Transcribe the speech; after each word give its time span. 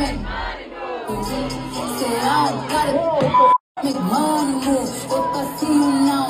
make 0.00 0.20
money 0.20 0.66
move. 0.72 1.26
Say 2.00 2.16
I 2.24 2.48
don't 2.48 2.68
gotta 2.72 2.94
make 3.84 4.00
money 4.00 4.54
move. 4.64 4.88
If 5.16 5.26
I 5.36 5.56
see 5.56 5.74
you 5.80 5.90
now, 6.08 6.28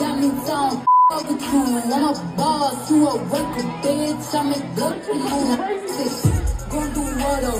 that 0.00 0.14
means 0.20 0.48
I 0.48 0.70
don't 0.70 0.86
fuck 1.10 1.28
with 1.28 1.44
you. 1.44 1.62
I'm 1.92 2.04
a 2.08 2.36
boss, 2.36 2.90
you 2.90 3.06
a 3.06 3.14
worker, 3.30 3.66
bitch. 3.84 4.32
I 4.32 4.42
make 4.50 4.68
good 4.78 4.96
move. 5.12 5.76
Gonna 6.70 6.94
do 6.94 7.02
what 7.20 7.44
a. 7.44 7.54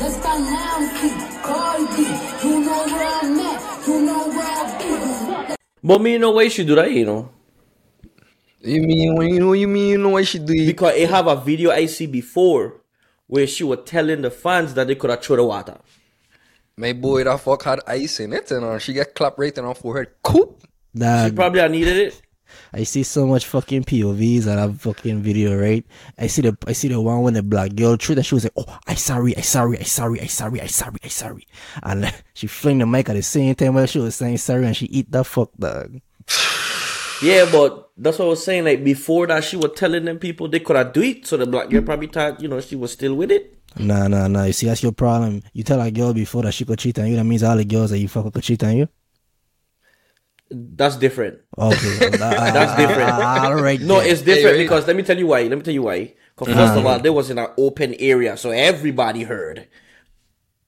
Let's 0.00 0.16
find 0.24 0.44
now, 0.44 0.80
see. 0.96 1.12
Cardi 1.44 1.84
B, 1.94 1.98
you 2.44 2.54
know 2.64 2.80
where 2.92 3.08
I'm 3.20 3.40
at. 3.40 3.86
You 3.86 3.96
know 4.06 4.28
where 4.28 4.48
I 4.48 5.48
be. 5.48 5.56
But 5.82 6.00
me 6.00 6.18
know 6.18 6.30
why 6.30 6.48
she 6.48 6.64
do 6.64 6.74
that, 6.74 6.90
you 6.90 7.04
know. 7.04 7.30
You 8.62 8.82
mean 8.82 9.14
when 9.16 9.28
you 9.28 9.40
know 9.40 9.52
you 9.54 9.68
mean 9.68 9.88
you 9.88 9.98
know 9.98 10.10
what 10.10 10.26
she 10.26 10.38
do? 10.38 10.52
Because 10.66 10.94
it 10.94 11.08
have 11.08 11.26
a 11.26 11.36
video 11.36 11.70
I 11.70 11.86
see 11.86 12.06
before 12.06 12.79
where 13.30 13.46
she 13.46 13.62
was 13.62 13.78
telling 13.86 14.22
the 14.22 14.30
fans 14.30 14.74
that 14.74 14.88
they 14.88 14.96
could 14.96 15.08
have 15.08 15.22
thrown 15.22 15.38
the 15.38 15.44
water. 15.44 15.78
My 16.76 16.92
boy 16.92 17.22
that 17.22 17.38
fuck 17.38 17.62
had 17.62 17.78
ice 17.86 18.18
in 18.18 18.32
it 18.32 18.50
and 18.50 18.64
uh, 18.64 18.78
she 18.78 18.92
get 18.92 19.14
clapped 19.14 19.38
right 19.38 19.56
in 19.56 19.64
her 19.64 19.74
forehead. 19.74 20.08
Cool. 20.22 20.58
She 20.92 21.30
probably 21.30 21.60
had 21.60 21.70
needed 21.70 21.96
it. 21.96 22.22
I 22.72 22.82
see 22.82 23.04
so 23.04 23.28
much 23.28 23.46
fucking 23.46 23.84
POVs 23.84 24.48
on 24.48 24.56
that 24.56 24.80
fucking 24.80 25.22
video, 25.22 25.56
right? 25.56 25.86
I 26.18 26.26
see 26.26 26.42
the 26.42 26.58
I 26.66 26.72
see 26.72 26.88
the 26.88 27.00
one 27.00 27.22
when 27.22 27.34
the 27.34 27.44
black 27.44 27.76
girl 27.76 27.94
threw 27.96 28.16
that 28.16 28.24
she 28.24 28.34
was 28.34 28.42
like, 28.42 28.52
"Oh, 28.56 28.78
I 28.88 28.94
sorry, 28.94 29.36
I 29.36 29.42
sorry, 29.42 29.78
I 29.78 29.84
sorry, 29.84 30.20
I 30.20 30.26
sorry, 30.26 30.60
I 30.60 30.66
sorry, 30.66 30.98
I 31.04 31.08
sorry," 31.08 31.46
and 31.84 32.12
she 32.34 32.48
fling 32.48 32.78
the 32.78 32.86
mic 32.86 33.08
at 33.08 33.14
the 33.14 33.22
same 33.22 33.54
time 33.54 33.74
while 33.74 33.86
she 33.86 34.00
was 34.00 34.16
saying 34.16 34.38
sorry, 34.38 34.66
and 34.66 34.76
she 34.76 34.86
eat 34.86 35.12
that 35.12 35.26
fuck 35.26 35.50
dog. 35.56 36.00
Yeah, 37.22 37.46
but 37.50 37.90
that's 37.96 38.18
what 38.18 38.26
I 38.26 38.28
was 38.28 38.44
saying. 38.44 38.64
Like 38.64 38.82
before 38.82 39.26
that, 39.26 39.44
she 39.44 39.56
was 39.56 39.72
telling 39.76 40.04
them 40.04 40.18
people 40.18 40.48
they 40.48 40.60
could 40.60 40.76
have 40.76 40.92
do 40.92 41.02
it. 41.02 41.26
So 41.26 41.36
the 41.36 41.46
black 41.46 41.68
girl 41.68 41.82
probably 41.82 42.06
thought, 42.06 42.40
you 42.40 42.48
know, 42.48 42.60
she 42.60 42.76
was 42.76 42.92
still 42.92 43.14
with 43.14 43.30
it. 43.30 43.58
Nah, 43.78 44.08
nah, 44.08 44.26
nah. 44.26 44.44
You 44.44 44.52
see, 44.52 44.66
that's 44.66 44.82
your 44.82 44.92
problem. 44.92 45.42
You 45.52 45.62
tell 45.62 45.80
a 45.80 45.90
girl 45.90 46.12
before 46.12 46.42
that 46.42 46.52
she 46.52 46.64
could 46.64 46.78
cheat 46.78 46.98
on 46.98 47.08
you. 47.08 47.16
That 47.16 47.24
means 47.24 47.42
all 47.42 47.56
the 47.56 47.64
girls 47.64 47.90
that 47.90 47.98
you 47.98 48.08
fuck 48.08 48.24
with 48.24 48.34
could 48.34 48.42
cheat 48.42 48.64
on 48.64 48.76
you. 48.76 48.88
That's 50.50 50.96
different. 50.96 51.38
Okay, 51.56 51.76
That's 52.18 52.76
different. 52.76 53.10
All 53.10 53.54
right. 53.54 53.80
No, 53.80 54.00
it's 54.00 54.22
different 54.22 54.56
Hey, 54.56 54.64
because 54.64 54.86
let 54.86 54.96
me 54.96 55.04
tell 55.04 55.16
you 55.16 55.28
why. 55.28 55.42
Let 55.42 55.56
me 55.56 55.62
tell 55.62 55.74
you 55.74 55.82
why. 55.82 56.14
Because 56.34 56.54
first 56.54 56.76
of 56.76 56.86
all, 56.86 56.98
there 56.98 57.12
was 57.12 57.30
in 57.30 57.38
an 57.38 57.48
open 57.56 57.94
area, 58.00 58.36
so 58.36 58.50
everybody 58.50 59.22
heard. 59.22 59.68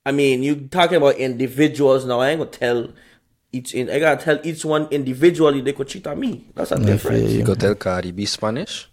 I 0.05 0.13
mean, 0.13 0.43
you 0.43 0.69
talking 0.69 0.97
about 0.97 1.17
individuals 1.17 2.05
now. 2.05 2.21
I 2.21 2.31
ain't 2.31 2.39
gonna 2.39 2.51
tell 2.51 2.93
each. 3.53 3.75
In, 3.75 3.91
I 3.91 3.98
gotta 3.98 4.22
tell 4.25 4.41
each 4.42 4.64
one 4.64 4.89
individually 4.91 5.61
they 5.61 5.72
could 5.72 5.89
cheat 5.89 6.06
on 6.06 6.19
me. 6.20 6.47
That's 6.55 6.72
a 6.72 6.77
feel 6.77 6.86
difference. 6.86 7.31
you. 7.33 7.39
You 7.39 7.45
go 7.45 7.55
tell 7.55 7.75
Cardi 7.75 8.11
B 8.12 8.25
Spanish. 8.27 8.89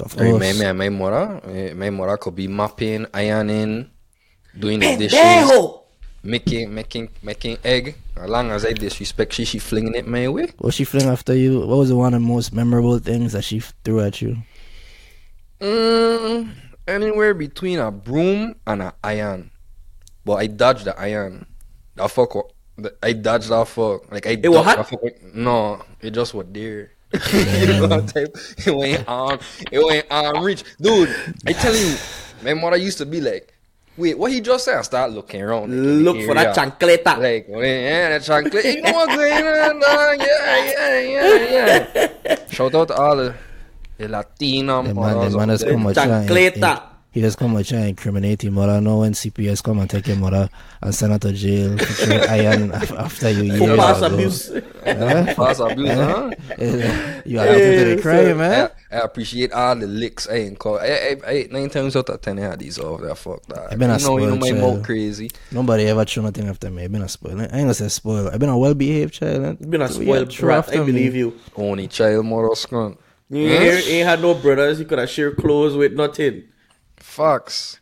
of 0.00 0.12
Hey, 0.14 0.30
course. 0.30 0.58
my, 0.58 0.64
my, 0.66 0.72
my 0.72 0.88
mora, 0.88 1.40
eh, 1.46 1.72
my 1.74 1.90
mora 1.90 2.16
could 2.18 2.34
be 2.34 2.48
mopping, 2.48 3.06
ironing, 3.14 3.90
doing 4.58 4.80
the 4.80 4.96
dishes, 4.96 5.50
making, 6.22 6.74
making, 6.74 7.08
making 7.22 7.58
egg. 7.64 7.96
As 8.16 8.28
long 8.30 8.50
as 8.50 8.64
I 8.64 8.72
disrespect 8.72 9.32
she, 9.32 9.44
she 9.44 9.58
flinging 9.58 9.94
it 9.94 10.06
my 10.06 10.28
way. 10.28 10.52
What 10.58 10.74
she 10.74 10.84
fling 10.84 11.08
after 11.08 11.34
you? 11.34 11.60
What 11.60 11.78
was 11.78 11.88
the 11.90 11.96
one 11.96 12.14
of 12.14 12.20
the 12.20 12.26
most 12.26 12.52
memorable 12.52 12.98
things 12.98 13.32
that 13.32 13.42
she 13.42 13.60
threw 13.84 14.00
at 14.00 14.22
you? 14.22 14.36
Mm, 15.60 16.50
anywhere 16.86 17.34
between 17.34 17.78
a 17.78 17.90
broom 17.90 18.54
and 18.66 18.82
an 18.82 18.92
iron. 19.02 19.50
But 20.24 20.34
I 20.34 20.46
dodged 20.46 20.84
the 20.84 20.98
iron. 20.98 21.46
That 21.96 22.10
fuck, 22.10 22.34
wa- 22.34 22.42
the- 22.44 22.53
I 23.02 23.12
dodged 23.12 23.48
that 23.50 23.68
fuck. 23.68 24.10
Like 24.10 24.26
I 24.26 24.30
It 24.30 24.48
was 24.48 24.64
dodged 24.64 24.78
hot? 24.78 24.90
that 24.90 25.00
fuck. 25.00 25.34
No, 25.34 25.82
it 26.00 26.10
just 26.10 26.34
was 26.34 26.46
there. 26.50 26.90
you 27.32 27.66
know 27.68 27.82
what 27.86 27.92
I'm 27.92 28.08
saying? 28.08 28.26
It 28.66 28.74
went 28.74 29.06
on. 29.08 29.38
It 29.70 29.78
went 29.78 30.10
on 30.10 30.42
reach, 30.42 30.64
dude. 30.80 31.08
I 31.46 31.52
tell 31.52 31.74
you, 31.74 31.94
my 32.42 32.54
mother 32.54 32.76
used 32.76 32.98
to 32.98 33.06
be 33.06 33.20
like, 33.20 33.54
"Wait, 33.96 34.18
what 34.18 34.32
he 34.32 34.40
just 34.40 34.64
said?" 34.64 34.78
I 34.78 34.82
start 34.82 35.12
looking 35.12 35.40
around. 35.40 35.70
like, 35.70 36.02
Look 36.14 36.26
for 36.26 36.34
that 36.34 36.56
chancleta. 36.56 37.14
Like, 37.22 37.46
yeah, 37.48 38.08
that 38.18 38.22
chocolate. 38.24 38.64
You 38.64 38.82
know 38.82 38.92
what's 38.92 39.14
going 39.14 39.46
on, 39.46 39.78
dog? 39.78 40.18
Yeah, 40.18 40.64
yeah, 40.66 40.98
yeah, 40.98 42.08
yeah. 42.26 42.36
Shout 42.50 42.74
out 42.74 42.88
to 42.88 42.94
all 42.96 43.16
the, 43.16 43.34
the 43.98 44.08
Latino 44.08 44.82
The 44.82 44.94
man, 44.94 44.94
mothers 44.96 45.32
the 45.34 45.38
man 45.38 45.50
out 45.50 45.52
has 45.52 45.60
there. 45.60 45.72
come 45.72 45.86
and 45.86 45.94
try. 45.94 46.04
and- 46.06 46.28
Chancleta. 46.28 46.82
He 47.14 47.20
just 47.20 47.38
come 47.38 47.54
and 47.54 47.64
try 47.64 47.78
and 47.78 47.88
incriminate 47.90 48.42
him. 48.42 48.54
Mother, 48.54 48.80
know 48.80 48.98
when 48.98 49.12
CPS 49.12 49.62
come 49.62 49.78
and 49.78 49.88
take 49.88 50.08
your 50.08 50.16
mother 50.16 50.48
uh, 50.82 50.86
and 50.86 50.92
send 50.94 51.12
her 51.12 51.18
to 51.20 51.32
jail 51.32 51.78
for 51.78 51.84
throwing 51.84 52.28
iron 52.28 52.72
after 52.98 53.30
you 53.30 53.56
For 53.56 53.64
years 53.68 53.78
past 53.78 54.02
ago. 54.02 54.14
abuse. 54.16 54.50
Eh? 54.50 55.34
Fast 55.34 55.60
abuse, 55.60 55.90
huh? 55.90 56.30
you 57.24 57.38
are 57.38 57.46
out 57.46 57.60
into 57.60 57.94
the 57.94 58.02
crime, 58.02 58.18
eh? 58.18 58.30
I, 58.30 58.34
man. 58.34 58.70
I 58.90 58.96
appreciate 58.96 59.52
all 59.52 59.76
the 59.76 59.86
licks. 59.86 60.28
I 60.28 60.34
ain't 60.34 60.58
caught. 60.58 60.80
I, 60.82 60.86
I, 60.86 61.16
I, 61.26 61.48
nine 61.52 61.70
times 61.70 61.94
out 61.94 62.08
of 62.10 62.20
ten, 62.20 62.38
I 62.40 62.42
had 62.42 62.58
these 62.58 62.80
off 62.80 63.00
that 63.02 63.16
fuck 63.16 63.44
that. 63.46 63.72
I 63.72 63.76
been 63.76 63.90
a 63.90 63.98
you 63.98 64.04
know, 64.04 64.18
you 64.18 64.26
know 64.26 64.34
spoiled 64.34 64.40
my 64.40 64.50
child. 64.50 64.76
mouth 64.78 64.84
crazy. 64.84 65.30
Nobody 65.52 65.84
ever 65.84 66.04
threw 66.04 66.22
nothing 66.24 66.48
after 66.48 66.68
me. 66.70 66.82
I've 66.84 66.92
been 66.92 67.02
a 67.02 67.08
spoiled. 67.08 67.40
Eh? 67.40 67.44
I 67.44 67.44
ain't 67.44 67.50
gonna 67.64 67.74
say 67.74 67.88
spoiled. 67.88 68.34
I've 68.34 68.40
been 68.40 68.48
a 68.48 68.58
well 68.58 68.74
behaved 68.74 69.14
child. 69.14 69.44
eh? 69.44 69.54
You 69.60 69.66
been 69.68 69.82
a 69.82 69.88
So, 69.88 70.02
spoiled 70.02 70.32
throw 70.32 70.48
brat, 70.48 70.68
I 70.68 70.84
believe 70.84 71.12
me. 71.12 71.18
you. 71.20 71.38
Only 71.54 71.86
child 71.86 72.26
mother 72.26 72.54
skunk. 72.56 72.98
You 73.30 73.46
ain't, 73.48 73.86
ain't 73.88 74.08
had 74.08 74.20
no 74.20 74.34
brothers. 74.34 74.80
You 74.80 74.84
could 74.84 74.98
have 74.98 75.08
shared 75.10 75.36
clothes 75.36 75.76
with 75.76 75.92
nothing. 75.92 76.42
Facts. 77.04 77.78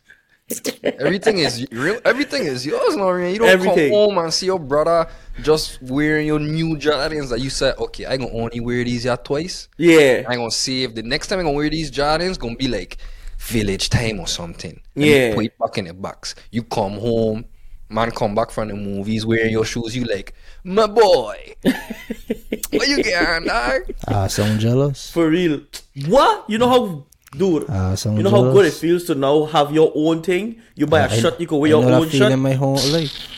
everything 0.83 1.39
is 1.39 1.65
real. 1.71 1.99
Everything 2.05 2.43
is 2.43 2.65
yours 2.65 2.95
now. 2.97 3.13
man. 3.13 3.31
You 3.33 3.39
don't 3.39 3.47
Everything. 3.49 3.89
come 3.89 3.97
home 3.97 4.17
and 4.19 4.31
see 4.33 4.45
your 4.47 4.59
brother 4.59 5.07
just 5.41 5.81
wearing 5.81 6.27
your 6.27 6.39
new 6.39 6.75
Jordans 6.75 7.29
that 7.29 7.39
you 7.39 7.49
said, 7.49 7.75
okay, 7.77 8.05
I 8.05 8.17
gonna 8.17 8.31
only 8.33 8.59
wear 8.59 8.83
these 8.83 9.03
here 9.03 9.17
twice. 9.17 9.69
Yeah. 9.77 10.25
I 10.27 10.35
gonna 10.35 10.51
save 10.51 10.93
the 10.93 11.01
next 11.03 11.27
time 11.27 11.39
I 11.39 11.43
gonna 11.43 11.55
wear 11.55 11.69
these 11.69 11.89
Jordans 11.89 12.37
gonna 12.37 12.55
be 12.57 12.67
like 12.67 12.97
village 13.39 13.89
time 13.89 14.19
or 14.19 14.27
something. 14.27 14.79
And 14.95 15.03
Yeah. 15.05 15.29
you 15.29 15.33
put 15.35 15.45
it 15.45 15.57
back 15.57 15.77
in 15.77 15.85
the 15.85 15.93
box. 15.93 16.35
You 16.51 16.63
come 16.63 16.93
home, 16.99 17.45
man 17.89 18.11
come 18.11 18.35
back 18.35 18.51
from 18.51 18.67
the 18.67 18.75
movies 18.75 19.25
wearing 19.25 19.51
your 19.51 19.65
shoes, 19.65 19.95
you 19.95 20.03
like, 20.03 20.33
my 20.65 20.85
boy. 20.85 21.55
what 21.63 22.87
you 22.87 23.01
getting, 23.01 23.47
dog? 23.47 23.81
Ah, 24.07 24.27
sound 24.27 24.59
jealous. 24.59 25.09
For 25.09 25.29
real. 25.29 25.61
What? 26.07 26.49
You 26.49 26.57
know 26.57 26.69
how, 26.69 27.05
dude? 27.37 27.65
Ah, 27.69 27.95
Sound 27.95 28.17
you 28.17 28.23
know 28.23 28.31
how 28.31 28.51
good 28.51 28.65
it 28.65 28.73
feels 28.73 29.03
to 29.05 29.15
now 29.15 29.45
have 29.45 29.71
your 29.71 29.91
own 29.95 30.21
thing. 30.21 30.61
You 30.75 30.87
buy 30.87 31.01
ah, 31.01 31.05
a 31.05 31.09
I- 31.09 31.19
shirt, 31.19 31.39
you 31.39 31.47
can 31.47 31.57
I 31.57 31.59
wear 31.59 31.69
your 31.69 31.81
know 31.81 31.89
that 31.89 32.01
own 32.01 32.09
feeling 32.09 32.29
shot. 32.31 32.39
my 32.39 32.53
whole 32.53 32.79
life. 32.91 33.13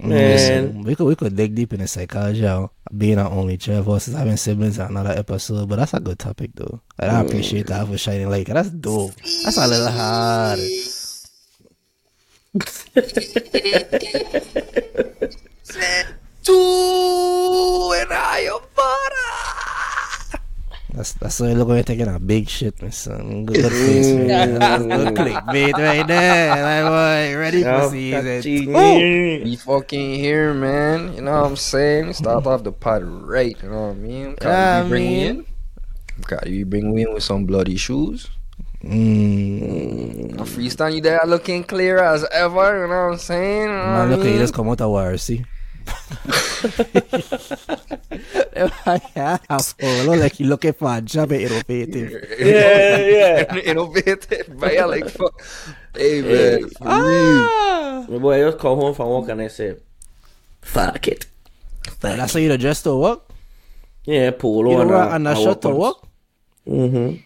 Man, 0.00 0.84
We 0.84 0.94
could 0.94 1.06
we 1.06 1.16
could 1.16 1.34
dig 1.34 1.56
deep 1.56 1.72
in 1.72 1.80
the 1.80 1.88
psychology 1.88 2.46
of 2.46 2.70
being 2.96 3.18
an 3.18 3.26
only 3.26 3.56
child 3.56 3.84
versus 3.86 4.14
having 4.14 4.36
siblings 4.36 4.78
in 4.78 4.86
another 4.86 5.10
episode, 5.10 5.68
but 5.68 5.74
that's 5.76 5.92
a 5.92 5.98
good 5.98 6.20
topic 6.20 6.52
though. 6.54 6.80
And 7.00 7.10
I 7.10 7.20
mm. 7.22 7.26
appreciate 7.26 7.66
that 7.66 7.84
for 7.88 7.98
shining 7.98 8.30
light. 8.30 8.46
That's 8.46 8.70
dope. 8.70 9.16
That's 9.42 9.56
a 9.58 9.66
little 9.66 9.90
hard. 9.90 10.60
Two 16.44 17.92
and 17.94 18.12
I 18.12 18.48
am 18.48 18.60
That's 20.98 21.12
that's 21.14 21.38
why 21.38 21.50
you 21.50 21.54
look 21.54 21.68
when 21.70 21.76
you're 21.78 21.84
taking 21.86 22.08
a 22.10 22.18
big 22.18 22.48
shit, 22.50 22.82
my 22.82 22.90
son. 22.90 23.46
Good, 23.46 23.62
good 23.62 23.70
face, 23.70 24.10
man. 24.18 24.58
That's 24.58 24.82
good 24.82 25.14
clickbait 25.14 25.72
right 25.78 26.02
there. 26.02 26.50
My 26.58 26.82
boy, 26.90 27.38
ready 27.38 27.62
for 27.62 27.86
season 27.94 28.42
two. 28.42 28.66
We 29.46 29.54
fucking 29.54 30.18
here, 30.18 30.50
man. 30.54 31.14
You 31.14 31.22
know 31.22 31.38
what 31.38 31.54
I'm 31.54 31.56
saying? 31.56 32.14
Start 32.14 32.44
off 32.50 32.64
the 32.64 32.72
pod 32.72 33.04
right. 33.06 33.54
You 33.62 33.70
know 33.70 33.94
what 33.94 33.94
I 33.94 34.02
mean? 34.02 34.34
Cardi 34.34 34.50
Yeah, 34.50 34.82
B 34.82 34.88
bring 34.90 35.06
I 35.06 35.06
we 35.06 35.14
mean. 35.14 35.26
in. 35.38 35.46
Cardi 36.26 36.50
B 36.50 36.62
bring 36.66 36.90
we 36.92 37.02
in 37.06 37.14
with 37.14 37.22
some 37.22 37.46
bloody 37.46 37.76
shoes. 37.78 38.26
Mm. 38.82 40.34
A 40.34 40.42
freestyle 40.42 40.94
you 40.94 41.00
there 41.00 41.20
looking 41.26 41.62
clear 41.62 42.02
as 42.02 42.26
ever. 42.34 42.82
You 42.82 42.88
know 42.90 43.06
what 43.06 43.12
I'm 43.14 43.18
saying? 43.18 43.62
You 43.62 43.68
know 43.68 43.86
Man, 44.02 44.10
look 44.10 44.26
at 44.26 44.32
you 44.34 44.38
just 44.38 44.54
come 44.54 44.68
out 44.68 44.80
of 44.80 44.90
war, 44.90 45.16
see? 45.16 45.44
Oh, 48.56 50.04
look 50.06 50.20
like 50.20 50.40
you 50.40 50.46
looking 50.46 50.72
for 50.72 50.96
a 50.96 51.00
job 51.00 51.32
at 51.32 51.40
innovative. 51.40 52.10
yeah, 52.38 52.96
yeah. 52.98 53.54
Innovated 53.56 54.58
by 54.58 54.78
like 54.80 55.08
fuck. 55.08 55.40
Hey 55.96 56.22
man. 56.22 56.68
My 58.10 58.18
boy, 58.18 58.46
I 58.46 58.50
just 58.50 58.58
come 58.58 58.78
home 58.78 58.94
from 58.94 59.08
work 59.08 59.28
and 59.28 59.42
I 59.42 59.48
say, 59.48 59.76
fuck 60.62 61.06
it. 61.08 61.26
Fuck 61.84 62.16
That's 62.16 62.32
how 62.34 62.40
you 62.40 62.56
dress 62.56 62.82
to 62.82 62.96
work? 62.96 63.22
Yeah, 64.04 64.30
polo 64.30 64.70
You 64.70 64.80
and, 64.80 64.90
uh, 64.90 65.08
And 65.12 65.28
a 65.28 65.36
shirt 65.36 65.60
to 65.62 65.70
work? 65.70 65.96
Mm-hmm. 66.66 67.16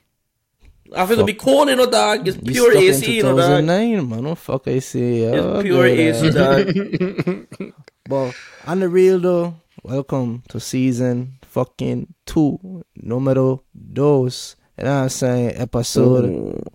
I 0.95 1.07
feel 1.07 1.17
to 1.19 1.25
be 1.25 1.35
cold, 1.35 1.69
you 1.69 1.77
know, 1.77 1.89
dog. 1.89 2.27
It's 2.29 2.37
You 2.37 2.53
pure 2.53 2.77
AC, 2.77 3.17
you 3.17 3.23
know, 3.23 3.37
dog. 3.37 3.63
2009, 3.63 4.09
man. 4.09 4.35
Fuck 4.35 4.69
I 4.69 4.79
say? 4.81 5.21
It's 5.23 5.37
Oh, 5.39 5.63
pure 5.63 5.87
AC, 5.87 6.29
uh, 6.29 6.33
dog. 6.33 7.73
But 8.09 8.35
on 8.67 8.81
the 8.81 8.89
real 8.89 9.19
though, 9.21 9.55
welcome 9.83 10.43
to 10.49 10.59
season 10.61 11.39
fucking 11.43 12.15
two, 12.27 12.85
numero 12.97 13.63
dos. 13.93 14.57
You 14.79 14.85
know 14.85 14.95
what 14.97 15.03
I'm 15.05 15.09
saying? 15.09 15.53
Episode 15.57 16.25
Mm. 16.25 16.67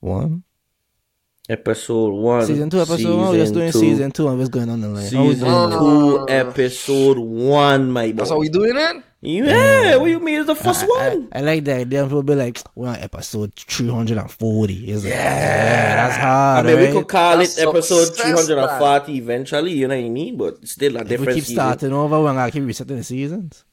one. 0.00 0.42
Episode 1.50 2.14
one. 2.14 2.46
Season 2.46 2.70
two, 2.70 2.80
episode 2.80 3.16
one. 3.18 3.28
We're 3.32 3.36
just 3.38 3.52
doing 3.52 3.72
two. 3.72 3.78
season 3.80 4.10
two 4.12 4.28
and 4.28 4.38
what's 4.38 4.48
going 4.48 4.70
on 4.70 4.80
the 4.80 4.88
line. 4.88 5.04
Season 5.04 5.46
doing 5.46 5.70
two, 5.70 6.26
episode 6.30 7.18
one, 7.18 7.90
my 7.90 8.12
boy. 8.12 8.16
That's 8.16 8.30
how 8.30 8.38
we 8.38 8.48
doing 8.48 8.76
it. 8.76 9.02
Yeah, 9.24 9.94
uh, 9.96 10.00
what 10.00 10.10
you 10.10 10.20
mean? 10.20 10.40
It's 10.40 10.46
the 10.46 10.54
first 10.54 10.84
I, 10.84 10.86
one. 10.86 11.28
I 11.32 11.40
like 11.40 11.64
that 11.64 11.80
idea. 11.80 12.04
People 12.04 12.22
be 12.22 12.34
like, 12.34 12.60
we're 12.74 12.88
on 12.88 12.96
episode 12.96 13.54
340. 13.54 14.74
It's 14.92 15.04
like, 15.04 15.12
yeah, 15.12 15.96
that's 16.08 16.16
hard. 16.16 16.66
I 16.66 16.70
hard. 16.70 16.78
mean, 16.78 16.88
we 16.88 16.92
could 17.00 17.08
call 17.08 17.38
That's 17.38 17.56
it 17.58 17.66
episode 17.66 18.04
success, 18.04 18.46
340 18.46 19.16
eventually, 19.16 19.72
you 19.72 19.88
know 19.88 19.96
what 19.96 20.04
I 20.04 20.08
mean? 20.10 20.36
But 20.36 20.68
still 20.68 20.96
a 20.96 21.00
If 21.00 21.08
different 21.08 21.28
we 21.28 21.34
keep 21.36 21.44
season. 21.44 21.56
starting 21.56 21.92
over, 21.92 22.20
we're 22.20 22.34
going 22.34 22.46
to 22.46 22.52
keep 22.52 22.66
resetting 22.66 22.98
the 22.98 23.04
seasons. 23.04 23.64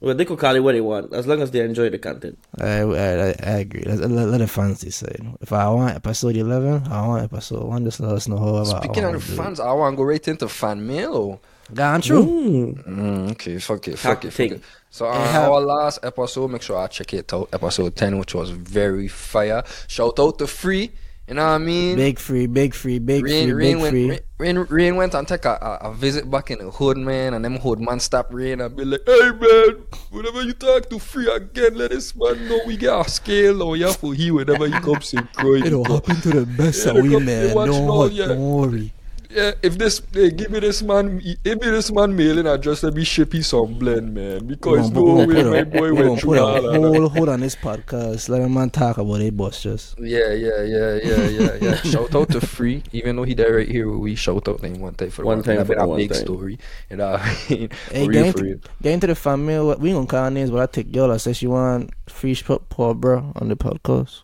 Well, 0.00 0.14
they 0.14 0.24
could 0.26 0.38
call 0.38 0.54
it 0.54 0.60
what 0.60 0.72
they 0.72 0.82
want, 0.82 1.14
as 1.14 1.26
long 1.26 1.40
as 1.40 1.50
they 1.50 1.60
enjoy 1.60 1.88
the 1.88 1.98
content. 1.98 2.38
I, 2.60 2.80
I, 2.80 3.28
I, 3.28 3.34
I 3.42 3.50
agree. 3.60 3.84
Let, 3.86 4.10
let, 4.10 4.28
let 4.28 4.38
the 4.38 4.46
fans 4.46 4.80
decide. 4.80 5.24
If 5.40 5.52
I 5.52 5.68
want 5.70 5.94
episode 5.94 6.36
11, 6.36 6.88
I 6.88 7.06
want 7.06 7.22
episode 7.24 7.64
1. 7.64 7.84
Just 7.84 8.00
let 8.00 8.12
us 8.12 8.28
know 8.28 8.36
however 8.36 8.66
Speaking 8.82 9.04
I 9.04 9.08
of 9.08 9.14
the 9.14 9.20
to 9.20 9.26
do 9.26 9.36
fans, 9.36 9.60
I 9.60 9.72
want 9.72 9.94
to 9.94 9.96
go 9.96 10.02
right 10.02 10.28
into 10.28 10.48
fan 10.48 10.86
mail. 10.86 11.40
Or? 11.70 11.74
Gone 11.74 12.00
true. 12.00 12.74
Mm. 12.86 13.30
Okay, 13.32 13.58
fuck 13.58 13.88
it, 13.88 13.98
fuck 13.98 14.24
it, 14.24 14.30
fuck 14.32 14.50
it. 14.50 14.62
So 14.90 15.06
uh, 15.06 15.26
have- 15.28 15.50
our 15.50 15.60
last 15.60 16.00
episode, 16.04 16.50
make 16.50 16.62
sure 16.62 16.78
I 16.78 16.86
check 16.86 17.12
it 17.14 17.32
out. 17.32 17.48
Episode 17.52 17.96
ten, 17.96 18.18
which 18.18 18.34
was 18.34 18.50
very 18.50 19.08
fire. 19.08 19.62
Shout 19.88 20.18
out 20.18 20.38
to 20.38 20.46
Free. 20.46 20.92
You 21.26 21.32
know 21.32 21.42
what 21.42 21.52
I 21.52 21.56
mean? 21.58 21.96
Big 21.96 22.18
free, 22.18 22.46
big 22.46 22.74
free, 22.74 22.98
big 22.98 23.24
Rain, 23.24 23.44
free, 23.48 23.52
Rain, 23.54 23.72
big 23.76 23.80
went, 23.82 23.90
free. 23.92 24.08
Rain, 24.10 24.20
Rain, 24.58 24.66
Rain 24.68 24.96
went 24.96 25.14
and 25.14 25.26
take 25.26 25.46
a, 25.46 25.52
a, 25.82 25.88
a 25.88 25.94
visit 25.94 26.30
back 26.30 26.50
in 26.50 26.58
the 26.58 26.70
hood, 26.70 26.98
man, 26.98 27.32
and 27.32 27.42
them 27.42 27.56
hood 27.56 27.80
man 27.80 27.98
stop 27.98 28.26
Rain 28.30 28.60
and 28.60 28.76
be 28.76 28.84
like, 28.84 29.00
hey, 29.06 29.30
man, 29.32 29.84
whenever 30.10 30.42
you 30.42 30.52
talk 30.52 30.90
to 30.90 30.98
Free 30.98 31.26
again, 31.30 31.76
let 31.76 31.92
this 31.92 32.14
man 32.14 32.46
know 32.46 32.60
we 32.66 32.76
get 32.76 32.92
a 32.94 33.08
scale 33.08 33.62
or 33.62 33.74
you 33.74 33.86
have 33.86 33.96
for 33.96 34.12
he 34.12 34.30
whenever 34.30 34.66
he 34.66 34.72
comes 34.72 35.14
in 35.14 35.26
cry. 35.28 35.62
It'll 35.64 35.84
happen 35.86 36.16
to 36.20 36.28
the 36.28 36.44
best 36.44 36.84
Yeah, 36.84 36.92
of 36.92 37.02
we, 37.02 37.08
man. 37.18 37.24
they 37.48 37.54
watch 37.54 37.70
Don't, 37.70 37.86
now, 37.86 38.02
hurt, 38.02 38.12
yeah. 38.12 38.26
don't 38.26 38.40
worry. 38.50 38.92
Yeah, 39.34 39.50
if 39.62 39.76
this, 39.78 39.98
they 40.12 40.30
give 40.30 40.50
me 40.52 40.60
this 40.60 40.80
man, 40.82 41.18
give 41.18 41.60
me 41.60 41.68
this 41.70 41.90
man 41.90 42.14
mailing 42.14 42.46
address, 42.46 42.84
let 42.84 42.94
me 42.94 43.02
ship 43.02 43.34
you 43.34 43.42
some 43.42 43.74
blend, 43.74 44.14
man, 44.14 44.46
because 44.46 44.90
We're 44.92 45.00
no 45.00 45.06
gonna 45.26 45.26
way 45.26 45.34
put 45.42 45.50
my 45.50 45.64
boy 45.64 45.92
went 45.94 46.06
gonna 46.06 46.20
through 46.20 46.38
all 46.38 46.62
that. 46.62 46.80
whole 46.80 47.08
hold 47.08 47.28
on 47.28 47.40
this 47.40 47.56
podcast. 47.56 48.28
Let 48.28 48.42
a 48.42 48.48
man 48.48 48.70
talk 48.70 48.96
about 48.98 49.20
it, 49.20 49.36
boss. 49.36 49.60
Just 49.62 49.98
Yeah, 49.98 50.32
yeah, 50.32 50.62
yeah, 50.62 50.94
yeah, 51.02 51.26
yeah, 51.28 51.54
yeah. 51.60 51.74
shout 51.82 52.14
out 52.14 52.30
to 52.30 52.40
Free, 52.40 52.82
even 52.92 53.16
though 53.16 53.24
he 53.24 53.34
died 53.34 53.50
right 53.52 53.68
here, 53.68 53.90
we 53.90 54.14
shout 54.14 54.46
out 54.48 54.60
him 54.62 54.80
one 54.80 54.94
time 54.94 55.10
for 55.10 55.22
the 55.22 55.26
One 55.26 55.42
time 55.42 55.64
for 55.66 55.74
a 55.74 55.84
one 55.86 55.98
big 55.98 56.12
time. 56.12 56.20
story. 56.20 56.58
You 56.88 56.96
know, 56.98 57.10
what 57.12 57.20
I 57.20 57.36
mean? 57.50 57.68
Hey, 57.90 58.04
for 58.06 58.12
get 58.12 58.18
real, 58.20 58.26
into, 58.26 58.38
for 58.60 58.68
get 58.82 58.92
into 58.92 59.06
the 59.08 59.14
family. 59.16 59.58
what- 59.58 59.80
We 59.80 59.90
ain't 59.90 59.96
gonna 60.08 60.22
call 60.22 60.30
names, 60.30 60.50
but 60.52 60.60
I 60.60 60.66
take 60.66 60.92
girl. 60.92 61.10
I 61.10 61.16
say 61.16 61.32
she 61.32 61.48
want 61.48 61.90
free 62.08 62.34
spot 62.34 62.68
Paul 62.68 62.94
bro 62.94 63.32
on 63.34 63.48
the 63.48 63.56
podcast. 63.56 64.22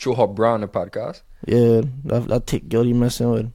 Throw 0.00 0.14
her 0.14 0.26
bra 0.26 0.54
on 0.54 0.62
the 0.62 0.68
podcast. 0.68 1.20
Yeah, 1.46 1.82
that, 2.04 2.26
that 2.28 2.46
take 2.46 2.68
girl 2.70 2.86
you 2.86 2.94
messing 2.94 3.30
with. 3.30 3.52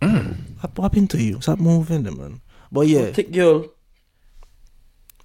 What 0.00 0.76
what 0.76 0.82
happened 0.84 1.10
to 1.10 1.22
you? 1.22 1.40
Stop 1.40 1.58
moving, 1.58 2.02
them, 2.02 2.18
man. 2.18 2.40
But 2.70 2.86
yeah, 2.88 3.10
Tick 3.10 3.32
girl. 3.32 3.66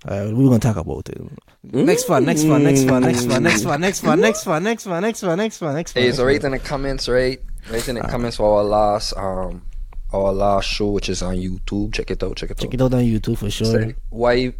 alright, 0.07 0.33
we're 0.33 0.45
gonna 0.45 0.59
talk 0.59 0.77
about 0.77 1.09
it. 1.09 1.21
Next 1.63 2.09
one, 2.09 2.25
next 2.25 2.43
one, 2.43 2.63
next 2.63 2.85
one, 2.85 3.03
next 3.03 3.25
one, 3.25 3.43
next 3.43 3.65
one, 3.65 3.81
next 3.81 4.03
one, 4.03 4.21
next 4.21 4.45
one, 4.45 4.63
next 4.63 4.85
one, 4.85 5.01
next 5.03 5.21
one, 5.23 5.37
next 5.37 5.61
one, 5.61 5.73
next 5.75 5.95
one. 5.95 6.01
Hey, 6.01 6.07
next 6.07 6.17
so 6.17 6.23
one. 6.23 6.33
right 6.33 6.43
in 6.43 6.51
the 6.51 6.59
comments, 6.59 7.07
right? 7.09 7.41
Right 7.71 7.87
in 7.87 7.95
the 7.95 8.01
comments 8.01 8.37
for 8.37 8.57
our 8.57 8.63
last 8.63 9.15
um 9.17 9.65
our 10.11 10.31
last 10.31 10.65
show, 10.67 10.91
which 10.91 11.09
is 11.09 11.21
on 11.21 11.35
YouTube. 11.35 11.93
Check 11.93 12.11
it 12.11 12.23
out, 12.23 12.35
check 12.37 12.51
it 12.51 12.57
out. 12.57 12.61
Check 12.61 12.73
it 12.73 12.81
out 12.81 12.93
on 12.93 13.01
YouTube 13.01 13.37
for 13.37 13.49
sure. 13.49 13.67
Say, 13.67 13.95
why 14.09 14.53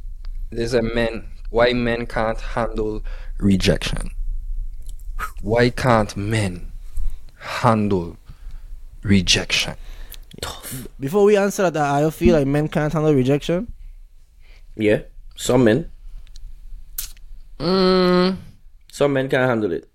there's 0.52 0.74
a 0.74 0.82
men 0.82 1.26
why 1.54 1.72
men 1.72 2.08
can't 2.08 2.42
handle 2.42 3.04
rejection. 3.38 4.10
Why 5.42 5.70
can't 5.70 6.18
men 6.18 6.72
handle 7.38 8.18
rejection? 9.04 9.76
Before 11.00 11.24
we 11.26 11.38
answer 11.38 11.70
that, 11.70 11.78
I 12.04 12.10
feel 12.10 12.36
like 12.36 12.48
men 12.48 12.68
can't 12.68 12.92
handle 12.94 13.14
rejection. 13.14 13.72
Yeah. 14.76 15.02
Some 15.36 15.64
men. 15.66 15.90
Mm, 17.60 18.38
Some 18.92 19.14
men 19.14 19.30
can't 19.30 19.48
handle 19.50 19.72
it. 19.72 19.90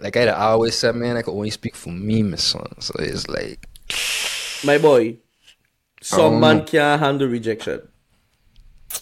like 0.00 0.16
I 0.16 0.28
always 0.28 0.74
said, 0.76 0.94
man, 0.94 1.16
I 1.16 1.22
can 1.22 1.32
only 1.34 1.50
speak 1.50 1.74
for 1.74 1.90
me, 1.90 2.22
my 2.22 2.36
son. 2.36 2.66
So 2.80 2.94
it's 2.98 3.26
like 3.28 3.66
My 4.64 4.78
boy. 4.78 5.16
Some 6.02 6.34
Um, 6.34 6.40
man 6.40 6.64
can't 6.66 7.00
handle 7.00 7.28
rejection. 7.28 7.80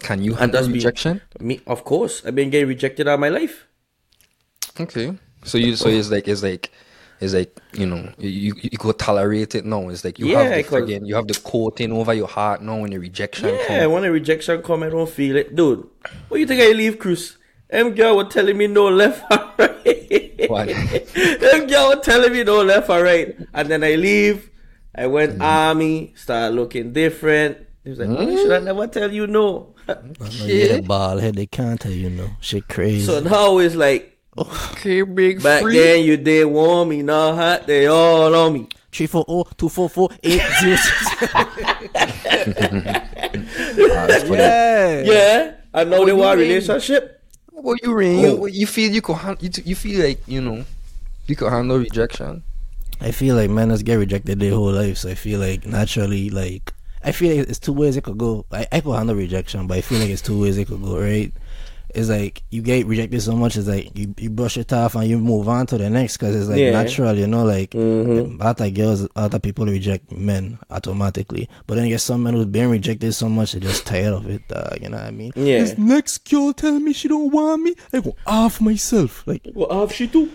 Can 0.00 0.22
you 0.22 0.34
handle 0.34 0.60
that's 0.62 0.72
rejection? 0.72 1.20
Me, 1.40 1.60
of 1.66 1.84
course. 1.84 2.22
I've 2.24 2.34
been 2.34 2.50
getting 2.50 2.68
rejected 2.68 3.08
all 3.08 3.18
my 3.18 3.28
life. 3.28 3.66
Okay. 4.80 5.16
So 5.44 5.58
you 5.58 5.76
so 5.76 5.88
it's 5.88 6.10
like 6.10 6.26
it's 6.28 6.42
like 6.42 6.70
it's 7.20 7.32
like 7.34 7.58
you 7.72 7.86
know 7.86 8.12
you 8.18 8.28
you, 8.30 8.54
you 8.72 8.78
could 8.78 8.98
tolerate 8.98 9.54
it 9.54 9.64
now. 9.64 9.88
It's 9.88 10.04
like 10.04 10.18
you 10.18 10.26
Yeah, 10.26 10.42
have 10.42 10.54
the 10.56 10.62
'cause- 10.62 10.82
friggin' 10.88 11.06
you 11.06 11.14
have 11.14 11.26
the 11.26 11.34
coating 11.44 11.92
over 11.92 12.12
your 12.14 12.26
heart 12.28 12.62
now 12.62 12.80
when 12.80 12.90
the 12.90 12.98
rejection 12.98 13.48
Yeah, 13.48 13.66
comes. 13.66 13.92
when 13.92 14.04
a 14.04 14.10
rejection 14.12 14.62
come, 14.62 14.82
I 14.82 14.88
don't 14.90 15.08
feel 15.08 15.36
it. 15.36 15.54
Dude, 15.54 15.86
what 16.28 16.40
you 16.40 16.46
think 16.46 16.60
I 16.60 16.72
leave 16.72 16.98
cruise? 16.98 17.38
Them 17.70 17.94
girl 17.94 18.16
were 18.16 18.24
telling 18.24 18.56
me 18.56 18.66
no 18.68 18.88
left 18.88 19.24
or 19.30 19.50
right. 19.58 20.44
Why? 20.48 20.66
Them 21.40 21.66
girl 21.66 21.88
were 21.88 22.00
telling 22.02 22.32
me 22.32 22.44
no 22.44 22.62
left 22.62 22.88
or 22.90 23.02
right. 23.02 23.36
And 23.52 23.68
then 23.68 23.82
I 23.82 23.94
leave. 23.96 24.50
I 24.94 25.06
went 25.08 25.32
Mm-hmm. 25.32 25.42
army, 25.42 26.12
start 26.16 26.52
looking 26.52 26.92
different. 26.92 27.58
He 27.82 27.90
was 27.90 27.98
like, 27.98 28.08
"Why 28.16 28.26
should 28.36 28.52
I 28.52 28.58
never 28.60 28.86
tell 28.86 29.12
you 29.12 29.26
no? 29.26 29.74
No, 29.88 29.96
you 30.44 30.68
the 30.68 30.82
ball 30.86 31.18
head, 31.18 31.34
they 31.34 31.46
can't 31.46 31.80
tell 31.80 31.92
you 31.92 32.10
no. 32.10 32.28
Shit 32.40 32.68
crazy. 32.68 33.04
so 33.04 33.20
now 33.20 33.58
it's 33.58 33.74
like, 33.74 34.13
Okay, 34.72 35.02
big 35.02 35.42
back 35.42 35.62
free. 35.62 35.78
then 35.78 36.04
you 36.04 36.16
did 36.16 36.44
warm 36.46 36.88
me, 36.88 37.02
now 37.02 37.34
hot, 37.34 37.66
they 37.66 37.86
all 37.86 38.34
on 38.34 38.52
me. 38.52 38.68
Three 38.90 39.06
four 39.06 39.24
oh 39.28 39.44
two 39.56 39.68
four 39.68 39.88
four 39.88 40.08
eight 40.22 40.42
zero 40.60 40.76
six. 40.76 41.34
Yeah. 43.34 45.02
Yeah, 45.02 45.54
I 45.72 45.84
know 45.84 46.04
they 46.04 46.12
you 46.12 46.16
want 46.16 46.38
relationship. 46.38 47.20
What 47.50 47.82
you 47.82 47.94
ring? 47.94 48.20
You, 48.20 48.46
you 48.48 48.66
feel 48.66 48.90
you 48.92 49.00
could 49.02 49.16
han- 49.16 49.38
you, 49.40 49.48
t- 49.48 49.62
you 49.64 49.74
feel 49.74 50.04
like 50.04 50.20
you 50.26 50.40
know 50.40 50.64
you 51.26 51.36
could 51.36 51.50
handle 51.50 51.78
rejection. 51.78 52.42
I 53.00 53.10
feel 53.10 53.34
like 53.36 53.50
men 53.50 53.70
just 53.70 53.84
get 53.84 53.96
rejected 53.96 54.38
their 54.40 54.52
whole 54.52 54.72
life, 54.72 54.98
so 54.98 55.10
I 55.10 55.14
feel 55.14 55.40
like 55.40 55.66
naturally, 55.66 56.30
like 56.30 56.72
I 57.02 57.12
feel 57.12 57.36
like 57.36 57.48
it's 57.48 57.58
two 57.58 57.72
ways 57.72 57.96
it 57.96 58.04
could 58.04 58.18
go. 58.18 58.44
I, 58.52 58.66
I 58.70 58.80
could 58.80 58.94
handle 58.96 59.16
rejection, 59.16 59.66
but 59.66 59.78
I 59.78 59.80
feel 59.80 59.98
like 59.98 60.10
it's 60.10 60.22
two 60.22 60.40
ways 60.40 60.58
it 60.58 60.68
could 60.68 60.82
go. 60.82 60.98
Right? 61.00 61.32
It's 61.94 62.08
like 62.08 62.42
you 62.50 62.60
get 62.62 62.86
rejected 62.86 63.20
so 63.22 63.32
much, 63.36 63.56
it's 63.56 63.68
like 63.68 63.96
you, 63.96 64.12
you 64.18 64.28
brush 64.30 64.56
it 64.56 64.72
off 64.72 64.94
and 64.96 65.06
you 65.08 65.18
move 65.18 65.48
on 65.48 65.66
to 65.68 65.78
the 65.78 65.88
next 65.88 66.16
because 66.16 66.34
it's 66.34 66.48
like 66.48 66.58
Yeah. 66.58 66.70
natural, 66.72 67.16
you 67.16 67.26
know. 67.26 67.44
Like 67.44 67.70
Mhm. 67.70 68.40
a 68.40 68.44
lot 68.44 68.60
of 68.60 68.74
girls, 68.74 69.06
other 69.14 69.38
people 69.38 69.66
reject 69.66 70.10
men 70.10 70.58
automatically, 70.70 71.48
but 71.66 71.76
then 71.76 71.84
you 71.84 71.90
get 71.90 72.00
some 72.00 72.22
men 72.24 72.34
who's 72.34 72.46
been 72.46 72.68
rejected 72.70 73.12
so 73.14 73.28
much 73.28 73.52
they're 73.52 73.60
just 73.60 73.86
tired 73.86 74.12
of 74.14 74.28
it. 74.28 74.42
Uh, 74.52 74.74
you 74.80 74.88
know 74.88 74.96
what 74.96 75.06
I 75.06 75.10
mean? 75.12 75.32
Yeah. 75.36 75.60
This 75.60 75.78
next 75.78 76.28
girl 76.28 76.52
tell 76.52 76.78
me 76.80 76.92
she 76.92 77.06
don't 77.08 77.30
want 77.32 77.62
me, 77.62 77.74
I 77.92 78.00
go 78.00 78.16
off 78.26 78.60
myself. 78.60 79.22
Like 79.26 79.46
Well, 79.54 79.80
have 79.80 79.92
she 79.92 80.08
too? 80.08 80.30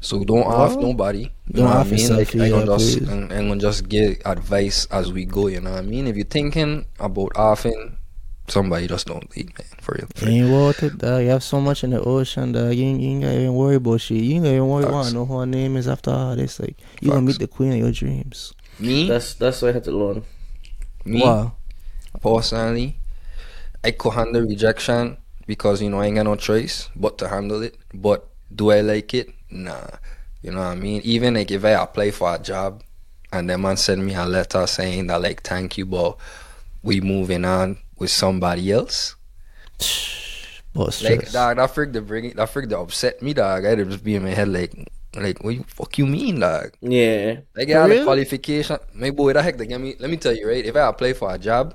So 0.00 0.24
don't 0.24 0.42
off 0.42 0.76
nobody. 0.76 1.20
You 1.20 1.30
Don't 1.52 1.64
know 1.66 1.76
what 1.76 1.86
I 1.86 1.90
mean? 1.90 1.92
yourself 1.98 2.34
Like 2.34 2.34
I 2.34 2.46
either, 2.46 2.50
gonna 2.66 2.78
just 2.78 2.98
please. 2.98 3.08
and, 3.08 3.32
and 3.32 3.48
gonna 3.48 3.60
just 3.60 3.88
give 3.88 4.16
advice 4.24 4.86
as 4.90 5.12
we 5.12 5.24
go. 5.24 5.46
You 5.46 5.60
know 5.60 5.70
what 5.70 5.78
I 5.78 5.82
mean? 5.82 6.06
If 6.08 6.16
you're 6.16 6.24
thinking 6.24 6.86
about 6.98 7.30
offing 7.36 7.96
somebody, 8.48 8.86
just 8.86 9.06
don't 9.06 9.34
leave, 9.36 9.46
man. 9.58 9.66
For 9.80 9.94
real. 9.98 10.08
For 10.14 10.26
real. 10.26 10.34
You 10.34 10.44
ain't 10.44 10.52
worth 10.52 10.82
it, 10.82 10.98
dog. 10.98 11.22
You 11.22 11.28
have 11.30 11.42
so 11.42 11.60
much 11.60 11.84
in 11.84 11.90
the 11.90 12.00
ocean, 12.02 12.52
dog. 12.52 12.74
You 12.74 12.84
ain't, 12.84 13.00
you 13.00 13.10
ain't 13.10 13.22
gotta 13.22 13.34
even 13.40 13.54
worry 13.54 13.76
about 13.76 14.00
shit. 14.00 14.18
You 14.18 14.34
ain't 14.34 14.44
gotta 14.44 14.56
even 14.56 14.68
worry 14.68 14.82
Facts. 14.84 14.92
want 14.92 15.08
to 15.08 15.14
know 15.14 15.24
who 15.26 15.38
her 15.40 15.46
name 15.46 15.76
is 15.76 15.88
after 15.88 16.10
all 16.10 16.36
this. 16.36 16.58
Like, 16.60 16.76
you 17.00 17.08
gonna 17.10 17.22
meet 17.22 17.38
the 17.38 17.46
queen 17.46 17.72
of 17.72 17.78
your 17.78 17.92
dreams. 17.92 18.52
Me, 18.78 19.06
That's 19.08 19.34
that's 19.34 19.62
what 19.62 19.68
I 19.70 19.72
had 19.74 19.84
to 19.84 19.92
learn. 19.92 20.24
me 21.04 21.22
Wow. 21.22 21.52
personally, 22.20 22.96
I 23.84 23.90
could 23.92 24.12
handle 24.12 24.42
rejection 24.42 25.16
because 25.46 25.82
you 25.82 25.90
know 25.90 26.00
I 26.00 26.06
ain't 26.06 26.16
got 26.16 26.24
no 26.24 26.36
choice 26.36 26.88
but 26.96 27.18
to 27.18 27.28
handle 27.28 27.62
it. 27.62 27.76
But 27.94 28.26
do 28.54 28.70
I 28.70 28.80
like 28.80 29.12
it? 29.14 29.30
Nah. 29.50 29.86
You 30.42 30.50
know 30.52 30.58
what 30.58 30.66
I 30.66 30.74
mean? 30.74 31.00
Even 31.04 31.34
like 31.34 31.50
if 31.50 31.64
I 31.64 31.70
apply 31.70 32.10
for 32.10 32.34
a 32.34 32.38
job 32.38 32.82
and 33.32 33.48
the 33.48 33.56
man 33.58 33.76
send 33.76 34.04
me 34.04 34.14
a 34.14 34.24
letter 34.26 34.66
saying 34.66 35.06
that 35.08 35.20
like 35.22 35.42
thank 35.42 35.78
you, 35.78 35.86
but 35.86 36.16
we 36.82 37.00
moving 37.00 37.44
on 37.44 37.78
with 38.02 38.10
somebody 38.12 38.72
else. 38.72 39.16
But 40.74 40.92
Like 41.00 41.26
stress. 41.26 41.32
dog, 41.32 41.56
that 41.58 41.70
freak 41.74 41.92
the 41.92 42.00
bring 42.00 42.30
that 42.36 42.48
freak 42.50 42.68
the 42.68 42.78
upset 42.78 43.20
me, 43.22 43.34
dog. 43.34 43.64
I'd 43.66 43.78
just 43.88 44.04
be 44.04 44.14
in 44.14 44.22
my 44.24 44.30
head 44.30 44.48
like 44.48 44.72
like 45.14 45.42
what 45.44 45.54
you 45.54 45.64
fuck 45.64 45.98
you 45.98 46.06
mean, 46.06 46.40
dog? 46.40 46.72
Yeah. 46.80 47.40
Like 47.56 47.68
I 47.70 47.82
had 47.82 47.90
real? 47.90 47.92
a 47.92 47.98
qualification. 47.98 48.78
My 48.94 49.10
boy, 49.10 49.32
the 49.34 49.42
heck 49.42 49.58
they 49.58 49.66
give 49.66 49.80
me 49.80 49.96
let 49.98 50.10
me 50.10 50.16
tell 50.16 50.34
you, 50.34 50.48
right? 50.48 50.64
If 50.64 50.76
I 50.76 50.88
apply 50.88 51.12
for 51.14 51.32
a 51.34 51.38
job 51.38 51.74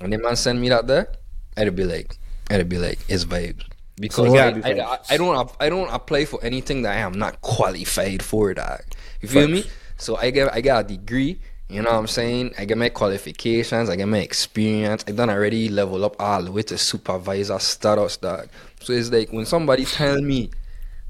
and 0.00 0.12
the 0.12 0.18
man 0.18 0.36
send 0.36 0.60
me 0.60 0.68
that 0.70 0.86
there, 0.86 1.08
I'd 1.56 1.74
be 1.76 1.84
like 1.84 2.18
I'd 2.50 2.68
be 2.68 2.78
like, 2.78 3.04
it's 3.08 3.24
vibes. 3.24 3.64
Because 3.96 4.34
So 4.34 4.38
I? 4.38 4.50
I, 4.62 4.70
I, 4.80 4.98
I 5.10 5.16
don't 5.16 5.50
I 5.60 5.68
don't 5.68 5.88
apply 5.92 6.24
for 6.24 6.42
anything 6.44 6.82
that 6.82 6.92
I 6.96 7.00
am 7.00 7.12
not 7.18 7.40
qualified 7.42 8.22
for, 8.22 8.54
dog. 8.54 8.82
You 9.20 9.28
feel 9.28 9.48
me? 9.48 9.70
So 9.96 10.16
I 10.16 10.30
get 10.30 10.52
I 10.52 10.60
got 10.60 10.84
a 10.86 10.88
degree. 10.88 11.40
You 11.68 11.80
know 11.82 11.90
what 11.92 11.98
I'm 11.98 12.06
saying? 12.06 12.54
I 12.58 12.66
get 12.66 12.76
my 12.76 12.90
qualifications, 12.90 13.88
I 13.88 13.96
get 13.96 14.06
my 14.06 14.18
experience. 14.18 15.04
I 15.08 15.12
done 15.12 15.30
already 15.30 15.68
level 15.68 16.04
up 16.04 16.14
all 16.20 16.42
the 16.42 16.52
way 16.52 16.62
to 16.62 16.76
supervisor 16.76 17.58
status, 17.58 18.16
dog. 18.18 18.48
So 18.80 18.92
it's 18.92 19.10
like 19.10 19.32
when 19.32 19.46
somebody 19.46 19.84
tell 19.86 20.20
me 20.20 20.50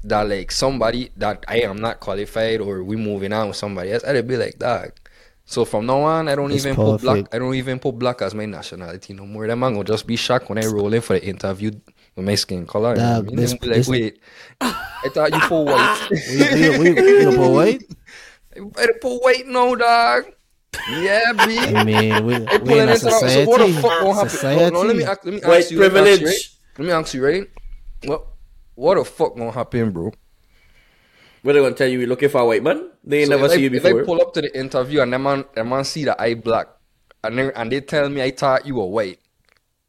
that 0.05 0.29
like 0.29 0.51
somebody 0.51 1.11
that 1.17 1.43
I 1.47 1.57
am 1.61 1.77
not 1.77 1.99
qualified 1.99 2.61
or 2.61 2.83
we 2.83 2.95
moving 2.95 3.33
on 3.33 3.49
with 3.49 3.57
somebody 3.57 3.91
else, 3.91 4.03
I'd 4.05 4.27
be 4.27 4.37
like, 4.37 4.57
dog. 4.57 4.91
So 5.45 5.65
from 5.65 5.85
now 5.85 6.01
on, 6.01 6.27
I 6.27 6.35
don't 6.35 6.51
It's 6.51 6.65
even 6.65 6.75
put 6.75 7.01
black. 7.01 7.25
I 7.33 7.37
don't 7.37 7.53
even 7.53 7.77
put 7.77 7.99
black 7.99 8.21
as 8.21 8.33
my 8.33 8.45
nationality 8.45 9.13
no 9.13 9.25
more. 9.25 9.45
Them 9.47 9.59
man 9.59 9.73
gonna 9.73 9.83
just 9.83 10.07
be 10.07 10.15
shocked 10.15 10.49
when 10.49 10.57
I 10.57 10.65
roll 10.65 10.91
in 10.93 11.01
for 11.01 11.13
the 11.19 11.23
interview 11.25 11.71
with 12.15 12.25
my 12.25 12.35
skin 12.35 12.65
color. 12.65 12.95
Dog, 12.95 13.29
you 13.29 13.35
know? 13.35 13.41
this- 13.41 13.53
be 13.53 13.67
like, 13.67 13.75
this- 13.77 13.87
wait, 13.89 14.19
I 14.61 15.09
thought 15.13 15.33
you 15.33 15.39
put 15.41 15.63
white. 15.63 16.07
we, 16.09 16.93
we, 17.37 17.47
wait. 17.49 17.91
I 18.77 18.87
put 19.01 19.17
white 19.21 19.45
now, 19.45 19.75
dog. 19.75 20.25
Yeah, 20.87 21.33
B. 21.33 21.59
I 21.59 21.83
mean, 21.83 22.25
we, 22.25 22.33
Hey, 22.45 22.57
we 22.59 22.73
in 22.75 22.85
pulling 22.85 22.89
a 22.89 22.93
into 22.93 22.99
society. 22.99 23.45
So 23.45 23.49
what 23.49 23.59
the 23.59 23.73
fuck 23.81 23.99
gonna 23.99 24.13
happen? 24.15 24.29
Society. 24.29 24.61
No, 24.61 24.69
no, 24.69 24.81
let 24.81 24.95
me 24.95 25.03
ask, 25.03 25.25
let 25.25 25.33
me 25.33 25.41
ask 25.41 25.47
White 25.47 25.71
you. 25.71 25.79
Let 25.79 25.93
ask 25.95 26.11
you, 26.19 26.19
privilege. 26.19 26.23
right? 26.23 26.49
Let 26.77 26.85
me 26.85 26.91
ask 26.91 27.13
you, 27.13 27.25
right? 27.25 27.49
What 28.05 28.27
what 28.75 28.95
the 28.95 29.05
fuck 29.05 29.35
gonna 29.35 29.51
happen, 29.51 29.91
bro? 29.91 30.11
What 31.41 31.53
they 31.53 31.59
gonna 31.59 31.75
tell 31.75 31.87
you? 31.87 31.99
We 31.99 32.05
looking 32.05 32.29
for 32.29 32.41
a 32.41 32.45
white 32.45 32.63
man? 32.63 32.89
They 33.03 33.19
ain't 33.19 33.29
So 33.29 33.35
never 33.35 33.45
if 33.45 33.51
see 33.51 33.57
I, 33.57 33.61
you 33.61 33.69
before. 33.69 33.91
If 33.91 33.97
before. 33.97 34.15
I 34.15 34.17
pull 34.17 34.27
up 34.27 34.33
to 34.33 34.41
the 34.41 34.59
interview 34.59 35.01
and 35.01 35.13
them 35.13 35.23
man, 35.23 35.45
them 35.53 35.69
man 35.69 35.83
see 35.83 36.05
that 36.05 36.19
I 36.19 36.33
black, 36.33 36.67
and 37.23 37.37
they, 37.37 37.53
and 37.53 37.71
they 37.71 37.81
tell 37.81 38.09
me 38.09 38.21
I 38.21 38.31
thought 38.31 38.65
you 38.65 38.75
were 38.75 38.87
white, 38.87 39.19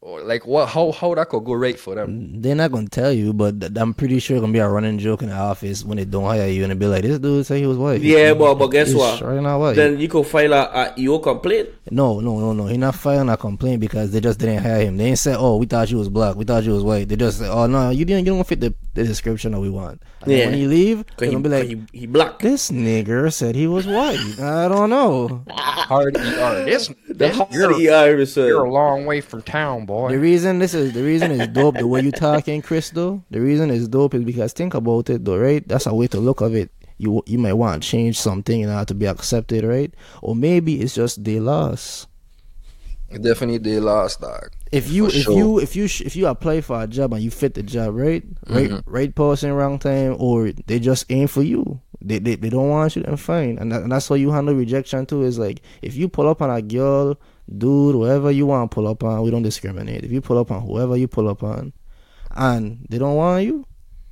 or 0.07 0.23
like 0.23 0.47
what? 0.47 0.69
How 0.69 0.93
how 0.93 1.15
that 1.17 1.29
could 1.29 1.45
go 1.45 1.55
right 1.55 1.79
for 1.79 1.97
them? 1.97 2.41
They're 2.41 2.55
not 2.55 2.71
gonna 2.71 2.89
tell 2.89 3.11
you, 3.13 3.33
but 3.33 3.61
th- 3.61 3.73
I'm 3.75 3.93
pretty 3.93 4.21
sure 4.21 4.37
it's 4.37 4.41
gonna 4.41 4.53
be 4.53 4.61
a 4.61 4.69
running 4.69 4.99
joke 5.01 5.23
in 5.23 5.31
the 5.31 5.35
office 5.35 5.85
when 5.85 5.97
they 5.99 6.05
don't 6.05 6.25
hire 6.25 6.47
you 6.47 6.63
and 6.63 6.71
they 6.71 6.77
be 6.77 6.87
like, 6.87 7.03
"This 7.03 7.19
dude 7.19 7.45
say 7.45 7.59
he 7.61 7.67
was 7.67 7.77
white." 7.77 8.01
yeah, 8.01 8.33
but 8.33 8.55
but 8.55 8.69
guess 8.69 8.89
He's 8.89 8.97
what? 8.97 9.19
Sure 9.19 9.41
not 9.41 9.59
white. 9.59 9.75
Then 9.75 9.99
you 9.99 10.07
could 10.09 10.25
file 10.27 10.53
a, 10.53 10.63
a 10.73 10.95
EO 10.97 11.19
complaint. 11.19 11.71
no, 11.91 12.21
no, 12.21 12.39
no, 12.39 12.53
no. 12.53 12.67
He 12.67 12.77
not 12.77 12.95
filing 12.95 13.29
a 13.29 13.37
complaint 13.37 13.81
because 13.81 14.13
they 14.13 14.21
just 14.21 14.39
didn't 14.39 14.63
hire 14.63 14.83
him. 14.83 14.97
They 14.97 15.07
ain't 15.07 15.19
say, 15.19 15.35
"Oh, 15.37 15.57
we 15.57 15.67
thought 15.67 15.91
you 15.91 15.99
was 15.99 16.09
black. 16.09 16.37
We 16.37 16.45
thought 16.45 16.63
you 16.63 16.73
was 16.73 16.85
white." 16.85 17.09
They 17.09 17.17
just 17.17 17.41
say, 17.41 17.49
"Oh 17.49 17.67
no, 17.67 17.91
you 17.91 18.05
didn't. 18.05 18.27
You 18.27 18.33
don't 18.35 18.47
fit 18.47 18.61
the, 18.61 18.73
the 18.95 19.03
description 19.03 19.53
that 19.53 19.61
we 19.61 19.71
want." 19.71 20.01
And 20.23 20.31
Yeah. 20.33 20.47
When 20.47 20.55
he 20.55 20.67
leave, 20.69 21.05
he, 21.19 21.27
gonna 21.27 21.41
be 21.41 21.49
like, 21.49 21.67
he, 21.67 21.83
he 21.93 22.07
black. 22.07 22.39
"This 22.39 22.71
nigger 22.71 23.33
said 23.33 23.57
he 23.57 23.67
was 23.67 23.87
white." 23.89 24.21
I 24.39 24.69
don't 24.69 24.91
know. 24.91 25.43
Hard 25.51 26.17
ER. 26.17 26.65
This, 26.65 26.91
The 27.17 27.29
this 27.29 27.37
hard 27.37 27.53
you're, 27.53 27.81
you're 27.81 28.65
a 28.65 28.71
long 28.71 29.07
way 29.07 29.23
from 29.23 29.41
town, 29.41 29.87
boy. 29.87 30.11
The 30.11 30.19
reason 30.19 30.59
this 30.59 30.75
is 30.75 30.93
the 30.93 31.03
reason 31.03 31.31
is 31.31 31.49
dope. 31.49 31.77
The 31.79 31.87
way 31.87 32.03
you 32.03 32.13
talking, 32.13 32.61
Crystal. 32.61 33.25
The 33.31 33.41
reason 33.41 33.71
is 33.71 33.89
dope 33.89 34.13
is 34.13 34.23
because 34.23 34.53
think 34.53 34.75
about 34.75 35.09
it, 35.09 35.25
though, 35.25 35.39
right? 35.39 35.67
That's 35.67 35.87
a 35.87 35.95
way 35.95 36.09
to 36.09 36.21
look 36.21 36.43
of 36.43 36.55
it. 36.55 36.71
You 36.99 37.23
you 37.27 37.39
might 37.39 37.55
want 37.55 37.83
to 37.83 37.89
change 37.89 38.19
something 38.19 38.61
in 38.61 38.69
order 38.69 38.85
to 38.85 38.95
be 38.95 39.07
accepted, 39.07 39.65
right? 39.65 39.95
Or 40.21 40.37
maybe 40.37 40.83
it's 40.83 40.95
just 40.95 41.25
they 41.25 41.41
lost. 41.41 42.07
Definitely 43.09 43.59
they 43.59 43.79
lost, 43.79 44.21
dog. 44.21 44.53
If 44.73 44.91
you 44.91 45.07
if 45.07 45.23
sure. 45.23 45.37
you 45.37 45.59
if 45.61 45.77
you 45.77 45.85
if 45.85 46.17
you 46.17 46.27
apply 46.27 46.61
for 46.61 46.83
a 46.83 46.87
job 46.89 47.13
and 47.13 47.23
you 47.23 47.31
fit 47.31 47.55
the 47.55 47.63
job, 47.63 47.95
right? 47.95 48.25
Right 48.49 48.71
Mm-hmm. 48.71 48.91
right 48.91 49.15
person, 49.15 49.53
wrong 49.53 49.79
time, 49.79 50.17
or 50.19 50.51
they 50.51 50.81
just 50.81 51.07
aim 51.11 51.29
for 51.29 51.43
you. 51.43 51.81
They 52.03 52.19
they, 52.19 52.35
they 52.35 52.51
don't 52.51 52.69
want 52.69 52.97
you, 52.97 53.03
then 53.03 53.17
fine. 53.17 53.59
And, 53.59 53.71
that, 53.71 53.83
and 53.83 53.93
that's 53.93 54.09
how 54.09 54.17
you 54.17 54.33
handle 54.33 54.55
rejection 54.55 55.07
too. 55.07 55.23
Is 55.23 55.39
like 55.39 55.63
if 55.83 55.95
you 55.95 56.09
pull 56.09 56.29
up 56.29 56.43
on 56.43 56.51
a 56.51 56.61
girl, 56.61 57.17
dude, 57.57 57.95
whoever 57.95 58.31
you 58.33 58.45
want 58.47 58.71
to 58.71 58.75
pull 58.75 58.89
up 58.89 59.05
on, 59.05 59.23
we 59.23 59.31
don't 59.31 59.43
discriminate. 59.43 60.03
If 60.05 60.11
you 60.11 60.21
pull 60.21 60.39
up 60.39 60.51
on 60.51 60.63
whoever 60.63 60.97
you 60.97 61.07
pull 61.07 61.29
up 61.29 61.45
on, 61.45 61.73
and 62.33 62.87
they 62.91 62.99
don't 62.99 63.15
want 63.15 63.45
you, 63.45 63.65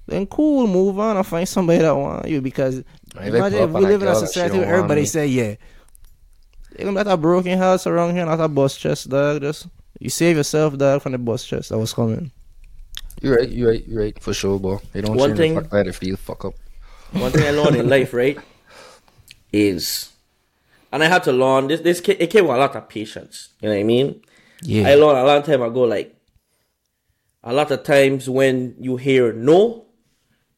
then 0.07 0.27
cool, 0.27 0.67
move 0.69 0.99
on 1.01 1.17
and 1.17 1.27
find 1.27 1.49
somebody 1.49 1.81
that 1.81 1.97
want 1.97 2.29
you. 2.29 2.41
Because 2.41 2.85
I 3.19 3.27
imagine 3.27 3.59
if 3.59 3.71
we 3.71 3.81
live 3.81 4.03
in 4.03 4.09
a 4.09 4.13
girl 4.13 4.21
that 4.21 4.27
she 4.29 4.35
society 4.35 4.59
where 4.59 4.75
everybody 4.75 5.05
say 5.05 5.27
yeah. 5.27 5.57
You're 6.78 6.87
gonna 6.87 7.04
be 7.04 7.09
at 7.09 7.12
a 7.12 7.16
broken 7.16 7.59
house 7.59 7.87
around 7.87 8.14
here, 8.14 8.26
not 8.26 8.40
a 8.40 8.49
bus 8.49 8.76
chest, 8.76 9.09
dog. 9.09 9.43
Just 9.43 9.66
you 10.00 10.11
save 10.11 10.37
yourself, 10.37 10.76
dog, 10.76 11.02
from 11.02 11.12
the 11.12 11.19
bus 11.19 11.45
chest 11.45 11.69
that 11.71 11.78
was 11.78 11.93
coming. 11.95 12.31
You're 13.23 13.37
right. 13.37 13.49
You're 13.49 13.71
right. 13.71 13.87
You're 13.87 14.00
right. 14.02 14.23
For 14.23 14.35
sure, 14.35 14.59
boy. 14.59 14.78
They 14.93 15.00
don't 15.02 15.16
One 15.16 15.37
thing- 15.37 15.54
the 15.54 15.62
fuck 15.62 15.71
how 15.73 15.83
they 15.85 15.93
feel. 15.93 16.16
Fuck 16.16 16.45
up. 16.47 16.54
One 17.12 17.31
thing 17.31 17.45
I 17.47 17.50
learned 17.52 17.76
in 17.76 17.88
life, 17.88 18.12
right, 18.12 18.37
is, 19.52 20.11
and 20.93 21.02
I 21.02 21.07
had 21.07 21.23
to 21.25 21.33
learn 21.33 21.69
this. 21.69 21.81
This 21.81 22.00
it 22.00 22.28
came 22.31 22.47
with 22.49 22.57
a 22.57 22.59
lot 22.59 22.75
of 22.75 22.88
patience. 22.88 23.50
You 23.61 23.69
know 23.69 23.75
what 23.75 23.81
I 23.81 23.85
mean? 23.85 24.21
Yeah. 24.62 24.88
I 24.88 24.95
learned 24.97 25.19
a 25.19 25.25
long 25.25 25.43
time 25.43 25.62
ago. 25.62 25.83
Like 25.83 26.16
a 27.45 27.52
lot 27.52 27.71
of 27.71 27.83
times 27.85 28.28
when 28.28 28.75
you 28.81 28.97
hear 28.97 29.33
no, 29.33 29.87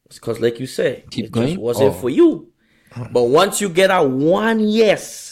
it's 0.07 0.17
because, 0.19 0.39
like 0.39 0.59
you 0.59 0.67
say, 0.67 1.03
Keep 1.11 1.25
it 1.25 1.31
going? 1.31 1.47
just 1.49 1.59
wasn't 1.59 1.89
Oh. 1.95 1.99
for 1.99 2.09
you. 2.09 2.51
Uh-huh. 2.95 3.07
But 3.11 3.23
once 3.23 3.61
you 3.61 3.69
get 3.69 3.91
a 3.91 4.01
one 4.01 4.59
yes, 4.61 5.26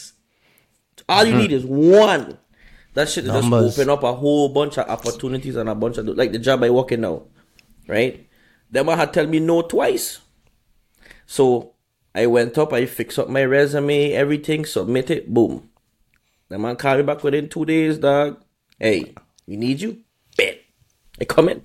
all 1.08 1.24
you 1.24 1.32
mm-hmm. 1.32 1.40
need 1.42 1.52
is 1.52 1.64
one. 1.64 2.38
That 2.94 3.08
shit 3.08 3.26
just 3.26 3.52
open 3.52 3.90
up 3.90 4.02
a 4.02 4.14
whole 4.14 4.48
bunch 4.48 4.78
of 4.78 4.88
opportunities 4.88 5.56
and 5.56 5.68
a 5.68 5.74
bunch 5.74 5.98
of 5.98 6.06
like 6.06 6.32
the 6.32 6.38
job 6.38 6.62
I 6.62 6.70
working 6.70 7.02
now, 7.02 7.24
right? 7.86 8.26
Them 8.70 8.86
man 8.86 8.98
had 8.98 9.12
tell 9.12 9.26
me 9.26 9.38
no 9.38 9.62
twice. 9.62 10.20
So 11.26 11.74
I 12.14 12.26
went 12.26 12.56
up, 12.56 12.72
I 12.72 12.86
fixed 12.86 13.18
up 13.18 13.28
my 13.28 13.44
resume, 13.44 14.12
everything, 14.12 14.64
submit 14.64 15.10
it, 15.10 15.32
boom. 15.32 15.68
The 16.48 16.58
man 16.58 16.76
called 16.76 16.98
me 16.98 17.02
back 17.04 17.22
within 17.22 17.48
two 17.48 17.66
days, 17.66 17.98
dog. 17.98 18.42
Hey, 18.78 19.14
we 19.46 19.56
need 19.56 19.80
you. 19.80 19.98
Bet. 20.36 20.60
I 21.20 21.24
come 21.24 21.48
in. 21.50 21.62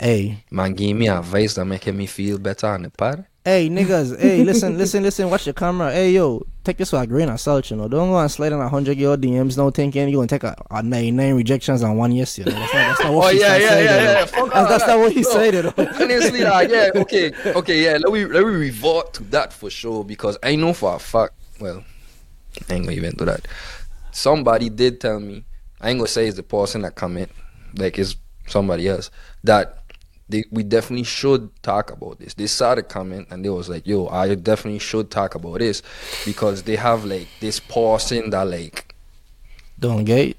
Hey, 0.00 0.44
Man, 0.50 0.74
give 0.74 0.96
me 0.96 1.08
advice 1.08 1.54
that 1.54 1.64
making 1.64 1.96
me 1.96 2.06
feel 2.06 2.38
better 2.38 2.66
on 2.68 2.82
the 2.82 2.90
pod. 2.90 3.24
hey, 3.44 3.68
niggas. 3.70 4.18
hey, 4.20 4.44
listen, 4.44 4.76
listen, 4.82 5.02
listen. 5.02 5.30
Watch 5.30 5.46
your 5.46 5.54
camera. 5.54 5.90
Hey, 5.92 6.12
yo, 6.12 6.42
take 6.62 6.76
this 6.76 6.92
with 6.92 7.00
a 7.02 7.06
grain 7.06 7.28
of 7.30 7.40
salt. 7.40 7.70
You 7.70 7.76
know, 7.78 7.88
don't 7.88 8.10
go 8.10 8.18
and 8.18 8.30
slide 8.30 8.52
on 8.52 8.60
a 8.60 8.68
hundred 8.68 8.98
girl 8.98 9.16
DMs. 9.16 9.56
No 9.56 9.70
thinking 9.70 10.08
you're 10.08 10.18
gonna 10.18 10.26
take 10.28 10.44
a, 10.44 10.54
a 10.70 10.82
ninety 10.82 11.10
nine 11.10 11.34
rejections 11.34 11.82
and 11.82 11.96
one 11.96 12.12
yes. 12.12 12.38
You 12.38 12.44
know, 12.44 12.52
that's 12.52 12.74
not, 12.74 12.86
that's 12.88 13.02
not 13.04 13.12
what 13.14 13.24
Oh 13.28 13.30
yeah, 13.30 13.56
yeah, 13.56 13.78
yeah, 13.78 13.80
yeah. 13.80 14.24
That's, 14.24 14.32
that's 14.68 14.86
not 14.86 14.98
what 14.98 15.12
he 15.12 15.22
No. 15.22 15.30
said. 15.30 15.54
You 15.54 15.62
know. 15.62 15.74
Honestly, 16.00 16.44
like, 16.44 16.70
yeah, 16.70 16.90
okay, 16.96 17.32
okay, 17.46 17.82
yeah. 17.84 17.92
Let 17.98 18.12
me 18.12 18.24
let 18.26 18.44
me 18.44 18.50
revert 18.52 19.14
to 19.14 19.24
that 19.24 19.52
for 19.52 19.70
sure 19.70 20.04
because 20.04 20.36
I 20.42 20.54
know 20.56 20.74
for 20.74 20.94
a 20.94 20.98
fact. 20.98 21.32
Well, 21.60 21.82
I 22.68 22.74
ain't 22.74 22.84
gonna 22.84 22.96
even 22.96 23.14
do 23.14 23.24
that. 23.24 23.48
Somebody 24.12 24.68
did 24.68 25.00
tell 25.00 25.18
me. 25.20 25.44
I 25.80 25.90
ain't 25.90 25.98
gonna 25.98 26.08
say 26.08 26.26
it's 26.26 26.36
the 26.36 26.42
person 26.42 26.82
that 26.82 26.94
comment, 26.96 27.30
like 27.74 27.98
it's 27.98 28.16
somebody 28.46 28.88
else 28.88 29.10
that. 29.44 29.76
They, 30.30 30.44
we 30.50 30.62
definitely 30.62 31.04
should 31.04 31.50
talk 31.62 31.90
about 31.90 32.18
this. 32.18 32.34
They 32.34 32.48
saw 32.48 32.74
the 32.74 32.82
comment 32.82 33.28
and 33.30 33.42
they 33.44 33.48
was 33.48 33.68
like, 33.68 33.86
"Yo, 33.86 34.08
I 34.08 34.34
definitely 34.34 34.78
should 34.78 35.10
talk 35.10 35.34
about 35.34 35.60
this 35.60 35.82
because 36.26 36.64
they 36.64 36.76
have 36.76 37.04
like 37.04 37.28
this 37.40 37.60
person 37.60 38.30
that 38.30 38.46
like 38.46 38.94
Don't 39.78 40.04
get. 40.04 40.36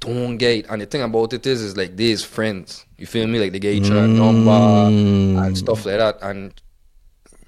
don't 0.00 0.38
get 0.38 0.66
and 0.70 0.80
the 0.80 0.86
thing 0.86 1.02
about 1.02 1.32
it 1.32 1.46
is 1.46 1.60
is 1.60 1.76
like 1.76 1.94
these 1.94 2.24
friends 2.24 2.86
you 2.96 3.06
feel 3.06 3.26
me 3.26 3.38
like 3.38 3.52
they 3.52 3.58
get 3.58 3.74
each 3.74 3.90
other 3.90 4.08
number 4.08 4.50
mm. 4.50 5.44
and 5.44 5.58
stuff 5.58 5.84
like 5.84 5.98
that 5.98 6.16
and 6.22 6.54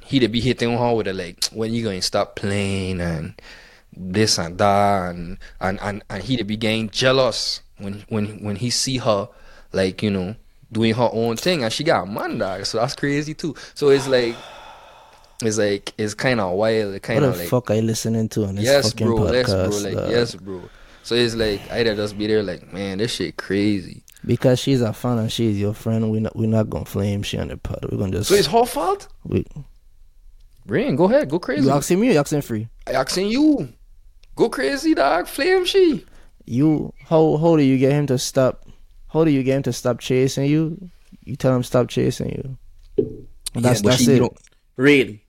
he 0.04 0.18
they 0.18 0.26
be 0.26 0.40
hitting 0.40 0.76
her 0.76 0.94
with 0.94 1.08
a 1.08 1.12
like 1.14 1.42
when 1.46 1.72
you 1.72 1.82
gonna 1.82 2.02
stop 2.02 2.36
playing 2.36 3.00
and 3.00 3.40
this 3.96 4.38
and 4.38 4.58
that 4.58 5.10
and 5.10 5.38
and 5.60 5.80
and, 5.80 6.04
and 6.10 6.22
he 6.22 6.36
they 6.36 6.42
be 6.42 6.56
getting 6.56 6.90
jealous 6.90 7.62
when 7.78 8.04
when 8.08 8.42
when 8.44 8.56
he 8.56 8.68
see 8.68 8.98
her 8.98 9.28
like 9.72 10.02
you 10.02 10.10
know 10.10 10.36
doing 10.72 10.94
her 10.94 11.08
own 11.12 11.36
thing 11.36 11.62
and 11.62 11.72
she 11.72 11.84
got 11.84 12.04
a 12.04 12.10
man 12.10 12.38
dog 12.38 12.64
so 12.64 12.78
that's 12.78 12.96
crazy 12.96 13.34
too 13.34 13.54
so 13.74 13.90
it's 13.90 14.08
like 14.08 14.34
it's 15.42 15.58
like 15.58 15.92
it's 15.98 16.14
kind 16.14 16.40
of 16.40 16.52
wild 16.54 16.92
What 16.92 17.02
kind 17.02 17.22
the 17.22 17.28
of 17.28 17.38
like 17.38 17.48
fuck 17.48 17.70
are 17.70 17.74
you 17.74 17.82
listening 17.82 18.28
to 18.30 18.46
on 18.46 18.54
this 18.54 18.64
yes, 18.64 18.92
fucking 18.92 19.06
bro. 19.06 19.16
podcast? 19.18 19.32
Yes, 19.48 19.82
bro. 19.82 19.90
Like, 19.90 19.94
dog? 19.94 20.10
yes, 20.10 20.34
bro. 20.36 20.62
So 21.02 21.14
it's 21.16 21.34
like 21.34 21.70
I'd 21.70 21.86
just 21.96 22.16
be 22.16 22.28
there, 22.28 22.44
like, 22.44 22.72
man, 22.72 22.98
this 22.98 23.12
shit 23.12 23.36
crazy. 23.36 24.04
Because 24.24 24.60
she's 24.60 24.80
a 24.82 24.92
fan 24.92 25.18
and 25.18 25.32
she's 25.32 25.58
your 25.58 25.74
friend, 25.74 26.12
we're 26.12 26.20
not 26.20 26.36
we're 26.36 26.48
not 26.48 26.70
gonna 26.70 26.84
flame 26.84 27.24
she 27.24 27.38
on 27.38 27.48
the 27.48 27.56
pod. 27.56 27.84
We're 27.90 27.98
gonna 27.98 28.12
just 28.12 28.28
So 28.28 28.36
it's 28.36 28.46
her 28.46 28.64
fault. 28.64 29.08
we, 29.24 29.44
Brain, 30.64 30.94
go 30.94 31.04
ahead, 31.06 31.28
go 31.28 31.40
crazy. 31.40 31.64
you 31.64 31.70
asking 31.72 31.98
me 32.00 32.12
you 32.12 32.18
asking 32.20 32.42
free? 32.42 32.68
I 32.86 32.92
asking 32.92 33.28
you, 33.28 33.68
go 34.36 34.48
crazy, 34.48 34.94
dog. 34.94 35.26
Flame 35.26 35.64
she. 35.64 36.06
You 36.44 36.92
how 37.08 37.36
how 37.36 37.56
do 37.56 37.62
you 37.64 37.78
get 37.78 37.90
him 37.92 38.06
to 38.06 38.18
stop 38.18 38.64
how 39.12 39.24
do 39.24 39.30
you 39.30 39.42
get 39.42 39.56
him 39.58 39.62
to 39.64 39.72
stop 39.72 40.00
chasing 40.00 40.46
you? 40.46 40.90
You 41.24 41.36
tell 41.36 41.54
him 41.54 41.62
stop 41.62 41.88
chasing 41.88 42.30
you. 42.30 42.58
That's 43.54 43.82
but 43.82 43.90
that's 43.90 44.04
she- 44.04 44.12
it. 44.12 44.18
don't- 44.20 44.36
Rain. 44.76 45.20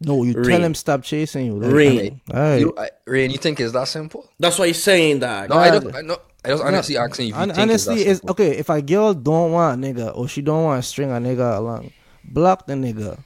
No, 0.00 0.22
you 0.22 0.32
tell 0.44 0.62
him 0.62 0.74
stop 0.74 1.02
chasing 1.02 1.46
you. 1.46 1.54
Like, 1.58 1.72
Rain. 1.72 2.20
Alright. 2.32 2.60
You, 2.60 2.74
I, 2.78 2.90
Rain, 3.06 3.30
you 3.30 3.38
think 3.38 3.58
it's 3.58 3.72
that 3.72 3.88
simple? 3.88 4.28
That's 4.38 4.58
what 4.58 4.68
he's 4.68 4.80
saying, 4.82 5.20
that. 5.20 5.48
No, 5.50 5.56
I 5.56 5.70
don't, 5.70 5.94
I, 5.94 6.00
no, 6.02 6.18
I 6.44 6.48
just 6.48 6.62
honestly 6.62 6.96
asking 6.96 7.26
if 7.26 7.30
you 7.30 7.34
Hon- 7.34 7.48
think 7.48 7.58
honestly, 7.58 7.94
it's 7.96 8.04
that 8.04 8.10
it's 8.10 8.20
simple. 8.20 8.32
okay 8.32 8.58
if 8.58 8.68
a 8.68 8.80
girl 8.82 9.12
don't 9.14 9.50
want 9.52 9.84
a 9.84 9.86
nigga 9.88 10.16
or 10.16 10.28
she 10.28 10.40
don't 10.42 10.62
want 10.64 10.82
to 10.82 10.88
string 10.88 11.10
a 11.10 11.14
nigga 11.14 11.56
along, 11.58 11.92
block 12.24 12.66
the 12.66 12.74
nigga. 12.74 13.18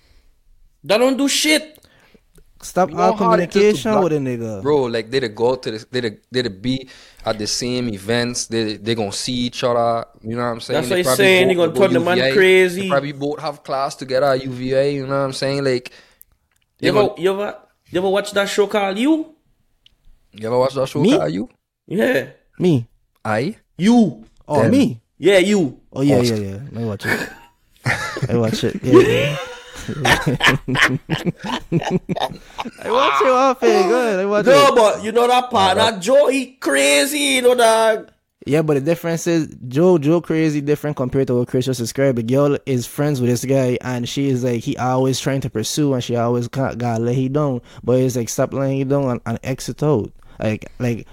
That 0.84 0.98
don't 0.98 1.16
do 1.18 1.28
shit. 1.28 1.78
Stop 2.62 2.90
You 2.90 2.96
know 2.96 3.02
all 3.02 3.16
how 3.16 3.32
it 3.32 3.40
is 3.40 3.46
to 3.46 3.52
communication 3.52 4.00
with 4.02 4.12
a 4.12 4.16
nigga. 4.16 4.62
Bro, 4.62 4.84
like 4.84 5.10
they 5.10 5.20
go 5.28 5.56
to 5.56 5.70
the 5.70 5.86
they 5.90 6.00
the, 6.00 6.18
they 6.30 6.42
the 6.42 6.50
be 6.50 6.88
at 7.26 7.36
the 7.38 7.46
same 7.46 7.88
events. 7.92 8.46
They 8.46 8.76
they 8.76 8.94
gonna 8.94 9.12
see 9.12 9.32
each 9.32 9.64
other. 9.64 10.06
You 10.22 10.36
know 10.36 10.42
what 10.42 10.48
I'm 10.48 10.60
saying? 10.60 10.76
That's 10.76 10.88
They 10.88 10.92
what 10.94 10.96
he's 10.98 11.06
probably 11.06 11.24
saying, 11.24 11.46
both 11.46 11.50
he 11.50 11.56
gonna 11.56 11.72
go 11.72 11.80
turn 11.80 11.92
the 11.92 12.00
man 12.00 12.32
crazy. 12.32 12.82
They 12.82 12.88
probably 12.88 13.12
both 13.12 13.40
have 13.40 13.62
class 13.64 13.96
together 13.96 14.26
at 14.26 14.44
UVA. 14.44 14.94
You 14.94 15.02
know 15.06 15.18
what 15.18 15.24
I'm 15.26 15.32
saying? 15.32 15.64
Like, 15.64 15.90
You 16.78 16.90
ever, 16.90 17.08
gonna- 17.08 17.20
you 17.20 17.32
ever, 17.32 17.58
you 17.90 17.98
ever 17.98 18.08
watch 18.08 18.30
that 18.32 18.48
show 18.48 18.66
called 18.68 18.96
You? 18.98 19.34
you 20.32 20.46
ever 20.46 20.58
watch 20.58 20.74
that 20.74 20.88
show? 20.88 21.00
Me? 21.00 21.18
Are 21.18 21.28
you? 21.28 21.48
Yeah, 21.86 22.28
Me. 22.58 22.86
I. 23.24 23.56
you. 23.76 24.24
Oh 24.46 24.62
Them. 24.62 24.70
me. 24.70 25.00
Yeah, 25.18 25.38
you. 25.38 25.80
Oh 25.92 26.00
yeah, 26.02 26.16
Oh, 26.16 26.20
yeah, 26.30 26.34
yeah. 26.36 26.58
I 26.80 26.84
watch 26.84 27.06
it. 27.06 27.28
I 28.30 28.36
watch 28.36 28.64
it. 28.64 28.82
Yeah, 28.82 29.00
yeah. 29.00 29.36
I 29.88 30.90
watch 32.90 33.20
you 33.20 33.30
off 33.32 33.62
it. 33.62 33.88
Good. 33.88 34.20
I 34.20 34.24
watch 34.26 34.46
No, 34.46 34.66
it. 34.68 34.74
but 34.74 35.04
you 35.04 35.12
know 35.12 35.26
that 35.28 35.50
part, 35.50 35.76
that 35.76 36.00
Joe, 36.00 36.28
he 36.28 36.52
crazy, 36.54 37.18
you 37.18 37.42
know 37.42 37.54
that. 37.54 38.10
Yeah, 38.44 38.62
but 38.62 38.74
the 38.74 38.80
difference 38.80 39.28
is 39.28 39.54
Joe 39.68 39.98
Joe 39.98 40.20
crazy 40.20 40.60
different 40.60 40.96
compared 40.96 41.28
to 41.28 41.36
what 41.36 41.48
Chris 41.48 41.66
just 41.66 41.78
described. 41.78 42.18
The 42.18 42.24
girl 42.24 42.58
is 42.66 42.86
friends 42.86 43.20
with 43.20 43.30
this 43.30 43.44
guy 43.44 43.78
and 43.82 44.08
she 44.08 44.28
is 44.28 44.42
like 44.42 44.62
he 44.62 44.76
always 44.76 45.20
trying 45.20 45.42
to 45.42 45.50
pursue 45.50 45.94
and 45.94 46.02
she 46.02 46.16
always 46.16 46.48
got 46.48 46.76
gotta 46.78 47.04
let 47.04 47.14
he 47.14 47.28
down. 47.28 47.60
But 47.84 48.00
it's 48.00 48.16
like 48.16 48.28
stop 48.28 48.52
letting 48.52 48.78
he 48.78 48.84
down 48.84 49.04
and, 49.10 49.20
and 49.26 49.38
exit 49.44 49.82
out. 49.84 50.10
Like 50.40 50.72
like 50.80 51.06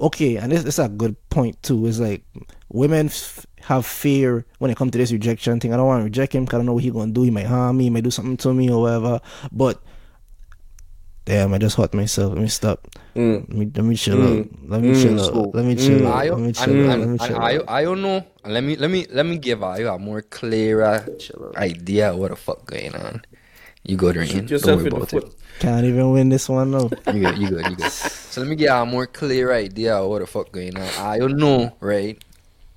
okay, 0.00 0.36
and 0.36 0.52
this, 0.52 0.62
this 0.62 0.78
is 0.78 0.84
a 0.84 0.88
good 0.88 1.16
point 1.28 1.60
too. 1.64 1.84
It's 1.86 1.98
like 1.98 2.22
women 2.68 3.06
f- 3.06 3.45
have 3.66 3.84
fear 3.84 4.46
when 4.58 4.70
it 4.70 4.76
comes 4.76 4.92
to 4.92 4.98
this 4.98 5.10
rejection 5.10 5.58
thing. 5.58 5.74
I 5.74 5.76
don't 5.76 5.86
want 5.86 6.00
to 6.00 6.04
reject 6.04 6.32
him 6.32 6.44
because 6.44 6.54
I 6.54 6.58
don't 6.58 6.66
know 6.66 6.74
what 6.74 6.84
he 6.84 6.90
gonna 6.90 7.10
do. 7.10 7.22
He 7.22 7.32
might 7.32 7.46
harm 7.46 7.78
me, 7.78 7.84
he 7.84 7.90
might 7.90 8.04
do 8.04 8.12
something 8.12 8.36
to 8.38 8.54
me 8.54 8.70
or 8.70 8.82
whatever. 8.82 9.20
But 9.50 9.82
damn, 11.24 11.52
I 11.52 11.58
just 11.58 11.76
hurt 11.76 11.92
myself. 11.92 12.32
Let 12.34 12.42
me 12.42 12.46
stop. 12.46 12.86
Mm. 13.16 13.48
Let 13.48 13.58
me 13.58 13.70
let 13.74 13.84
me 13.84 13.96
chill 13.96 14.22
out. 14.22 14.46
Let 14.68 14.82
me 14.82 14.94
chill 14.94 15.20
out. 15.20 15.54
Let 15.54 15.64
me 15.64 15.74
chill 15.74 16.06
out. 16.06 16.24
Ayo, 16.24 16.30
Let 16.30 16.38
me 16.38 16.46
and, 16.46 16.56
chill 16.56 16.64
out. 16.64 16.86
Let 16.86 16.94
and, 16.94 17.02
me 17.02 17.10
and 17.10 17.20
chill 17.20 17.38
Ayo, 17.38 17.60
out. 17.62 17.66
Ayo 17.66 18.00
know. 18.00 18.26
Let 18.44 18.62
me 18.62 18.76
let 18.76 18.90
me 18.90 19.06
let 19.10 19.26
me 19.26 19.38
give 19.38 19.58
Ayo 19.58 19.96
a 19.96 19.98
more 19.98 20.22
clearer 20.22 21.04
idea 21.56 22.12
of 22.12 22.18
what 22.18 22.30
the 22.30 22.36
fuck 22.36 22.66
going 22.66 22.94
on. 22.94 23.22
You 23.82 23.96
go 23.96 24.12
Rain. 24.12 24.28
Don't 24.28 24.50
Yourself 24.50 24.78
worry 24.78 24.86
in 24.86 24.90
the 24.90 24.96
about 24.96 25.10
foot. 25.10 25.24
it. 25.24 25.34
Can't 25.58 25.84
even 25.86 26.12
win 26.12 26.28
this 26.28 26.48
one 26.48 26.70
though. 26.70 26.90
You 27.12 27.20
good, 27.20 27.38
you 27.38 27.48
good, 27.50 27.66
you 27.66 27.76
good. 27.76 27.90
So 27.90 28.40
let 28.42 28.50
me 28.50 28.56
get 28.56 28.70
a 28.70 28.84
more 28.84 29.06
clear 29.06 29.52
idea 29.52 29.96
of 29.96 30.08
what 30.10 30.20
the 30.20 30.26
fuck 30.26 30.52
going 30.52 30.76
on. 30.76 30.88
I 30.98 31.18
don't 31.18 31.36
know, 31.36 31.74
right? 31.80 32.22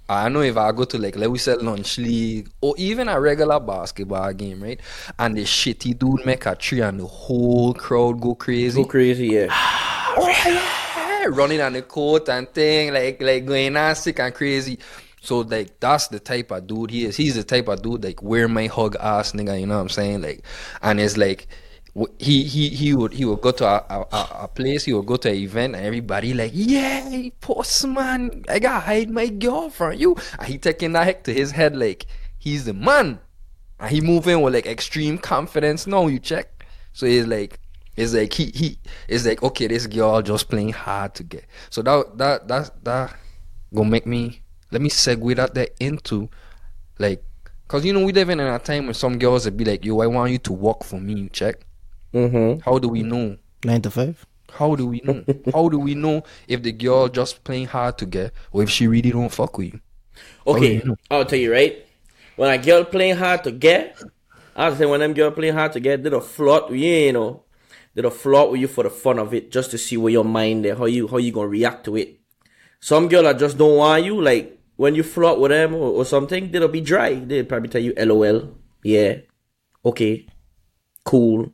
I 0.10 0.28
know 0.28 0.42
if 0.42 0.58
I 0.58 0.72
go 0.72 0.86
to 0.86 0.98
like 0.98 1.16
let 1.16 1.30
we 1.30 1.38
say 1.38 1.54
lunch 1.54 2.00
league 2.00 2.50
or 2.62 2.74
even 2.78 3.08
a 3.08 3.22
regular 3.22 3.60
basketball 3.60 4.34
game, 4.34 4.64
right? 4.64 4.80
And 5.20 5.38
the 5.38 5.44
shitty 5.44 6.00
dude 6.00 6.26
make 6.26 6.48
a 6.48 6.56
tree 6.56 6.82
and 6.82 7.00
the 7.00 7.06
whole 7.06 7.76
crowd 7.76 8.20
go 8.20 8.34
crazy. 8.34 8.82
Go 8.82 8.88
crazy, 8.88 9.28
yeah. 9.28 9.48
Oh, 9.52 10.28
yeah, 10.28 11.26
running 11.26 11.62
on 11.62 11.74
the 11.74 11.84
court 11.84 12.28
and 12.30 12.50
thing, 12.50 12.92
like 12.92 13.22
like 13.22 13.46
going 13.46 13.78
on 13.78 13.96
sick 13.96 14.20
and 14.20 14.34
crazy. 14.34 14.80
So 15.22 15.42
like 15.42 15.80
that's 15.80 16.08
the 16.08 16.20
type 16.20 16.50
of 16.50 16.66
dude 16.66 16.90
he 16.90 17.06
is. 17.06 17.16
He's 17.16 17.36
the 17.36 17.44
type 17.44 17.68
of 17.68 17.82
dude 17.82 18.04
like 18.04 18.24
where 18.24 18.48
my 18.48 18.66
hug 18.66 18.96
ass 19.00 19.34
nigga, 19.34 19.60
you 19.60 19.68
know 19.68 19.76
what 19.76 19.82
I'm 19.82 19.90
saying? 19.90 20.22
Like, 20.22 20.44
and 20.82 21.00
it's 21.00 21.18
like 21.18 21.48
he 22.18 22.44
he 22.44 22.70
he 22.70 22.94
would 22.94 23.14
he 23.14 23.26
would 23.26 23.42
go 23.42 23.52
to 23.52 23.66
a, 23.66 23.86
a, 23.90 24.06
a- 24.44 24.48
place, 24.48 24.86
he 24.86 24.94
would 24.94 25.06
go 25.06 25.16
to 25.18 25.30
an 25.30 25.36
event, 25.36 25.76
and 25.76 25.86
everybody 25.86 26.34
like, 26.34 26.52
yeah, 26.54 27.30
postman, 27.42 28.44
I 28.48 28.60
gotta 28.60 28.80
hide 28.86 29.10
my 29.10 29.28
girl 29.28 29.70
from 29.70 29.94
you, 29.94 30.16
and 30.38 30.48
he 30.48 30.58
taking 30.58 30.94
that 30.94 31.06
heck 31.06 31.24
to 31.26 31.34
his 31.34 31.52
head 31.52 31.76
like 31.76 32.06
he's 32.38 32.66
the 32.66 32.74
man, 32.74 33.20
and 33.80 33.92
he 33.92 34.02
moving 34.02 34.42
with 34.42 34.54
like 34.54 34.66
extreme 34.66 35.18
confidence. 35.18 35.88
No, 35.88 36.08
you 36.08 36.20
check. 36.20 36.64
So 36.94 37.06
he's 37.06 37.26
like 37.28 37.60
it's 37.96 38.14
like 38.14 38.34
he 38.34 38.46
he 38.52 38.80
it's 39.08 39.26
like 39.26 39.44
okay, 39.44 39.68
this 39.68 39.88
girl 39.88 40.22
just 40.22 40.50
playing 40.50 40.74
hard 40.74 41.16
to 41.16 41.24
get. 41.24 41.46
So 41.70 41.82
that 41.82 42.18
that 42.18 42.48
that 42.48 42.84
that 42.86 43.16
gonna 43.74 43.90
make 43.90 44.06
me 44.06 44.42
let 44.72 44.82
me 44.82 44.90
segue 44.90 45.36
that 45.36 45.54
there 45.54 45.68
into 45.80 46.30
like 46.98 47.24
cause 47.68 47.86
you 47.86 47.94
know 47.94 48.04
we 48.06 48.12
living 48.14 48.40
in 48.40 48.48
a 48.48 48.60
time 48.60 48.86
when 48.86 48.94
some 48.94 49.18
girls 49.20 49.46
would 49.46 49.58
be 49.58 49.66
like, 49.66 49.84
yo, 49.86 50.00
I 50.02 50.08
want 50.08 50.32
you 50.32 50.38
to 50.40 50.54
work 50.54 50.84
for 50.84 51.00
me, 51.00 51.14
you 51.14 51.30
check. 51.30 51.66
Mm-hmm. 52.14 52.62
How 52.62 52.80
do 52.80 52.90
we 52.90 53.04
know? 53.04 53.38
Nine 53.64 53.82
to 53.82 53.92
five. 53.92 54.26
How 54.52 54.76
do 54.76 54.88
we 54.88 55.02
know? 55.04 55.24
How 55.54 55.70
do 55.70 55.80
we 55.80 55.96
know 55.96 56.24
if 56.48 56.64
the 56.64 56.72
girl 56.72 57.08
just 57.08 57.44
playing 57.44 57.68
hard 57.68 57.98
to 58.00 58.06
get 58.06 58.34
or 58.52 58.64
if 58.64 58.70
she 58.70 58.88
really 58.88 59.12
don't 59.12 59.30
fuck 59.30 59.58
with 59.58 59.74
you? 59.74 59.80
Okay, 60.46 60.76
you 60.78 60.84
know? 60.84 60.96
I'll 61.12 61.26
tell 61.26 61.40
you 61.40 61.52
right. 61.52 61.86
When 62.36 62.50
a 62.50 62.58
girl 62.58 62.86
playing 62.86 63.18
hard 63.18 63.44
to 63.44 63.52
get, 63.52 64.02
I 64.56 64.74
say 64.74 64.86
when 64.86 65.02
them 65.02 65.14
girl 65.14 65.32
playing 65.32 65.54
hard 65.54 65.74
to 65.74 65.80
get, 65.80 66.04
they 66.04 66.10
don't 66.10 66.24
flirt 66.24 66.70
with 66.70 66.80
you, 66.80 66.94
you 66.94 67.14
know. 67.14 67.44
They 67.94 68.02
don't 68.02 68.14
flirt 68.14 68.52
with 68.52 68.62
you 68.62 68.68
for 68.68 68.84
the 68.84 68.90
fun 68.90 69.20
of 69.20 69.34
it, 69.34 69.52
just 69.52 69.72
to 69.72 69.78
see 69.78 69.98
where 69.98 70.12
your 70.12 70.24
mind 70.24 70.64
there, 70.64 70.76
how 70.76 70.86
you 70.86 71.08
how 71.08 71.18
you 71.18 71.32
gonna 71.32 71.48
react 71.48 71.84
to 71.86 71.98
it. 71.98 72.20
Some 72.80 73.08
girl 73.08 73.24
that 73.24 73.40
just 73.40 73.58
don't 73.58 73.78
want 73.78 74.06
you, 74.06 74.22
like 74.22 74.58
when 74.78 74.96
you 74.96 75.04
flirt 75.04 75.40
with 75.40 75.52
them 75.52 75.76
or, 75.76 75.92
or 75.92 76.06
something, 76.06 76.52
they'll 76.52 76.68
be 76.68 76.82
dry. 76.82 77.16
They'll 77.16 77.46
probably 77.46 77.70
tell 77.70 77.82
you 77.82 77.94
LOL, 77.98 78.56
yeah, 78.84 79.18
okay, 79.84 80.28
cool. 81.04 81.52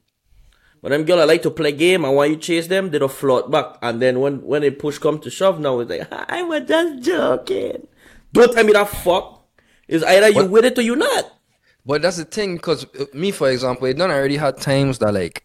But 0.86 0.92
them 0.92 1.04
girl 1.04 1.18
that 1.18 1.28
like 1.28 1.42
to 1.42 1.50
play 1.50 1.72
game 1.72 2.06
and 2.06 2.16
when 2.16 2.30
you 2.30 2.38
chase 2.38 2.68
them, 2.68 2.92
they 2.92 3.00
don't 3.00 3.12
flirt 3.12 3.50
back. 3.50 3.78
And 3.82 4.00
then 4.00 4.20
when 4.20 4.44
when 4.46 4.62
they 4.62 4.70
push 4.70 5.00
come 5.00 5.18
to 5.22 5.32
shove 5.32 5.60
now, 5.60 5.80
it's 5.80 5.90
like, 5.90 6.08
I 6.12 6.44
was 6.44 6.62
just 6.68 7.02
joking. 7.02 7.88
Don't 8.32 8.54
tell 8.54 8.64
me 8.64 8.74
that 8.74 8.88
fuck. 8.90 9.48
It's 9.88 10.06
either 10.06 10.30
you 10.30 10.46
with 10.46 10.64
it 10.64 10.78
or 10.78 10.84
you 10.84 10.96
not. 10.96 11.34
But 11.88 12.04
that's 12.04 12.18
the 12.18 12.26
thing, 12.26 12.58
because 12.58 12.86
uh, 13.00 13.06
me, 13.16 13.32
for 13.32 13.50
example, 13.50 13.88
it 13.88 13.98
done 13.98 14.12
I 14.12 14.14
already 14.14 14.38
had 14.38 14.58
times 14.58 15.00
that 15.00 15.12
like 15.12 15.44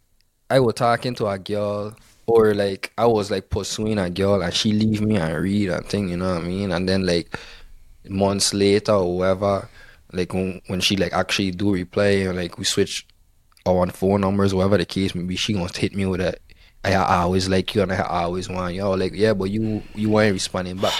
I 0.51 0.61
was 0.61 0.75
talking 0.75 1.15
to 1.15 1.27
a 1.29 1.39
girl, 1.39 1.97
or 2.27 2.53
like 2.53 2.93
I 2.99 3.07
was 3.07 3.31
like 3.31 3.49
pursuing 3.49 3.97
a 3.97 4.11
girl, 4.11 4.43
and 4.43 4.53
she 4.53 4.73
leave 4.73 5.01
me 5.01 5.17
and 5.17 5.43
read 5.43 5.71
and 5.71 5.87
thing, 5.87 6.11
you 6.11 6.19
know 6.19 6.35
what 6.35 6.45
I 6.45 6.47
mean? 6.47 6.71
And 6.71 6.87
then 6.87 7.07
like 7.07 7.41
months 8.11 8.53
later 8.53 8.93
or 8.93 9.17
whatever, 9.17 9.71
like 10.13 10.35
when, 10.35 10.61
when 10.67 10.81
she 10.81 10.97
like 10.97 11.15
actually 11.15 11.53
do 11.53 11.73
reply, 11.73 12.27
and 12.29 12.37
like 12.37 12.59
we 12.59 12.65
switch 12.65 13.07
our 13.67 13.87
phone 13.91 14.21
numbers, 14.23 14.55
whatever 14.55 14.79
the 14.79 14.87
case 14.87 15.15
may 15.15 15.23
be, 15.23 15.37
she 15.37 15.53
gonna 15.53 15.69
hit 15.75 15.95
me 15.95 16.07
with 16.07 16.21
that. 16.21 16.41
I, 16.85 16.95
I 16.95 17.17
always 17.23 17.49
like 17.49 17.75
you 17.75 17.83
and 17.83 17.93
I 17.93 18.01
always 18.01 18.49
want 18.49 18.75
you. 18.75 18.83
I 18.83 18.87
like, 18.97 19.13
yeah, 19.15 19.35
but 19.35 19.51
you 19.51 19.83
you 19.95 20.11
weren't 20.11 20.33
responding 20.33 20.77
back. 20.79 20.95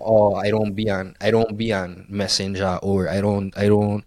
Oh, 0.00 0.34
I 0.34 0.50
don't 0.50 0.74
be 0.74 0.90
on 0.90 1.16
I 1.20 1.30
don't 1.30 1.56
be 1.56 1.72
on 1.72 2.06
messenger 2.08 2.78
or 2.82 3.08
I 3.08 3.20
don't 3.20 3.56
I 3.56 3.66
don't 3.68 4.04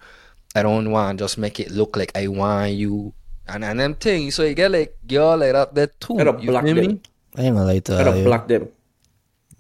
I 0.56 0.62
don't 0.64 0.92
want 0.92 1.20
just 1.20 1.38
make 1.38 1.60
it 1.60 1.72
look 1.72 1.98
like 1.98 2.12
I 2.16 2.28
want 2.28 2.74
you 2.74 3.14
and 3.48 3.64
and 3.66 3.80
them 3.80 3.96
things. 3.96 4.36
So 4.36 4.44
you 4.44 4.54
get 4.54 4.72
like 4.72 4.96
girl 5.08 5.38
like 5.38 5.54
that 5.54 5.76
there 5.76 5.88
too. 6.00 6.20
I 6.20 6.24
don't 6.24 6.42
You 6.42 6.52
block 6.52 6.64
feel 6.64 6.76
them. 6.76 6.88
me? 6.88 7.02
I 7.36 7.42
ain't 7.44 7.56
gonna 7.56 7.66
lie 7.68 7.80
to 7.80 7.98
I 8.00 8.04
don't 8.04 8.18
you. 8.20 8.24
block 8.24 8.48
them. 8.48 8.70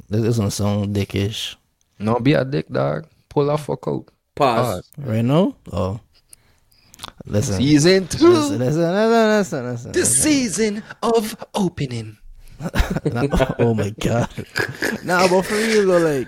This, 0.10 0.21
this 0.21 0.38
one 0.38 0.51
sound 0.51 0.95
dickish. 0.95 1.55
No, 1.99 2.19
be 2.19 2.33
a 2.33 2.45
dick 2.45 2.69
dog. 2.69 3.07
Pull 3.29 3.49
off 3.51 3.65
fuck 3.65 3.88
out. 3.88 4.05
Pause. 4.36 4.89
Right 4.97 5.25
now? 5.25 5.55
Oh. 5.73 5.99
Listen. 7.27 7.55
Season 7.55 8.07
two. 8.07 8.27
Listen, 8.27 8.59
listen, 8.59 8.81
listen, 8.81 9.27
listen, 9.37 9.65
listen. 9.65 9.91
The 9.91 10.05
season 10.05 10.83
of 11.03 11.35
opening. 11.53 12.17
Oh 13.59 13.73
my 13.75 13.91
god. 13.99 14.29
nah, 15.03 15.27
but 15.27 15.43
for 15.43 15.53
real 15.53 15.85
though, 15.87 15.99
like 15.99 16.27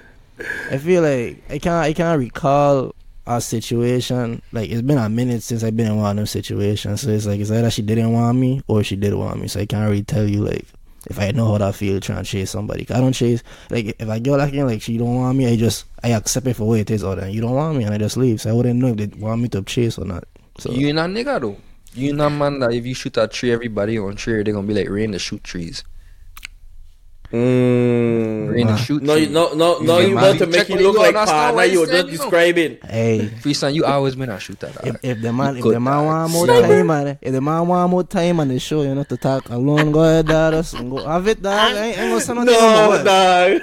I 0.71 0.77
feel 0.77 1.01
like 1.01 1.41
I 1.49 1.57
can't 1.57 1.85
I 1.85 1.93
can't 1.93 2.19
recall 2.19 2.93
a 3.25 3.41
situation. 3.41 4.41
Like 4.51 4.69
it's 4.69 4.81
been 4.81 4.97
a 4.97 5.09
minute 5.09 5.41
since 5.43 5.63
I've 5.63 5.75
been 5.75 5.87
in 5.87 5.97
one 5.97 6.11
of 6.11 6.15
them 6.17 6.25
situations. 6.27 7.01
So 7.01 7.09
it's 7.09 7.25
like 7.25 7.39
it's 7.39 7.51
either 7.51 7.69
she 7.71 7.81
didn't 7.81 8.11
want 8.13 8.37
me 8.37 8.61
or 8.67 8.83
she 8.83 8.95
did 8.95 9.13
want 9.15 9.39
me. 9.41 9.47
So 9.47 9.59
I 9.59 9.65
can't 9.65 9.89
really 9.89 10.03
tell 10.03 10.27
you 10.27 10.43
like 10.43 10.65
if 11.09 11.19
I 11.19 11.31
know 11.31 11.47
how 11.51 11.57
that 11.57 11.75
feel 11.75 11.99
trying 11.99 12.23
to 12.23 12.29
chase 12.29 12.51
somebody. 12.51 12.85
I 12.89 12.99
don't 12.99 13.13
chase 13.13 13.41
like 13.71 13.95
if 13.99 14.07
I 14.09 14.19
girl 14.19 14.39
acting 14.41 14.65
like 14.67 14.81
she 14.81 14.97
don't 14.97 15.15
want 15.15 15.37
me, 15.37 15.47
I 15.51 15.55
just 15.55 15.85
I 16.03 16.09
accept 16.09 16.45
it 16.47 16.55
for 16.55 16.67
what 16.67 16.79
it 16.79 16.91
is 16.91 17.03
or 17.03 17.15
then 17.15 17.31
you 17.31 17.41
don't 17.41 17.55
want 17.55 17.77
me 17.77 17.85
and 17.85 17.93
I 17.93 17.97
just 17.97 18.17
leave. 18.17 18.41
So 18.41 18.49
I 18.49 18.53
wouldn't 18.53 18.79
know 18.79 18.89
if 18.89 18.97
they 18.97 19.07
want 19.19 19.41
me 19.41 19.49
to 19.49 19.61
chase 19.63 19.97
or 19.97 20.05
not. 20.05 20.25
So 20.59 20.71
You 20.71 20.93
not 20.93 21.09
nigga 21.09 21.39
though. 21.41 21.57
You 21.95 22.13
not 22.13 22.29
man 22.29 22.59
that 22.59 22.73
if 22.73 22.85
you 22.85 22.93
shoot 22.93 23.17
a 23.17 23.27
tree, 23.27 23.51
everybody 23.51 23.97
on 23.97 24.15
tree, 24.15 24.43
they 24.43 24.51
gonna 24.51 24.67
be 24.67 24.73
like 24.73 24.89
rain 24.89 25.11
to 25.13 25.19
shoot 25.19 25.43
trees. 25.43 25.83
Mm. 27.31 28.51
Rain 28.51 28.67
to 28.67 28.77
shoot 28.77 29.03
No, 29.03 29.13
you, 29.13 29.25
trees. 29.25 29.33
no, 29.35 29.53
no, 29.53 29.79
no. 29.79 29.97
feel 29.99 30.09
You 30.09 30.15
want 30.15 30.39
to 30.39 30.47
make 30.47 30.67
what 30.69 30.79
it 30.79 30.83
look 30.83 30.93
you 30.95 30.99
like 30.99 31.15
understand 31.15 31.29
partner. 31.29 31.55
what 31.55 31.65
You 31.67 31.71
he 31.71 31.77
were 31.77 31.85
said, 31.85 31.93
just 31.93 32.07
you 32.11 32.17
know? 32.17 32.23
describing. 32.23 32.77
hey 32.83 33.29
Freestyle, 33.41 33.73
you 33.73 33.85
always 33.85 34.15
been 34.15 34.29
a 34.29 34.39
shooter. 34.39 34.67
dog. 34.71 34.87
if, 34.87 34.95
if 35.03 35.21
the 35.21 35.31
man 35.33 35.57
if 35.57 35.63
Good 35.63 35.75
the 35.75 35.79
man 35.79 35.93
dog. 35.93 36.05
want 36.05 36.31
more 36.31 36.45
Sniper. 36.45 36.67
time 36.67 36.87
man, 36.87 37.17
if 37.21 37.31
the 37.31 37.41
man 37.41 37.67
want 37.67 37.91
more 37.91 38.03
time 38.03 38.39
on 38.39 38.47
the 38.47 38.59
show, 38.59 38.81
you 38.81 38.95
know 38.95 39.03
to 39.03 39.17
talk 39.17 39.47
alone, 39.49 39.91
go 39.91 40.03
ahead, 40.03 40.25
dog. 40.27 40.53
Just 40.53 40.73
go 40.75 41.05
have 41.05 41.27
it, 41.27 41.41
dog. 41.41 41.53
I 41.53 41.67
ain't, 41.67 41.77
I 41.99 42.01
ain't 42.01 42.09
gonna 42.09 42.21
say 42.21 42.33
nothing 42.33 42.53
No, 42.53 42.97
no 42.97 43.03
dog. 43.03 43.61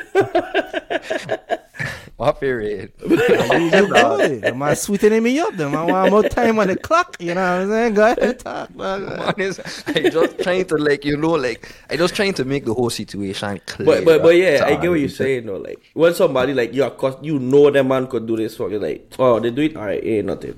What 2.26 2.40
period? 2.40 2.92
You 3.06 3.88
got 3.92 4.20
it. 4.20 4.40
The 4.40 4.54
man 4.54 4.74
sweetening 4.74 5.22
me 5.22 5.38
up. 5.38 5.54
The 5.54 5.68
man 5.68 5.86
want 5.86 6.10
more 6.10 6.22
time 6.22 6.58
on 6.58 6.68
the 6.68 6.76
clock. 6.76 7.14
You 7.20 7.34
know 7.34 7.42
what 7.42 7.62
I'm 7.62 7.68
saying? 7.68 7.94
Go 7.94 8.12
ahead, 8.12 8.38
talk, 8.38 8.74
dog. 8.74 9.02
Honest, 9.36 9.60
I 9.86 10.08
just 10.08 10.38
trying 10.40 10.64
to 10.64 10.76
like 10.76 11.04
you 11.04 11.18
know 11.18 11.32
like 11.32 11.70
I 11.90 11.98
just 11.98 12.14
trying 12.14 12.32
to 12.34 12.46
make 12.46 12.64
the 12.64 12.72
whole 12.72 12.88
situation 12.88 13.60
clear. 13.66 13.84
But 13.84 14.04
but 14.06 14.22
but 14.22 14.34
yeah, 14.34 14.62
I 14.64 14.76
get 14.76 14.88
what 14.88 15.00
you're 15.00 15.10
saying 15.10 15.44
though. 15.44 15.58
Like 15.58 15.78
when 15.92 16.14
somebody 16.14 16.54
like 16.54 16.72
you, 16.72 16.84
of 16.84 16.96
course, 16.96 17.16
you 17.20 17.38
know 17.38 17.70
that 17.70 17.84
man 17.84 18.06
could 18.06 18.26
do 18.26 18.34
this 18.34 18.56
for 18.56 18.70
you. 18.70 18.78
Like 18.78 19.12
oh, 19.18 19.38
they 19.38 19.50
do 19.50 19.60
it, 19.60 19.76
alright, 19.76 20.02
ain't 20.02 20.26
nothing. 20.26 20.56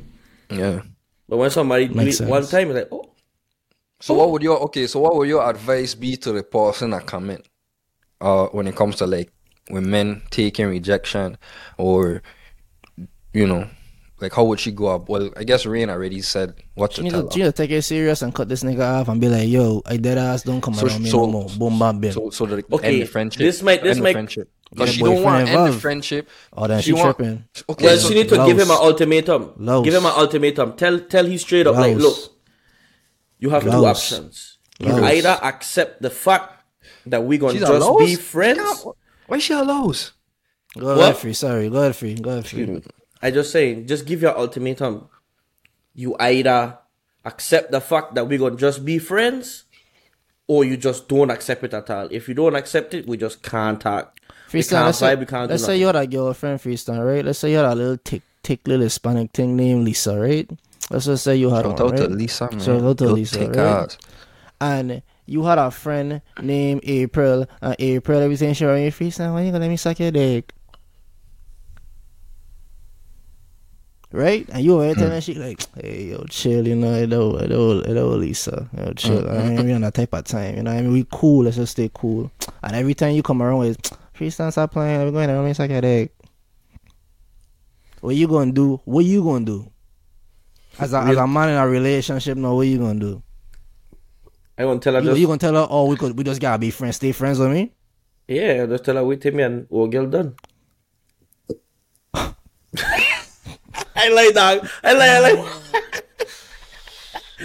Yeah. 0.50 0.82
But 1.28 1.38
when 1.38 1.50
somebody 1.50 1.88
do 1.88 1.94
Makes 1.94 2.20
it 2.20 2.28
one 2.28 2.46
time, 2.46 2.70
it's 2.70 2.76
like 2.76 2.88
oh, 2.92 3.10
So 3.98 4.14
what 4.14 4.30
would 4.30 4.42
your 4.42 4.60
okay? 4.70 4.86
So 4.86 5.00
what 5.00 5.16
would 5.16 5.28
your 5.28 5.42
advice 5.50 5.96
be 5.96 6.16
to 6.18 6.30
the 6.30 6.44
person 6.44 6.90
that 6.90 7.06
comment, 7.06 7.48
uh, 8.20 8.46
when 8.46 8.68
it 8.68 8.76
comes 8.76 8.94
to 8.96 9.08
like 9.08 9.32
when 9.68 9.88
men 9.90 10.22
taking 10.30 10.66
rejection, 10.66 11.38
or 11.76 12.22
you 13.32 13.46
know, 13.46 13.68
like 14.20 14.32
how 14.32 14.44
would 14.44 14.58
she 14.60 14.72
go 14.72 14.86
up? 14.88 15.08
Well, 15.08 15.30
I 15.36 15.44
guess 15.44 15.66
Rain 15.66 15.90
already 15.90 16.22
said 16.22 16.54
what 16.74 16.92
She 16.92 17.02
to 17.02 17.10
tell 17.10 17.26
to, 17.28 17.32
she 17.34 17.40
her. 17.40 17.46
need 17.46 17.56
take 17.56 17.70
it 17.70 17.82
serious 17.82 18.22
and 18.22 18.34
cut 18.34 18.48
this 18.48 18.62
nigga 18.64 19.00
off 19.00 19.08
and 19.08 19.20
be 19.20 19.28
like, 19.28 19.48
yo, 19.48 19.82
I 19.86 19.96
dead 19.96 20.18
ass, 20.18 20.42
don't 20.42 20.60
come 20.60 20.74
So- 20.74 20.86
around 20.86 21.02
me 21.02 21.10
so- 21.10 21.20
no 21.20 21.26
more. 21.26 21.48
Boom, 21.58 21.78
bam, 21.78 22.00
bam. 22.00 22.12
So 22.12 22.30
so 22.30 22.46
that 22.46 22.64
Okay, 22.72 22.94
end 22.94 23.02
the 23.02 23.06
friendship. 23.06 23.38
this 23.40 23.62
might- 23.62 23.82
this 23.82 23.96
end 23.96 24.02
might- 24.04 24.12
friendship 24.12 24.50
because 24.70 24.90
she 24.90 25.02
don't 25.02 25.22
want 25.22 25.44
boyfriend 25.44 25.46
to 25.48 25.52
end 25.64 25.72
the 25.74 25.78
friendship. 25.80 26.28
oh, 26.54 26.66
then 26.66 26.82
she, 26.82 26.92
want- 26.92 27.16
tripping. 27.16 27.44
Okay, 27.68 27.84
well, 27.86 27.98
so- 27.98 28.08
she 28.08 28.14
need 28.14 28.28
to 28.30 28.36
give 28.46 28.58
him 28.58 28.70
an 28.70 28.76
ultimatum. 28.80 29.52
Louse. 29.58 29.84
Give 29.84 29.94
him 29.94 30.06
an 30.06 30.12
ultimatum. 30.16 30.72
Tell 30.76 30.98
tell 31.00 31.24
he 31.26 31.38
straight 31.38 31.66
up 31.66 31.76
like, 31.76 31.96
look, 31.96 32.16
You 33.40 33.50
have 33.50 33.62
two 33.62 33.68
Lows. 33.70 33.84
options. 33.84 34.58
You 34.80 34.92
either 35.04 35.38
accept 35.42 36.02
the 36.02 36.10
fact 36.10 36.64
that 37.06 37.22
we're 37.22 37.38
gonna 37.38 37.52
She's 37.52 37.62
just 37.62 37.98
be 37.98 38.14
friends. 38.16 38.84
Yeah, 39.28 39.34
Why 39.34 39.38
she 39.38 39.52
a 39.54 39.62
Lowe's? 39.62 40.12
Go 40.78 40.88
ahead, 40.90 41.16
free. 41.16 41.32
Sorry, 41.32 41.68
go 41.70 41.78
ahead, 41.78 41.96
free. 41.96 42.14
Go 42.14 42.30
ahead, 42.30 42.46
free. 42.46 42.82
I 43.22 43.30
just 43.30 43.50
saying, 43.50 43.86
just 43.86 44.06
give 44.06 44.22
your 44.22 44.36
ultimatum. 44.36 45.08
You 45.94 46.16
either 46.20 46.78
accept 47.24 47.70
the 47.70 47.80
fact 47.80 48.14
that 48.14 48.28
we're 48.28 48.38
gonna 48.38 48.56
just 48.56 48.84
be 48.84 48.98
friends, 48.98 49.64
or 50.46 50.64
you 50.64 50.76
just 50.76 51.08
don't 51.08 51.30
accept 51.30 51.64
it 51.64 51.74
at 51.74 51.90
all. 51.90 52.08
If 52.10 52.28
you 52.28 52.34
don't 52.34 52.54
accept 52.54 52.94
it, 52.94 53.06
we 53.06 53.16
just 53.16 53.42
can't 53.42 53.80
talk. 53.80 54.18
We 54.52 54.60
Freestyle, 54.60 54.70
can't 54.70 54.86
let's 54.86 54.98
say, 54.98 55.06
vibe, 55.06 55.18
we 55.18 55.26
can't 55.26 55.50
let's 55.50 55.64
say 55.64 55.78
you 55.78 55.86
had 55.86 55.96
a 55.96 56.06
girlfriend, 56.06 56.60
freestyle, 56.60 57.04
right? 57.06 57.24
Let's 57.24 57.38
say 57.38 57.50
you 57.50 57.56
had 57.56 57.66
a 57.66 57.74
little 57.74 57.98
tick, 57.98 58.22
tick 58.42 58.66
little 58.66 58.84
Hispanic 58.84 59.32
thing 59.32 59.56
named 59.56 59.84
Lisa, 59.84 60.18
right? 60.18 60.48
Let's 60.90 61.04
just 61.04 61.24
say 61.24 61.36
you 61.36 61.50
had 61.50 61.64
Shout 61.64 61.80
one, 61.80 61.92
out 61.92 61.96
to 61.96 62.02
right? 62.04 62.10
Lisa, 62.12 62.48
man. 62.50 62.60
Shout 62.60 62.82
out 62.82 62.98
to 62.98 63.04
Go 63.04 63.12
Lisa, 63.12 63.46
right? 63.46 63.56
ours. 63.58 63.98
And 64.60 65.02
you 65.28 65.44
had 65.44 65.58
a 65.58 65.70
friend 65.70 66.22
named 66.40 66.80
April, 66.84 67.46
and 67.60 67.76
April, 67.78 68.20
everything 68.20 68.54
she 68.54 68.64
on 68.64 68.80
your 68.80 68.90
freestyle, 68.90 69.34
when 69.34 69.44
you 69.46 69.52
gonna 69.52 69.64
let 69.64 69.70
me 69.70 69.76
suck 69.76 69.98
your 70.00 70.10
dick? 70.10 70.52
Right? 74.10 74.48
And 74.50 74.64
you 74.64 74.74
over 74.74 74.86
Hmm. 74.94 74.98
telling 74.98 75.12
her 75.12 75.20
she 75.20 75.34
like, 75.34 75.60
hey 75.76 76.04
yo, 76.06 76.24
chill, 76.30 76.66
you 76.66 76.74
know, 76.74 76.94
it 76.94 77.02
it 77.04 77.06
don't, 77.08 77.36
it 77.86 77.94
don't, 77.94 78.20
Lisa. 78.20 78.66
Yo, 78.76 78.92
chill. 78.94 79.20
Hmm. 79.22 79.28
I 79.38 79.42
mean, 79.48 79.64
we 79.66 79.72
on 79.74 79.82
that 79.82 79.94
type 79.94 80.14
of 80.14 80.24
time, 80.24 80.56
you 80.56 80.62
know 80.62 80.72
what 80.72 80.78
I 80.78 80.82
mean? 80.82 80.92
We 80.92 81.06
cool, 81.12 81.44
let's 81.44 81.56
just 81.56 81.72
stay 81.72 81.90
cool. 81.92 82.30
And 82.62 82.74
every 82.74 82.94
time 82.94 83.14
you 83.14 83.22
come 83.22 83.42
around 83.42 83.58
with 83.58 83.78
freestyle 84.18 84.50
stop 84.50 84.72
playing, 84.72 85.02
we're 85.04 85.10
going 85.10 85.28
to 85.28 85.36
let 85.38 85.44
me 85.44 85.52
suck 85.52 85.68
your 85.70 85.82
dick. 85.82 86.14
What 88.00 88.14
you 88.16 88.28
gonna 88.28 88.52
do? 88.52 88.80
What 88.84 89.04
you 89.04 89.22
gonna 89.22 89.44
do? 89.44 89.70
As 90.78 90.92
a, 90.94 91.00
as 91.00 91.16
a 91.16 91.26
man 91.26 91.48
in 91.50 91.56
a 91.56 91.68
relationship 91.68 92.38
now, 92.38 92.54
what 92.54 92.66
you 92.68 92.78
gonna 92.78 92.98
do? 93.00 93.22
I 94.58 94.64
won't 94.64 94.82
tell 94.82 94.94
her 94.94 95.00
You, 95.00 95.06
just 95.06 95.20
you 95.20 95.26
gonna 95.26 95.38
tell 95.38 95.54
her, 95.54 95.66
oh, 95.70 95.86
we 95.86 95.96
could, 95.96 96.18
we 96.18 96.24
just 96.24 96.40
gotta 96.40 96.58
be 96.58 96.70
friends, 96.70 96.96
stay 96.96 97.12
friends 97.12 97.38
with 97.38 97.50
me? 97.52 97.72
yeah, 98.26 98.66
just 98.66 98.84
tell 98.84 98.96
her 98.96 99.16
till 99.16 99.34
me 99.34 99.42
and 99.44 99.66
we'll 99.70 99.86
get 99.86 100.10
done. 100.10 100.34
I 102.14 104.08
like 104.10 104.34
dog. 104.34 104.68
I 104.84 104.92
like 104.92 105.10
I 105.10 105.20
like 105.20 106.04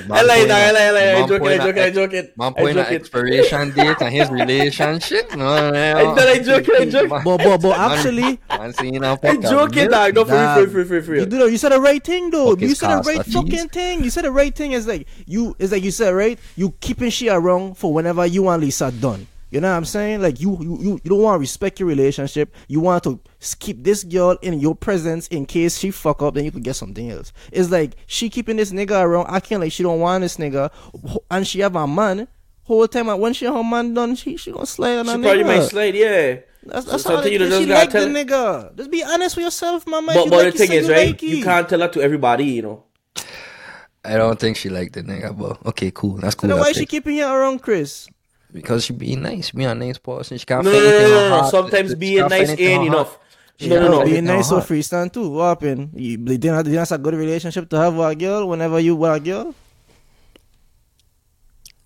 I 0.09 0.21
like 0.23 0.47
dog. 0.47 0.51
I 0.51 0.71
like 0.71 0.81
I 0.81 0.91
like 0.91 1.03
I 1.03 1.13
Man 1.19 1.27
joking, 1.27 1.47
I 1.47 1.57
point 1.57 1.61
joking, 1.61 1.77
I 1.83 1.85
at- 1.87 1.93
joking. 1.93 2.29
Man 2.35 2.53
point 2.53 2.77
at 2.77 2.91
expiration 2.91 3.71
date 3.71 3.97
and 4.01 4.13
his 4.13 4.29
relationship. 4.31 5.35
No, 5.35 5.71
no, 5.71 5.93
I 5.97 6.03
no. 6.03 6.15
said 6.17 6.27
I 6.29 6.39
joking, 6.43 6.75
I 6.79 6.85
joking. 6.89 7.09
But, 7.09 7.37
but, 7.37 7.57
but 7.61 7.77
actually, 7.77 8.39
Man, 8.49 8.73
seeing 8.73 9.03
a 9.03 9.13
I 9.13 9.15
fucking 9.17 9.41
joking, 9.43 9.89
dog. 9.89 10.15
No, 10.15 10.25
for 10.25 10.31
Nah, 10.31 10.55
real, 10.55 10.65
for 10.67 10.77
real, 10.77 10.85
for 10.87 10.93
real, 10.93 11.03
for 11.03 11.11
You 11.13 11.19
real. 11.21 11.25
did. 11.25 11.51
You 11.51 11.57
said 11.57 11.71
the 11.73 11.79
right 11.81 12.03
thing 12.03 12.29
though. 12.31 12.51
Fuck 12.51 12.61
you 12.61 12.75
said 12.75 12.89
the 12.97 13.01
right 13.03 13.19
of 13.19 13.25
fees. 13.25 13.33
fucking 13.35 13.69
thing. 13.69 14.03
You 14.03 14.09
said 14.09 14.25
the 14.25 14.31
right 14.31 14.53
thing 14.55 14.71
is 14.71 14.87
like 14.87 15.07
you 15.27 15.55
is 15.59 15.71
like 15.71 15.83
you 15.83 15.91
said 15.91 16.09
right. 16.13 16.39
You 16.55 16.73
keeping 16.81 17.09
shit 17.11 17.29
around 17.31 17.77
for 17.77 17.93
whenever 17.93 18.25
you 18.25 18.47
and 18.49 18.61
Lisa 18.63 18.91
done. 18.91 19.27
You 19.53 19.61
know 19.61 19.69
what 19.69 19.77
I'm 19.77 19.85
saying? 19.85 20.19
Like 20.19 20.41
you 20.41 20.57
you 20.61 20.77
you, 20.81 20.91
you 21.03 21.09
don't 21.11 21.21
want 21.21 21.35
to 21.35 21.39
respect 21.39 21.79
your 21.79 21.87
relationship. 21.87 22.55
You 22.67 22.79
want 22.79 23.03
to 23.03 23.19
keep 23.59 23.83
this 23.83 24.03
girl 24.03 24.31
in 24.41 24.59
your 24.59 24.73
presence 24.73 25.27
in 25.27 25.45
case 25.45 25.77
she 25.77 25.91
fuck 25.91 26.23
up, 26.23 26.33
then 26.33 26.43
you 26.43 26.51
could 26.51 26.63
get 26.63 26.75
something 26.75 27.11
else. 27.11 27.31
It's 27.51 27.69
like 27.69 27.91
she 28.07 28.31
keeping 28.31 28.57
this 28.57 28.71
nigga 28.71 28.99
around, 29.03 29.27
acting 29.29 29.59
like 29.59 29.71
she 29.71 29.83
don't 29.83 29.99
want 29.99 30.23
this 30.23 30.37
nigga, 30.37 30.71
and 31.29 31.45
she 31.45 31.59
have 31.59 31.75
a 31.75 31.85
man. 31.85 32.27
Whole 32.63 32.87
time 32.87 33.09
uh, 33.09 33.15
when 33.15 33.33
she 33.33 33.45
her 33.45 33.63
man 33.63 33.93
done, 33.93 34.15
she 34.15 34.37
she 34.37 34.51
gonna 34.51 34.65
slide 34.65 34.97
on 34.97 35.05
She 35.05 35.11
a 35.11 35.19
probably 35.19 35.43
nigga. 35.43 35.45
might 35.45 35.63
slide, 35.65 35.93
yeah. 35.93 36.35
That's, 36.63 36.85
So 36.85 36.91
that's 36.91 37.03
how 37.03 37.09
something 37.17 37.37
they, 37.37 37.45
you 37.45 37.61
she 37.61 37.65
like 37.67 37.91
the 37.91 37.99
nigga. 37.99 38.75
Just 38.75 38.89
be 38.89 39.03
honest 39.03 39.35
with 39.35 39.43
yourself, 39.45 39.85
mama. 39.85 40.13
But 40.15 40.25
you 40.25 40.31
but 40.31 40.45
like 40.45 40.53
the 40.53 40.57
thing 40.65 40.71
is, 40.71 40.87
you 40.87 40.93
right? 40.93 41.07
like 41.09 41.21
You 41.21 41.43
can't 41.43 41.69
tell 41.69 41.77
that 41.77 41.93
to 41.93 42.01
everybody, 42.01 42.45
you 42.45 42.63
know. 42.63 42.83
I 44.03 44.15
don't 44.17 44.39
think 44.39 44.57
she 44.57 44.69
liked 44.69 44.93
the 44.93 45.03
nigga, 45.03 45.37
but 45.37 45.63
okay, 45.67 45.91
cool. 45.93 46.15
That's 46.15 46.33
So 46.33 46.39
cool. 46.39 46.49
then 46.49 46.57
I'll 46.57 46.63
why 46.63 46.71
she 46.71 46.87
keeping 46.87 47.17
you 47.17 47.27
around, 47.27 47.61
Chris? 47.61 48.07
Because 48.53 48.85
she 48.85 48.93
being 48.93 49.21
nice. 49.21 49.47
She 49.47 49.57
be 49.57 49.63
a 49.65 49.75
nice 49.75 49.97
person. 49.97 50.37
She 50.37 50.45
can't 50.45 50.63
No, 50.63 50.71
fit 50.71 50.83
no, 50.83 50.89
no, 50.89 50.95
anything 50.95 51.05
in 51.05 51.11
no, 51.11 51.19
her 51.19 51.29
no, 51.29 51.29
no. 51.29 51.39
heart. 51.41 51.51
Sometimes 51.51 51.89
She 51.89 51.95
being 51.95 52.17
can't 52.19 52.29
nice 52.29 52.47
anything 52.49 52.67
ain't 52.67 52.87
enough. 52.87 53.07
heart. 53.09 53.19
She 53.57 53.67
No, 53.69 53.75
no, 53.75 53.81
can't 53.81 53.91
no. 53.91 54.05
Being 54.05 54.25
nice 54.25 54.51
or 54.51 54.59
heart. 54.59 54.69
freestyle 54.69 55.11
too. 55.11 55.29
What 55.29 55.45
happened? 55.45 55.89
You, 55.95 56.17
they 56.17 56.37
didn't, 56.37 56.63
didn't 56.65 56.79
have 56.79 56.91
a 56.91 56.97
good 56.97 57.13
relationship 57.15 57.69
to 57.69 57.77
have 57.77 57.95
with 57.95 58.07
a 58.11 58.15
girl 58.15 58.47
whenever 58.47 58.79
you 58.79 58.95
with 58.95 59.11
a 59.11 59.19
girl? 59.19 59.55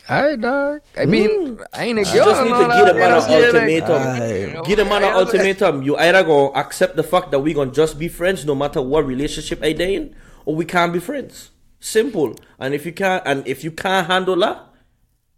Alright, 0.10 0.40
dog. 0.40 0.82
I 0.96 1.04
hmm. 1.04 1.12
mean, 1.12 1.60
I 1.74 1.84
ain't 1.86 2.00
a 2.00 2.04
girl. 2.04 2.14
You 2.14 2.24
just 2.24 2.44
need 2.44 2.50
to 2.50 2.56
all 2.56 2.78
give 2.78 2.88
the 2.88 2.94
man 2.94 3.10
you 3.10 3.16
an 3.16 3.22
so 3.22 3.30
like, 3.30 3.44
ultimatum. 3.44 4.02
Aye. 4.02 4.62
Give 4.66 4.78
the 4.78 4.86
man 4.86 5.04
an 5.04 5.14
ultimatum. 5.14 5.82
You 5.84 5.98
either 5.98 6.24
gonna 6.24 6.52
accept 6.54 6.96
the 6.96 7.04
fact 7.04 7.32
that 7.32 7.40
we 7.40 7.54
gonna 7.54 7.72
just 7.72 8.00
be 8.00 8.08
friends 8.08 8.46
no 8.46 8.56
matter 8.56 8.82
what 8.82 9.06
relationship 9.06 9.60
I 9.62 9.74
they 9.74 9.96
in, 9.96 10.16
or 10.46 10.56
we 10.56 10.64
can't 10.64 10.94
be 10.94 11.00
friends. 11.00 11.52
Simple. 11.82 12.36
And 12.58 12.74
if 12.74 12.86
you 12.86 12.94
can't, 12.94 13.22
and 13.26 13.46
if 13.46 13.66
you 13.66 13.72
can't 13.72 14.08
handle 14.08 14.38
that, 14.38 14.64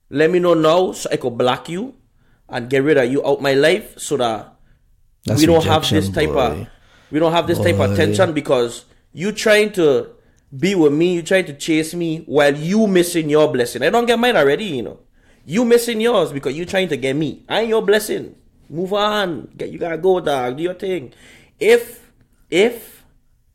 let 0.10 0.30
me 0.32 0.40
know 0.40 0.54
now 0.54 0.92
so 0.92 1.10
I 1.12 1.18
could 1.18 1.38
block 1.38 1.70
you 1.70 1.96
and 2.48 2.70
get 2.70 2.84
rid 2.84 2.98
of 2.98 3.12
you 3.12 3.26
out 3.26 3.42
my 3.42 3.54
life 3.54 3.98
so 4.00 4.18
that 4.18 4.56
That's 5.26 5.40
we 5.40 5.46
don't 5.46 5.64
have 5.66 5.88
this 5.90 6.10
type 6.10 6.30
boy. 6.30 6.40
of 6.40 6.68
we 7.12 7.20
don't 7.20 7.32
have 7.32 7.48
this 7.48 7.60
type 7.60 7.80
of 7.80 7.96
tension 7.96 8.34
because 8.34 8.86
you 9.14 9.32
trying 9.32 9.72
to 9.74 10.12
be 10.56 10.76
with 10.76 10.94
me, 10.94 11.16
you 11.16 11.22
trying 11.22 11.46
to 11.46 11.54
chase 11.54 11.94
me 11.94 12.24
while 12.26 12.56
you 12.56 12.88
missing 12.88 13.30
your 13.30 13.52
blessing. 13.52 13.84
I 13.84 13.90
don't 13.90 14.06
get 14.06 14.18
mine 14.20 14.36
already, 14.36 14.66
you 14.66 14.84
know. 14.84 15.00
You 15.46 15.66
missing 15.66 16.02
yours 16.02 16.32
because 16.32 16.56
you 16.56 16.66
trying 16.66 16.90
to 16.90 16.98
get 16.98 17.16
me. 17.16 17.44
I 17.50 17.62
ain't 17.62 17.70
your 17.70 17.82
blessing. 17.82 18.36
Move 18.70 18.94
on. 18.94 19.50
Get 19.58 19.70
you 19.72 19.80
gotta 19.80 19.98
go, 19.98 20.20
dog. 20.20 20.58
Do 20.58 20.64
your 20.64 20.76
thing. 20.76 21.14
If 21.60 22.12
if 22.50 23.04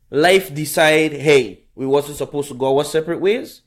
life 0.09 0.53
decide, 0.53 1.13
hey, 1.13 1.63
we 1.75 1.85
wasn't 1.85 2.17
supposed 2.17 2.49
to 2.49 2.53
go 2.55 2.77
our 2.77 2.83
separate 2.83 3.21
ways, 3.21 3.61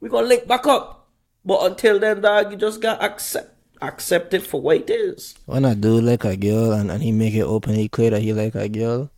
we 0.00 0.08
gonna 0.08 0.26
link 0.26 0.46
back 0.46 0.66
up. 0.66 1.03
But 1.44 1.70
until 1.70 1.98
then, 1.98 2.20
dog, 2.20 2.50
you 2.50 2.56
just 2.56 2.80
gotta 2.80 3.04
accept 3.04 3.50
accept 3.82 4.32
it 4.32 4.42
for 4.46 4.60
what 4.60 4.76
it 4.76 4.90
is. 4.90 5.34
When 5.46 5.64
a 5.64 5.74
dude 5.74 6.04
like 6.04 6.24
a 6.24 6.36
girl 6.36 6.72
and, 6.72 6.90
and 6.90 7.02
he 7.02 7.12
make 7.12 7.34
it 7.34 7.42
openly 7.42 7.88
clear 7.88 8.10
that 8.10 8.22
he 8.22 8.32
like 8.32 8.54
a 8.54 8.68
girl, 8.68 9.10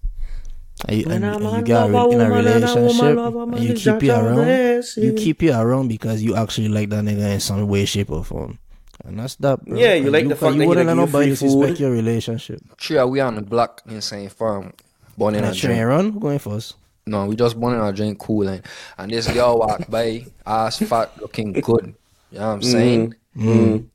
and 0.89 0.97
you, 0.99 1.05
and, 1.05 1.23
When 1.23 1.43
and 1.43 1.57
you 1.57 1.63
got 1.75 1.91
love 1.91 2.11
a 2.11 2.15
in 2.15 2.21
a 2.21 2.25
woman 2.25 2.31
and 2.31 2.33
a 2.33 2.37
relationship, 2.37 2.99
woman 2.99 3.17
love 3.17 3.35
a 3.37 3.47
man, 3.47 3.59
and 3.59 3.69
you 3.69 3.75
keep 3.75 4.03
it 4.03 4.07
just 4.07 4.19
a 4.19 4.25
around, 4.25 4.85
you 4.97 5.13
keep 5.13 5.43
it 5.43 5.51
around 5.53 5.89
because 5.89 6.23
you 6.23 6.37
actually 6.37 6.69
like 6.69 6.91
that 6.91 7.05
nigga 7.05 7.33
in 7.35 7.41
some 7.41 7.67
way, 7.69 7.85
shape, 7.85 8.11
or 8.11 8.25
form. 8.25 8.59
And 9.05 9.21
that's 9.21 9.37
that, 9.37 9.65
bro. 9.65 9.79
Yeah, 9.79 9.95
you 9.95 10.05
And 10.05 10.13
like 10.13 10.29
the 10.29 10.37
fact 10.37 10.55
you 10.55 10.59
that 10.59 10.65
he 10.65 10.69
wouldn't 10.69 10.87
let 10.87 10.97
like 10.97 11.09
you 11.09 11.13
nobody 11.13 11.35
free 11.37 11.85
your 11.85 11.93
relationship. 11.93 12.61
Sure, 12.79 13.07
we 13.07 13.21
on 13.21 13.37
the 13.37 13.43
block 13.43 13.83
in 13.87 14.01
St. 14.01 14.31
Farm, 14.33 14.73
born 15.17 15.35
in 15.35 15.45
a 15.45 15.49
And 15.49 15.57
train 15.57 15.85
run, 15.85 16.13
who 16.13 16.21
going 16.21 16.39
first. 16.41 16.75
No, 17.07 17.25
we 17.27 17.37
just 17.37 17.59
born 17.59 17.75
in 17.75 17.81
a 17.81 17.93
drink 17.93 18.19
cool 18.19 18.49
and, 18.49 18.63
and 18.99 19.13
this 19.13 19.33
girl 19.33 19.61
walked 19.61 19.89
by, 19.89 20.27
ass 20.45 20.79
fat, 20.79 21.13
looking 21.21 21.53
good. 21.53 21.95
You 22.31 22.39
know 22.39 22.47
what 22.49 22.53
I'm 22.55 22.63
saying? 22.63 23.15
Mm. 23.37 23.87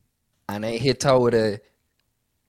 And 0.49 0.65
I 0.65 0.77
hit 0.77 1.03
her 1.03 1.19
with 1.19 1.33
a, 1.33 1.59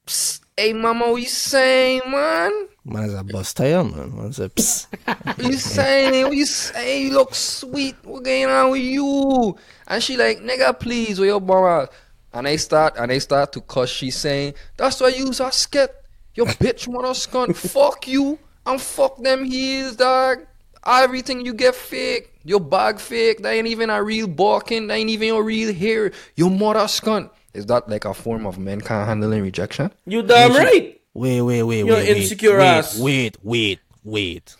"Psst, 0.06 0.40
hey 0.56 0.72
mama, 0.72 1.10
what 1.10 1.22
you 1.22 1.28
saying, 1.28 2.02
man? 2.08 2.68
Man 2.84 3.04
is 3.04 3.14
a 3.14 3.22
bust 3.22 3.56
tire, 3.56 3.84
man. 3.84 4.16
Man 4.16 4.32
say, 4.32 4.48
psst. 4.48 4.86
What 5.24 5.42
you 5.44 5.56
saying? 5.56 6.24
What 6.24 6.36
you 6.36 6.46
say? 6.46 7.04
You 7.04 7.12
look 7.14 7.34
sweet. 7.34 7.96
What 8.02 8.24
going 8.24 8.46
on 8.46 8.70
with 8.72 8.82
you? 8.82 9.56
And 9.86 10.02
she 10.02 10.16
like, 10.16 10.38
nigga, 10.38 10.78
please, 10.78 11.18
where 11.18 11.28
your 11.28 11.40
mama? 11.40 11.88
And 12.32 12.46
they 12.46 12.56
start, 12.56 12.94
and 12.96 13.10
they 13.10 13.18
start 13.18 13.52
to 13.52 13.60
cuss. 13.60 13.90
She 13.90 14.10
saying, 14.10 14.54
that's 14.76 15.00
why 15.00 15.08
you 15.08 15.32
are 15.40 15.52
scared. 15.52 15.90
Your 16.34 16.46
bitch 16.62 16.88
mother 16.90 17.14
scunt. 17.14 17.56
fuck 17.56 18.08
you. 18.08 18.38
And 18.64 18.80
fuck 18.80 19.16
them 19.22 19.44
heels, 19.44 19.96
dog. 19.96 20.46
Everything 20.86 21.44
you 21.44 21.54
get 21.54 21.74
fake. 21.74 22.32
Your 22.44 22.60
bag 22.60 22.98
fake. 22.98 23.42
That 23.42 23.52
ain't 23.52 23.68
even 23.68 23.90
a 23.90 24.02
real 24.02 24.26
barking. 24.26 24.88
That 24.88 24.94
ain't 24.94 25.10
even 25.10 25.28
your 25.28 25.42
real 25.44 25.72
hair. 25.72 26.12
Your 26.36 26.50
mother 26.50 26.88
scunt. 26.88 27.30
Is 27.54 27.66
that 27.66 27.88
like 27.88 28.04
a 28.04 28.14
form 28.14 28.46
of 28.46 28.58
men 28.58 28.80
can't 28.80 29.06
handling 29.06 29.42
rejection? 29.42 29.92
You 30.06 30.22
damn 30.22 30.52
right. 30.52 31.00
Wait, 31.14 31.42
wait, 31.42 31.62
wait, 31.62 31.78
You're 31.84 31.96
wait, 31.96 32.08
wait, 32.08 32.16
insecure 32.16 32.58
wait, 32.58 32.66
ass. 32.66 32.98
Wait, 32.98 33.36
wait, 33.42 33.80
wait, 34.02 34.56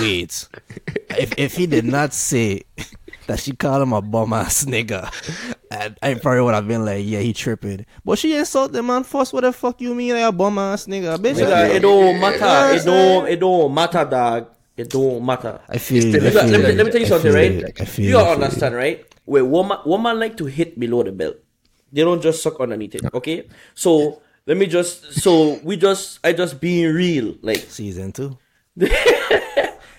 wait. 0.00 0.48
if 1.10 1.38
if 1.38 1.54
he 1.54 1.66
did 1.66 1.84
not 1.84 2.14
say 2.14 2.62
that 3.26 3.38
she 3.38 3.52
called 3.52 3.82
him 3.82 3.92
a 3.92 4.00
bum 4.00 4.32
ass 4.32 4.64
nigga, 4.64 5.12
and 5.70 5.98
I 6.02 6.14
probably 6.14 6.40
would 6.40 6.54
have 6.54 6.66
been 6.66 6.86
like, 6.86 7.04
yeah, 7.06 7.20
he 7.20 7.34
tripping. 7.34 7.84
But 8.04 8.18
she 8.18 8.34
insult 8.34 8.72
the 8.72 8.82
man 8.82 9.04
first. 9.04 9.34
What 9.34 9.42
the 9.42 9.52
fuck 9.52 9.80
you 9.82 9.94
mean, 9.94 10.14
like 10.14 10.24
a 10.24 10.32
bum 10.32 10.58
ass 10.58 10.86
nigga? 10.86 11.18
Bitch, 11.18 11.34
Nigga, 11.34 11.52
I- 11.52 11.66
it 11.68 11.80
don't 11.80 12.18
matter. 12.18 12.74
It 12.74 12.84
don't. 12.84 13.28
It 13.28 13.38
don't 13.40 13.74
matter, 13.74 14.04
dog. 14.06 14.48
It 14.80 14.88
don't 14.88 15.24
matter. 15.24 15.60
I 15.68 15.76
feel. 15.78 16.08
I 16.08 16.30
got- 16.30 16.48
feel 16.48 16.56
let, 16.56 16.60
me, 16.64 16.72
let 16.72 16.86
me 16.86 16.92
tell 16.92 17.00
you 17.00 17.06
something, 17.06 17.32
right? 17.32 17.52
it. 17.52 17.80
I 17.80 17.84
feel 17.84 18.06
you 18.06 18.12
gotta 18.12 18.40
understand, 18.40 18.74
right? 18.74 19.04
Where 19.24 19.44
woman 19.44 19.78
woman 19.84 20.18
like 20.18 20.36
to 20.38 20.46
hit 20.46 20.78
below 20.80 21.02
the 21.02 21.12
belt. 21.12 21.36
They 21.92 22.02
don't 22.02 22.22
just 22.22 22.42
suck 22.42 22.58
underneath 22.60 22.94
it. 22.94 23.02
Okay, 23.12 23.48
so 23.74 24.22
let 24.46 24.56
me 24.56 24.66
just. 24.66 25.20
So 25.20 25.60
we 25.62 25.76
just. 25.76 26.18
I 26.24 26.32
just 26.32 26.60
being 26.60 26.94
real. 26.94 27.36
Like 27.42 27.58
Season 27.68 28.12
two. 28.12 28.38
they 28.76 28.88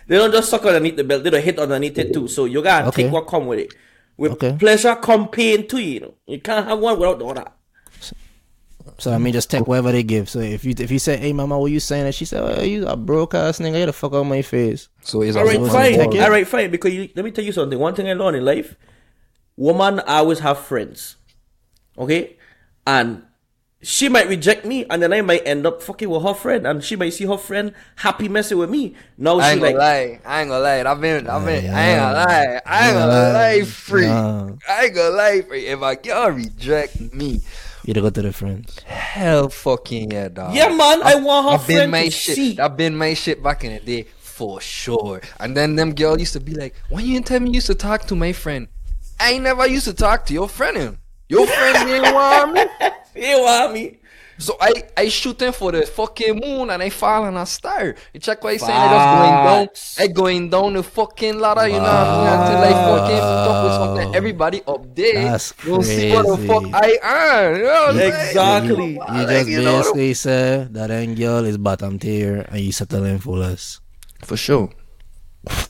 don't 0.08 0.32
just 0.32 0.50
suck 0.50 0.65
underneath 0.65 0.96
the 0.96 1.04
belt. 1.04 1.24
They 1.24 1.30
don't 1.30 1.44
hit 1.44 1.60
underneath 1.60 1.98
it 1.98 2.13
too. 2.13 2.28
So 2.28 2.46
you 2.46 2.62
gotta 2.63 2.88
Okay. 2.88 3.04
take 3.04 3.12
what 3.12 3.28
come 3.28 3.46
with 3.48 3.60
it. 3.60 3.74
With 4.17 4.32
Okay. 4.34 4.56
pleasure 4.58 4.96
come 4.96 5.28
pain 5.30 5.67
too. 5.67 5.80
You 5.82 6.00
know, 6.00 6.13
you 6.28 6.39
can't 6.39 6.65
have 6.67 6.80
one 6.80 6.98
without 7.00 7.20
the 7.20 7.26
other. 7.26 7.46
So 9.02 9.12
I 9.12 9.18
mean, 9.18 9.34
just 9.34 9.50
take 9.50 9.68
whatever 9.68 9.92
they 9.92 10.04
give. 10.04 10.30
So 10.30 10.40
if 10.40 10.64
you 10.64 10.76
if 10.78 10.92
you 10.92 11.00
say, 11.00 11.18
"Hey, 11.18 11.34
mama, 11.34 11.58
what 11.58 11.72
you 11.72 11.80
saying?" 11.80 12.06
and 12.06 12.14
she 12.14 12.26
said, 12.26 12.44
oh, 12.44 12.62
"You 12.62 12.86
a 12.86 12.96
broke 12.96 13.34
ass 13.34 13.58
nigga, 13.58 13.74
get 13.74 13.86
the 13.88 13.94
fuck 13.94 14.14
out 14.14 14.18
of 14.18 14.28
my 14.28 14.44
face." 14.44 14.90
So 15.02 15.24
it's 15.24 15.36
All 15.36 15.44
right, 15.44 15.58
fine. 15.58 16.22
All 16.22 16.30
right, 16.30 16.48
fine. 16.48 16.70
Because 16.70 16.94
you, 16.94 17.10
let 17.16 17.26
me 17.26 17.32
tell 17.32 17.44
you 17.44 17.52
something. 17.52 17.80
One 17.80 17.96
thing 17.96 18.08
I 18.08 18.14
learned 18.14 18.38
in 18.38 18.46
life: 18.46 18.76
woman 19.58 20.02
always 20.02 20.40
have 20.40 20.60
friends. 20.60 21.18
Okay? 21.98 22.38
And 22.86 23.24
she 23.84 24.10
might 24.10 24.28
reject 24.28 24.64
me 24.64 24.86
and 24.90 25.02
then 25.02 25.12
I 25.12 25.22
might 25.22 25.42
end 25.46 25.66
up 25.66 25.82
fucking 25.82 26.08
with 26.08 26.22
her 26.22 26.36
friend 26.36 26.68
and 26.68 26.84
she 26.84 26.96
might 26.96 27.10
see 27.14 27.26
her 27.26 27.38
friend 27.38 27.74
happy 27.96 28.30
messing 28.30 28.60
with 28.60 28.70
me. 28.70 28.96
Now 29.18 29.40
I 29.40 29.44
she 29.44 29.52
ain't 29.54 29.62
like 29.62 29.74
gonna 29.74 29.84
lie. 29.84 30.20
I 30.24 30.42
ain't 30.42 30.50
gonna 30.50 30.64
lie. 30.64 30.92
I've 30.92 31.02
been, 31.02 31.28
I've 31.28 31.46
been, 31.46 31.66
Yeah, 31.66 31.78
I 31.78 31.82
ain't 31.88 32.00
gonna 32.00 32.14
lie. 32.14 32.62
I 32.66 32.88
ain't 32.88 32.98
gonna 32.98 33.34
lie, 33.34 33.62
free. 33.64 34.06
Yeah. 34.06 34.52
I 34.70 34.86
ain't 34.86 34.96
gonna 34.96 35.16
lie, 35.16 35.42
free. 35.42 35.66
If 35.68 35.82
a 35.82 35.96
girl 35.96 36.30
reject 36.30 37.00
me, 37.14 37.42
You 37.84 37.94
to 37.96 38.02
go 38.02 38.10
to 38.10 38.22
the 38.22 38.32
friends. 38.34 38.80
hell 38.86 39.50
fucking 39.50 40.12
yeah, 40.12 40.30
dog. 40.30 40.54
Yeah 40.54 40.70
man, 40.70 41.02
I 41.04 41.15
want 41.15 41.48
her 41.48 41.54
I've 41.56 41.67
been 41.67 41.78
friend 41.78 41.91
my 41.91 42.06
to 42.06 42.12
shit. 42.12 42.36
see. 42.36 42.60
I've 42.60 42.78
been 42.78 42.96
my 42.96 43.13
shit 43.13 43.41
back 43.41 43.63
in 43.63 43.74
the 43.74 43.80
day 43.80 44.08
for 44.20 44.62
sure. 44.62 45.22
And 45.39 45.56
then 45.58 45.76
them 45.76 45.94
girl 45.96 46.20
used 46.20 46.34
to 46.34 46.39
be 46.39 46.54
like, 46.54 46.76
"Why 46.89 47.02
you 47.02 47.15
ain't 47.15 47.26
tell 47.28 47.39
me 47.39 47.50
you 47.50 47.56
used 47.56 47.67
to 47.67 47.76
talk 47.76 48.06
to 48.08 48.15
my 48.15 48.34
friend?" 48.34 48.67
I 49.20 49.32
ain't 49.34 49.44
never 49.44 49.67
used 49.67 49.86
to 49.86 49.94
talk 49.94 50.26
to 50.28 50.34
your 50.34 50.50
friend. 50.50 50.78
Him. 50.78 50.98
Your 51.30 51.46
friend 51.48 51.89
ain't 51.89 52.13
want 52.13 52.54
me. 52.54 52.65
You 53.15 53.41
want 53.41 53.74
me? 53.74 53.98
So 54.41 54.58
I 54.60 54.73
I 54.97 55.08
shooting 55.10 55.51
for 55.54 55.71
the 55.71 55.86
fucking 55.86 56.34
moon 56.41 56.71
and 56.71 56.82
I 56.82 56.89
fall 56.89 57.25
on 57.30 57.38
a 57.38 57.45
star. 57.45 57.93
You 58.12 58.19
check 58.19 58.43
what 58.43 58.54
I 58.54 58.58
saying? 58.58 58.73
I 58.73 58.89
just 58.89 59.06
going 59.13 59.38
down. 59.45 59.67
I 60.01 60.08
going 60.10 60.49
down 60.49 60.73
the 60.73 60.82
fucking 60.82 61.38
ladder. 61.38 61.67
You 61.67 61.77
know? 61.77 62.25
Until 62.25 62.58
I 62.65 62.73
fucking 62.73 63.21
up 63.21 63.63
with 63.63 63.73
something. 63.77 64.15
Everybody 64.15 64.62
up 64.65 64.95
there. 64.95 65.30
That's 65.30 65.54
You'll 65.63 65.84
see 65.84 66.12
what 66.12 66.25
the 66.25 66.38
fuck 66.49 66.63
I 66.73 66.97
am. 67.04 67.56
You 67.56 67.63
know 67.69 67.89
Exactly. 68.01 68.93
You 68.93 68.99
Like, 68.99 69.27
just 69.30 69.49
you 69.49 69.62
know, 69.62 69.77
basically 69.77 70.13
say 70.15 70.67
that 70.71 70.89
angel 70.89 71.45
is 71.45 71.58
bottom 71.60 71.99
tier 71.99 72.41
and 72.49 72.62
you 72.62 72.71
settle 72.71 73.06
in 73.06 73.19
for 73.19 73.38
less. 73.38 73.80
For 74.25 74.38
sure. 74.38 74.71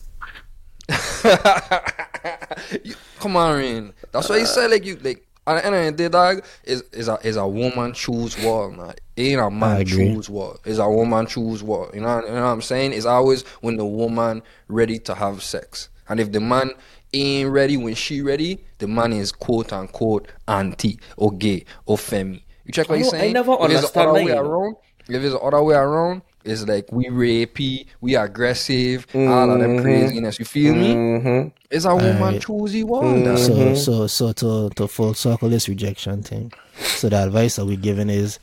You- 2.84 2.96
come 3.20 3.36
on, 3.36 3.58
Rain. 3.58 3.94
That's 4.12 4.30
why 4.30 4.38
you 4.38 4.46
say 4.46 4.68
like 4.68 4.86
you 4.86 4.96
like 5.02 5.28
at 5.48 5.56
the 5.56 5.66
end 5.66 5.76
of 5.76 5.98
the 5.98 6.04
day, 6.04 6.10
dog, 6.10 6.44
is 6.64 6.84
is 6.94 7.08
a 7.08 7.16
is 7.24 7.36
a 7.36 7.48
woman 7.48 7.94
choose 7.94 8.38
war, 8.44 8.72
man. 8.72 8.94
It 9.16 9.22
ain't 9.24 9.42
a 9.42 9.50
man 9.50 9.86
choose 9.86 10.30
war. 10.30 10.58
It's 10.66 10.80
a 10.80 10.90
woman 10.90 11.26
choose 11.28 11.64
war. 11.64 11.90
You 11.94 12.02
know, 12.02 12.20
you 12.22 12.28
know 12.28 12.34
what 12.34 12.52
I'm 12.52 12.62
saying? 12.62 12.94
It's 12.94 13.06
always 13.06 13.44
when 13.62 13.78
the 13.78 13.86
woman 13.86 14.44
ready 14.68 15.00
to 15.00 15.16
have 15.16 15.42
sex. 15.44 15.90
And 16.10 16.20
if 16.20 16.32
the 16.32 16.40
man 16.40 16.72
ain't 17.14 17.50
ready 17.52 17.78
when 17.78 17.96
she 17.96 18.22
ready, 18.22 18.60
the 18.80 18.88
man 18.88 19.14
is 19.14 19.32
quote 19.32 19.74
unquote 19.74 20.28
anti 20.48 21.00
or 21.18 21.32
gay 21.32 21.66
or 21.86 21.98
femi. 21.98 22.44
You 22.66 22.72
check 22.74 22.90
what 22.90 23.00
you 23.00 23.06
don't- 23.06 23.16
I 23.16 23.20
saying? 23.20 23.34
never 23.34 23.54
if 23.54 23.60
it's 23.60 23.92
the 23.92 24.00
understand 24.00 24.10
other 24.10 24.24
way 24.26 24.32
around, 24.32 24.76
if 25.10 25.24
it's 25.24 25.34
the 25.34 25.40
other 25.40 25.64
way 25.64 25.76
around, 25.76 26.22
it's 26.44 26.68
like 26.68 26.92
we 26.92 27.06
rapey, 27.06 27.86
we 28.02 28.16
aggressive, 28.16 29.08
all 29.14 29.52
of 29.52 29.60
them 29.60 29.72
mm-hmm. 29.72 29.82
craziness. 29.82 30.40
You 30.40 30.46
feel 30.46 30.74
me? 30.74 30.94
Mm-hmm. 30.94 31.48
It's 31.70 31.86
a 31.86 31.96
woman 31.96 32.18
Alright. 32.18 32.42
choosy 32.42 32.84
one. 32.84 33.24
dog. 33.24 33.38
So 33.38 33.76
so 33.76 34.08
so 34.08 34.32
to 34.34 34.70
to 34.76 34.88
full 34.88 35.14
circle 35.14 35.50
this 35.50 35.70
rejection 35.70 36.24
thing. 36.24 36.52
So 36.78 37.10
the 37.10 37.24
advice 37.24 37.56
that 37.56 37.66
we're 37.66 37.78
giving 37.78 38.10
is 38.10 38.40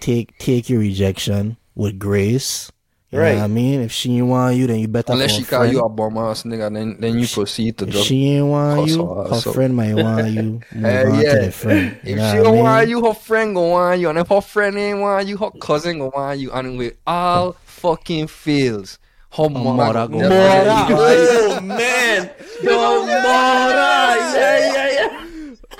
take 0.00 0.36
take 0.38 0.68
your 0.68 0.80
rejection 0.80 1.56
with 1.74 1.98
grace. 1.98 2.70
You 3.14 3.22
know 3.22 3.30
Right. 3.30 3.36
what 3.36 3.44
I 3.44 3.46
mean? 3.46 3.80
If 3.80 3.92
she 3.92 4.16
ain't 4.18 4.26
want 4.26 4.56
you, 4.56 4.66
then 4.66 4.80
you 4.80 4.88
better 4.88 5.12
Unless 5.12 5.32
she 5.32 5.42
a 5.42 5.46
call 5.46 5.60
friend. 5.60 5.72
you 5.72 5.80
a 5.80 5.88
bum 5.88 6.18
ass 6.18 6.42
nigga, 6.42 6.72
then 6.74 6.96
then 6.98 7.18
you 7.18 7.28
proceed 7.28 7.78
to 7.78 7.86
If 7.86 7.90
just. 7.92 8.06
she 8.06 8.30
ain't 8.30 8.46
want 8.48 8.80
cuss 8.80 8.90
you, 8.90 9.06
her 9.06 9.24
her 9.28 9.34
ass 9.36 9.44
friend 9.44 9.76
might 9.76 9.94
want 10.04 10.26
you. 10.28 10.60
Move 10.72 10.92
Hell 10.92 11.12
on 11.12 11.22
yeah. 11.22 11.34
to 11.34 11.38
the 11.46 11.52
friend. 11.52 11.96
You 12.02 12.12
If 12.12 12.16
know 12.16 12.32
she 12.32 12.38
what 12.38 12.40
I 12.40 12.42
don't 12.42 12.54
mean? 12.54 12.62
want 12.64 12.88
you, 12.88 13.04
her 13.06 13.14
friend 13.14 13.54
go 13.54 13.68
want 13.70 14.00
you, 14.00 14.08
and 14.10 14.18
if 14.18 14.28
her 14.28 14.40
friend 14.40 14.76
ain't 14.76 14.98
want 15.00 15.28
you, 15.28 15.36
her 15.38 15.50
cousin 15.60 15.98
go 15.98 16.10
want 16.14 16.40
you, 16.40 16.50
and 16.52 16.76
with 16.78 16.94
all 17.06 17.52
fucking 17.64 18.26
fails, 18.26 18.98
her 19.32 19.48
mother 19.48 19.72
mother 19.74 20.08
go 20.08 20.18
go 20.18 20.28
want 20.28 20.66
want 20.66 20.88
you. 20.90 20.96
Oh 21.56 21.60
man, 21.60 22.30
your 22.62 23.06
mother, 23.06 24.18
yeah, 24.36 24.72
yeah, 24.72 24.90
yeah. 24.92 25.26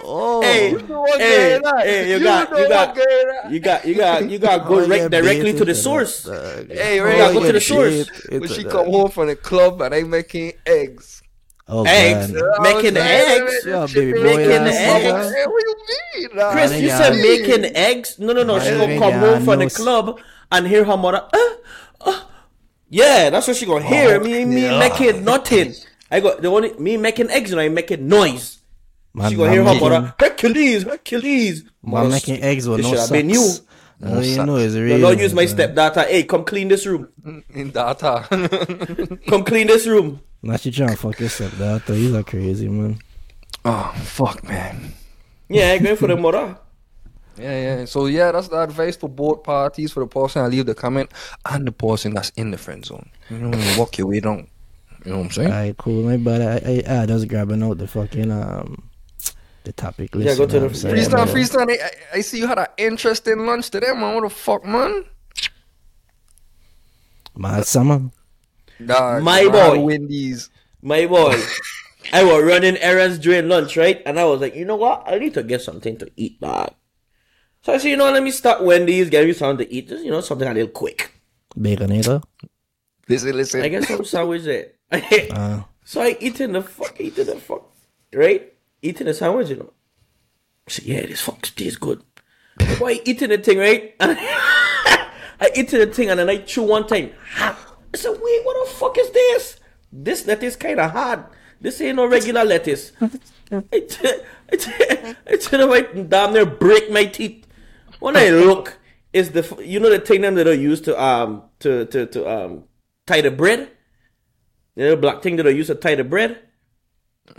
Oh, 0.06 0.42
Hey, 0.42 0.70
hey, 1.16 1.60
hey, 1.82 2.10
you 2.12 2.20
got, 2.22 2.50
you 2.50 2.68
got, 2.68 2.96
you 3.50 3.58
got, 3.60 3.84
you 3.86 3.94
got, 3.94 4.30
you 4.30 4.38
got 4.38 4.66
go 4.68 4.80
Oh, 4.80 4.86
right 4.86 5.00
yeah, 5.02 5.08
directly 5.08 5.52
to 5.54 5.64
the 5.64 5.74
source. 5.74 6.22
that, 6.24 6.68
dog. 6.68 6.76
Hey, 6.76 7.00
Oh, 7.00 7.16
gotta 7.16 7.34
go 7.34 7.46
to 7.46 7.52
the 7.52 7.60
source. 7.60 8.10
When 8.28 8.46
she 8.48 8.64
come 8.64 8.86
home 8.86 9.10
from 9.10 9.28
the 9.28 9.36
club 9.36 9.80
and 9.80 9.92
they 9.94 10.04
making 10.04 10.52
eggs. 10.66 11.22
Oh, 11.66 11.84
Eggs, 11.86 12.30
God. 12.30 12.62
making 12.62 12.96
eggs. 12.98 13.64
Yeah, 13.66 13.86
baby 13.92 14.12
boy 14.12 14.22
Making 14.24 14.50
eggs. 14.68 14.76
eggs. 14.76 15.34
Hey, 15.34 15.46
what 15.46 15.62
you 15.64 15.76
mean? 16.20 16.52
Chris, 16.52 16.80
you 16.80 16.88
said 16.90 17.12
I- 17.14 17.16
making 17.22 17.64
eggs? 17.76 18.18
No, 18.18 18.34
no, 18.34 18.42
no. 18.42 18.60
She 18.60 18.70
gonna 18.70 18.92
yeah, 18.92 18.98
come 18.98 19.14
I 19.14 19.18
home 19.18 19.44
from 19.44 19.58
the 19.60 19.70
club 19.70 20.20
and 20.52 20.66
hear 20.66 20.84
her 20.84 20.96
mother. 20.98 21.26
Uh, 21.32 21.38
uh. 22.02 22.20
Yeah, 22.90 23.30
that's 23.30 23.46
what 23.48 23.56
she 23.56 23.64
gonna 23.64 23.82
hear. 23.86 24.20
Me, 24.20 24.44
me 24.44 24.62
yeah. 24.64 24.78
making 24.78 25.24
nothing. 25.24 25.72
I 26.10 26.20
got 26.20 26.42
the 26.42 26.48
only 26.48 26.74
me 26.74 26.98
making 26.98 27.30
eggs 27.30 27.50
and 27.50 27.60
I 27.60 27.70
making 27.70 28.06
noise. 28.06 28.58
Man, 29.14 29.30
She 29.30 29.36
gonna 29.36 29.48
man 29.50 29.52
hear 29.54 29.64
her 29.64 29.74
making- 29.74 29.88
mother. 29.88 30.14
Hercules, 30.18 30.82
Hercules. 30.82 31.62
Man 31.82 31.92
Mother, 31.92 32.08
making 32.10 32.42
eggs 32.42 32.68
with 32.68 32.80
no 32.80 32.88
should 32.88 32.98
have 32.98 33.08
socks. 33.08 33.12
been 33.12 33.30
you. 33.30 33.52
All 34.04 34.22
you 34.22 34.44
know 34.44 34.56
is 34.56 34.74
No, 34.74 34.82
real. 34.82 34.98
don't 35.00 35.18
use 35.20 35.32
my 35.32 35.46
stepdaughter. 35.46 36.02
Hey, 36.02 36.24
come 36.24 36.44
clean 36.44 36.68
this 36.68 36.84
room. 36.84 37.08
In 37.54 37.70
data. 37.78 38.26
Come 39.28 39.44
clean 39.44 39.68
this 39.68 39.86
room. 39.86 40.20
Now 40.42 40.56
she 40.56 40.70
trying 40.72 40.90
to 40.90 40.96
fuck 40.96 41.18
yourself, 41.20 41.52
stepdaughter. 41.54 41.94
He's 41.94 42.12
a 42.12 42.22
crazy 42.24 42.68
man. 42.68 42.98
oh, 43.64 43.94
fuck, 44.02 44.42
man. 44.44 44.92
Yeah, 45.48 45.70
I 45.72 45.78
going 45.78 45.96
for 45.96 46.08
the 46.08 46.16
mother. 46.16 46.58
Yeah, 47.38 47.60
yeah. 47.78 47.84
So 47.86 48.06
yeah, 48.06 48.32
that's 48.32 48.48
the 48.48 48.60
advice 48.60 48.96
for 48.96 49.08
both 49.08 49.42
parties 49.44 49.92
for 49.92 50.00
the 50.00 50.06
person 50.06 50.42
I 50.42 50.48
leave 50.48 50.66
the 50.66 50.74
comment 50.74 51.10
and 51.46 51.66
the 51.66 51.72
person 51.72 52.14
that's 52.14 52.30
in 52.30 52.50
the 52.50 52.58
friend 52.58 52.84
zone. 52.84 53.08
You 53.30 53.38
know, 53.38 53.50
when 53.50 53.60
you 53.60 53.78
walk 53.78 53.96
your 53.96 54.08
way 54.08 54.20
down. 54.20 54.48
You 55.04 55.12
know 55.12 55.18
what 55.18 55.24
I'm 55.26 55.30
saying? 55.30 55.48
Alright, 55.52 55.76
cool. 55.76 56.02
My 56.02 56.16
bad. 56.16 56.42
I, 56.64 56.82
I, 56.88 57.02
I 57.02 57.06
just 57.06 57.28
grabbing 57.28 57.62
out 57.62 57.78
the 57.78 57.86
fucking 57.86 58.30
um 58.30 58.90
the 59.64 59.72
topic 59.72 60.14
list. 60.14 60.26
Yeah, 60.28 60.36
go 60.36 60.46
to 60.46 60.52
the- 60.52 60.60
what 60.60 60.68
I'm 60.70 60.74
saying? 60.74 60.94
freestyle, 60.96 61.10
But, 61.26 61.28
freestyle. 61.28 61.70
I, 61.70 61.84
I- 61.84 62.18
I 62.18 62.20
see 62.20 62.38
you 62.38 62.46
had 62.46 62.58
an 62.58 62.66
interesting 62.78 63.46
lunch 63.46 63.70
today, 63.70 63.92
man. 63.94 64.14
What 64.14 64.24
the 64.24 64.30
fuck, 64.30 64.64
man? 64.64 65.04
My 67.34 67.62
summer. 67.62 68.10
Dog, 68.84 69.22
My 69.22 69.48
boy. 69.48 69.80
Wendy's. 69.80 70.50
My 70.82 71.06
boy. 71.06 71.40
I 72.12 72.22
was 72.24 72.42
running 72.44 72.76
errands 72.78 73.18
during 73.18 73.48
lunch, 73.48 73.76
right? 73.76 74.02
And 74.06 74.20
I 74.20 74.24
was 74.24 74.40
like, 74.40 74.54
you 74.54 74.64
know 74.64 74.76
what? 74.76 75.04
I 75.06 75.18
need 75.18 75.34
to 75.34 75.42
get 75.42 75.62
something 75.62 75.96
to 75.98 76.10
eat, 76.16 76.40
dog. 76.40 76.74
So 77.62 77.72
I 77.72 77.78
said, 77.78 77.88
you 77.88 77.96
know, 77.96 78.04
what? 78.04 78.14
let 78.14 78.22
me 78.22 78.30
start 78.30 78.62
Wendy's, 78.62 79.08
get 79.08 79.26
me 79.26 79.32
something 79.32 79.66
to 79.66 79.72
eat. 79.72 79.88
Just, 79.88 80.04
you 80.04 80.10
know, 80.10 80.20
something 80.20 80.46
a 80.46 80.52
little 80.52 80.68
quick. 80.68 81.10
Baconator. 81.58 82.22
Listen, 83.08 83.36
listen. 83.36 83.62
I 83.62 83.68
get 83.68 83.84
some 83.84 84.04
sandwich 84.12 84.42
there. 84.44 84.68
Uh, 85.32 85.62
so 85.84 86.00
I 86.02 86.16
eating 86.20 86.52
the 86.52 86.62
fuck, 86.62 87.00
eating 87.00 87.26
the 87.26 87.36
fuck, 87.36 87.70
right? 88.14 88.52
Eating 88.84 89.08
a 89.08 89.14
sandwich, 89.14 89.48
you 89.48 89.56
know. 89.56 89.72
I 90.68 90.70
said, 90.70 90.84
yeah, 90.84 91.06
this 91.06 91.22
fuck 91.22 91.40
tastes 91.40 91.78
good. 91.78 92.02
Why 92.78 93.00
eating 93.04 93.30
the 93.30 93.38
thing, 93.38 93.58
right? 93.58 93.94
And 93.98 94.16
I 94.20 95.50
eating 95.56 95.80
the 95.80 95.86
thing 95.86 96.10
and 96.10 96.20
then 96.20 96.28
I 96.28 96.36
chew 96.36 96.62
one 96.62 96.86
time. 96.86 97.10
I 97.38 97.56
said, 97.94 98.10
wait, 98.10 98.44
what 98.44 98.66
the 98.66 98.72
fuck 98.74 98.98
is 98.98 99.10
this? 99.10 99.58
This 99.90 100.26
lettuce 100.26 100.56
kind 100.56 100.80
of 100.80 100.90
hard. 100.90 101.24
This 101.60 101.80
ain't 101.80 101.96
no 101.96 102.06
regular 102.06 102.44
lettuce. 102.44 102.92
It's 103.72 103.98
it's 104.48 104.68
it's 105.26 105.52
like 105.52 106.10
damn 106.10 106.34
near 106.34 106.44
break 106.44 106.90
my 106.90 107.06
teeth. 107.06 107.46
When 108.00 108.18
I 108.18 108.28
look, 108.44 108.78
is 109.14 109.30
the 109.30 109.62
you 109.64 109.80
know 109.80 109.88
the 109.88 109.98
thing 109.98 110.20
them 110.20 110.34
that 110.34 110.46
are 110.46 110.54
use 110.54 110.82
to 110.82 111.02
um 111.02 111.44
to 111.60 111.86
to 111.86 112.04
to 112.06 112.28
um 112.28 112.64
tie 113.06 113.22
the 113.22 113.30
bread. 113.30 113.70
The 114.76 114.96
black 114.96 115.22
thing 115.22 115.36
that 115.36 115.46
I 115.46 115.50
use 115.50 115.68
to 115.68 115.74
tie 115.74 115.94
the 115.94 116.04
bread. 116.04 116.38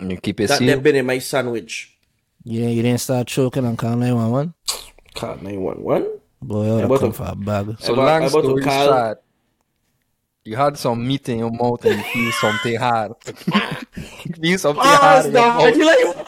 You 0.02 0.17
keep 0.17 0.39
it 0.39 0.48
That 0.48 0.60
they've 0.60 0.69
sealed. 0.69 0.84
been 0.84 0.95
in 0.95 1.06
my 1.06 1.19
sandwich. 1.19 1.98
you 2.43 2.60
didn't, 2.62 2.76
you 2.76 2.82
didn't 2.84 3.02
start 3.02 3.28
choking 3.28 3.65
on 3.65 3.76
call 3.78 3.95
911? 3.95 4.54
Call 5.15 5.38
nine 5.38 5.62
one 5.62 5.82
one. 5.84 6.06
Boy, 6.41 6.65
I 6.65 6.80
about 6.82 6.89
would 6.89 7.00
come 7.00 7.12
to- 7.12 7.17
for 7.17 7.24
a 7.32 7.36
bag. 7.36 7.76
So 7.80 7.93
about- 7.93 8.06
long 8.06 8.30
about 8.30 8.43
story 8.43 8.63
call- 8.63 8.86
short, 8.88 9.24
you 10.43 10.56
had 10.56 10.78
some 10.78 11.08
meat 11.08 11.28
in 11.30 11.39
your 11.39 11.52
mouth 11.52 11.84
and 11.86 11.98
you 11.98 12.04
feel 12.04 12.32
something 12.34 12.76
hard. 12.76 13.13
you 14.26 14.34
feel 14.41 14.58
something 14.60 14.84
Ah, 14.86 14.98
hard 15.02 15.26
in 15.26 15.32
your 15.32 15.41
stop! 15.41 15.58
mouth. 15.58 15.76
You 15.76 15.86
like 15.86 16.28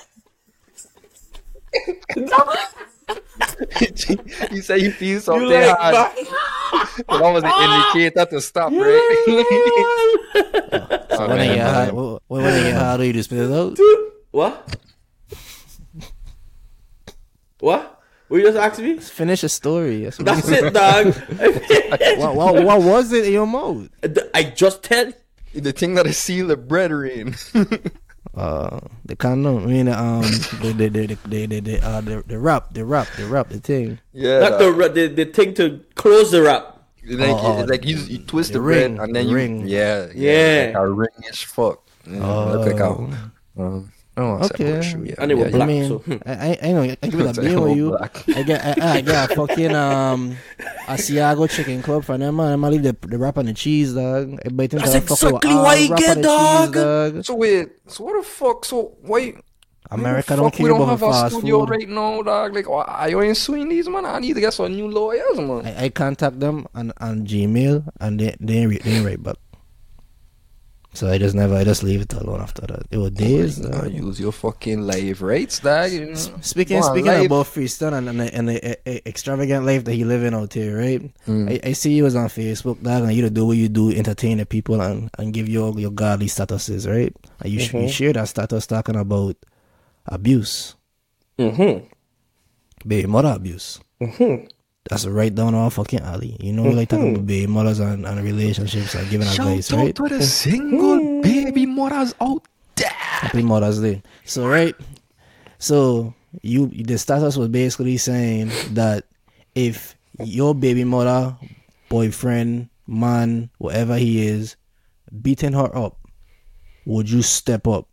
you 4.51 4.61
say 4.61 4.77
you 4.79 4.91
feel 4.91 5.19
something 5.19 5.47
you 5.47 5.55
like 5.55 5.77
hard. 5.77 5.93
back. 5.93 6.17
So 6.97 7.17
that 7.19 7.31
was 7.31 7.43
an 7.43 7.51
indicator 8.03 8.25
to 8.25 8.41
stop, 8.41 8.71
right? 8.71 9.25
So 11.11 11.27
when 11.27 11.37
they 11.37 11.55
get 11.55 11.67
hard, 11.67 11.93
when, 11.93 12.19
when 12.27 12.43
they 12.43 12.59
uh, 12.59 12.63
get 12.63 12.75
hard, 12.75 13.01
you 13.01 13.13
just 13.13 13.29
spit 13.29 13.39
it 13.39 13.51
out. 13.51 13.77
What? 14.31 14.75
What? 17.59 18.01
Will 18.29 18.39
you 18.39 18.45
just 18.45 18.57
ask 18.57 18.79
me? 18.81 18.97
Finish 18.97 19.43
a 19.43 19.49
story. 19.49 20.03
That's 20.03 20.17
what, 20.19 20.25
That's 20.25 20.49
it, 20.49 20.73
dog. 20.73 21.15
what, 22.19 22.35
what, 22.35 22.63
what 22.63 22.81
was 22.81 23.13
it 23.13 23.27
in 23.27 23.33
your 23.33 23.47
mouth? 23.47 23.87
I 24.33 24.43
just 24.43 24.83
tell. 24.83 25.13
the 25.53 25.71
thing 25.71 25.93
that 25.95 26.05
I 26.05 26.11
seal 26.11 26.47
the 26.47 26.57
bread 26.57 26.91
in. 26.91 27.35
Uh, 28.37 28.79
the 29.03 29.15
condom. 29.15 29.63
I 29.63 29.65
mean, 29.65 29.87
um, 29.89 30.21
the 30.61 30.69
the 30.77 30.87
the 30.93 31.05
the 31.07 31.17
the, 31.25 31.45
the, 31.47 31.59
the, 31.59 31.75
uh, 31.81 32.01
the, 32.01 32.21
the 32.27 32.37
wrap, 32.37 32.69
the 32.73 32.85
wrap, 32.85 33.07
the 33.17 33.25
wap, 33.27 33.49
the 33.49 33.57
thing. 33.59 33.97
yeah. 34.13 34.39
Not 34.45 34.59
the, 34.61 34.69
ra- 34.71 34.93
the 34.93 35.07
the 35.09 35.25
thing 35.25 35.55
to 35.55 35.81
close 35.97 36.29
the 36.29 36.43
wrap. 36.43 36.77
like, 37.07 37.33
Oh, 37.33 37.65
like 37.67 37.81
you, 37.83 37.97
you 37.97 38.19
twist 38.19 38.53
the 38.53 38.59
the, 38.59 38.63
bread 38.63 38.91
ring, 38.91 38.99
and 39.01 39.15
then 39.15 39.25
the 39.25 39.29
you 39.31 39.35
ring. 39.35 39.53
yeah 39.67 40.07
Yeah. 40.13 40.77
like 40.77 40.85
a 40.85 40.85
ring 40.91 41.17
as 41.31 41.41
fuck. 41.41 41.81
Yeah, 42.05 42.21
look 42.53 42.67
like 42.69 42.79
a, 42.79 42.85
Oh. 42.93 43.09
um, 43.57 43.89
I 43.89 43.96
don't 44.21 44.29
want 44.39 44.43
to 44.43 44.53
Okay. 44.53 44.65
say 44.65 44.73
bullshit. 44.97 45.09
Yeah, 45.09 45.15
And 45.19 45.31
they 45.31 45.35
were 45.35 45.45
yeah, 45.45 45.49
black. 45.51 45.61
I 45.61 45.65
mean, 45.71 45.87
so, 45.87 45.97
hmm. 45.99 46.13
I, 46.25 46.33
I, 46.33 46.57
I 46.63 46.71
know. 46.73 46.81
I 46.81 47.07
give 47.07 47.19
it 47.19 47.25
a 47.25 47.33
Say 47.33 47.41
beer 47.41 47.61
with 47.61 47.77
you. 47.77 47.89
black. 47.89 48.29
I 48.29 48.43
get, 48.43 48.65
I, 48.81 48.95
I 48.97 49.01
get 49.01 49.31
a 49.31 49.35
fucking 49.35 49.75
um, 49.75 50.37
Asiago 50.87 51.49
chicken 51.49 51.81
club 51.81 52.03
for 52.03 52.17
them 52.17 52.35
man. 52.37 52.53
I'm 52.53 52.61
gonna 52.61 52.71
leave 52.75 52.83
the 52.83 52.95
the 53.07 53.17
wrap 53.17 53.37
on 53.37 53.45
the 53.45 53.53
cheese, 53.53 53.93
dog. 53.93 54.39
Everybody 54.45 54.67
think 54.67 54.83
That's 54.83 54.95
I'm 54.95 55.01
fucking 55.01 55.33
with 55.33 55.43
exactly 55.45 55.51
all 55.51 55.63
why 55.63 55.75
you 55.75 55.89
wrap 55.89 55.99
get, 55.99 56.21
dog. 56.21 56.73
Cheese, 56.73 56.83
dog. 56.83 57.25
So 57.25 57.35
wait, 57.35 57.69
so 57.87 58.03
what 58.03 58.21
the 58.21 58.27
fuck? 58.27 58.65
So 58.65 58.97
why? 59.01 59.33
America 59.89 60.33
why 60.33 60.35
the 60.35 60.41
don't 60.41 60.51
fuck 60.51 60.59
we 60.59 60.67
don't 60.69 60.89
have 60.89 61.03
a 61.03 61.29
studio 61.29 61.59
food. 61.61 61.69
right 61.69 61.87
now, 61.87 62.21
dog. 62.21 62.53
Like, 62.55 62.67
are 62.67 63.09
you 63.09 63.21
ain't 63.21 63.37
suing 63.37 63.69
these 63.69 63.87
man? 63.87 64.05
I 64.05 64.19
need 64.19 64.33
to 64.33 64.41
get 64.41 64.53
some 64.53 64.73
new 64.75 64.89
lawyers, 64.89 65.37
man. 65.37 65.65
I, 65.65 65.85
I 65.85 65.89
contact 65.89 66.39
them 66.41 66.67
on, 66.75 66.91
on 66.99 67.25
Gmail 67.25 67.87
and 68.01 68.19
they 68.19 68.35
they 68.39 68.55
ain't, 68.57 68.69
re- 68.71 68.81
they 68.83 68.91
ain't 68.91 69.05
right 69.05 69.21
back. 69.23 69.37
So 70.97 71.07
I 71.11 71.19
just 71.19 71.35
never 71.35 71.53
I 71.55 71.63
just 71.63 71.83
leave 71.83 72.01
it 72.01 72.11
alone 72.13 72.41
after 72.41 72.65
that. 72.65 72.87
It 72.89 72.97
was 72.97 73.11
days. 73.11 73.59
Nah, 73.59 73.81
dog. 73.85 73.93
use 73.93 74.19
your 74.19 74.31
fucking 74.31 74.81
life 74.81 75.21
rates, 75.21 75.59
dog. 75.59 75.91
You 75.91 76.05
know? 76.07 76.15
Speaking 76.41 76.81
Go 76.81 76.89
speaking 76.89 77.25
about 77.25 77.45
freestyle 77.45 77.93
and, 77.93 78.09
and, 78.09 78.19
the, 78.19 78.33
and 78.33 78.49
the 78.49 78.57
uh, 78.71 78.75
uh, 78.97 78.99
extravagant 79.05 79.63
life 79.63 79.83
that 79.85 79.93
he 79.93 80.03
living 80.05 80.33
out 80.33 80.53
here, 80.53 80.75
right? 80.75 81.01
Mm. 81.27 81.51
I, 81.63 81.69
I 81.69 81.73
see 81.73 81.93
you 81.93 82.03
was 82.03 82.15
on 82.15 82.29
Facebook, 82.29 82.81
dog, 82.81 83.03
and 83.03 83.13
you 83.13 83.21
to 83.21 83.29
do 83.29 83.45
what 83.45 83.57
you 83.57 83.69
do, 83.69 83.91
entertain 83.91 84.39
the 84.39 84.47
people 84.47 84.81
and, 84.81 85.11
and 85.19 85.31
give 85.33 85.47
your 85.47 85.77
your 85.79 85.91
godly 85.91 86.25
statuses, 86.27 86.89
right? 86.89 87.13
And 87.41 87.53
you, 87.53 87.59
Mm-hmm. 87.59 87.77
you 87.77 87.89
share 87.89 88.13
that 88.13 88.27
status 88.29 88.65
talking 88.65 88.95
about 88.95 89.35
abuse, 90.07 90.73
Mm-hmm. 91.37 91.85
baby 92.89 93.05
mother 93.07 93.33
abuse. 93.37 93.79
Mm-hmm. 94.01 94.47
That's 94.89 95.05
right 95.05 95.33
down 95.33 95.53
our 95.53 95.69
fucking 95.69 95.99
alley. 95.99 96.37
You 96.39 96.53
know, 96.53 96.63
we 96.63 96.71
like 96.71 96.89
talking 96.89 97.09
about 97.09 97.21
hmm. 97.21 97.25
baby 97.27 97.47
mothers 97.47 97.79
and, 97.79 98.05
and 98.05 98.23
relationships 98.23 98.95
and 98.95 99.09
giving 99.09 99.27
advice, 99.27 99.67
Shout 99.67 99.79
right? 99.79 99.99
out 99.99 100.09
to 100.09 100.17
the 100.17 100.23
single 100.23 100.99
hmm. 100.99 101.21
baby 101.21 101.65
mothers 101.65 102.15
out 102.21 102.47
there. 102.75 102.89
Happy 102.89 103.41
Mother's 103.41 103.81
Day. 103.81 104.01
So 104.25 104.47
right, 104.47 104.75
so 105.59 106.13
you 106.41 106.67
the 106.67 106.97
status 106.97 107.35
was 107.35 107.49
basically 107.49 107.97
saying 107.97 108.51
that 108.73 109.05
if 109.55 109.95
your 110.23 110.55
baby 110.55 110.83
mother, 110.83 111.35
boyfriend, 111.89 112.69
man, 112.85 113.49
whatever 113.57 113.97
he 113.97 114.25
is, 114.27 114.55
beating 115.21 115.53
her 115.53 115.75
up, 115.75 115.97
would 116.85 117.09
you 117.09 117.21
step 117.21 117.67
up 117.67 117.87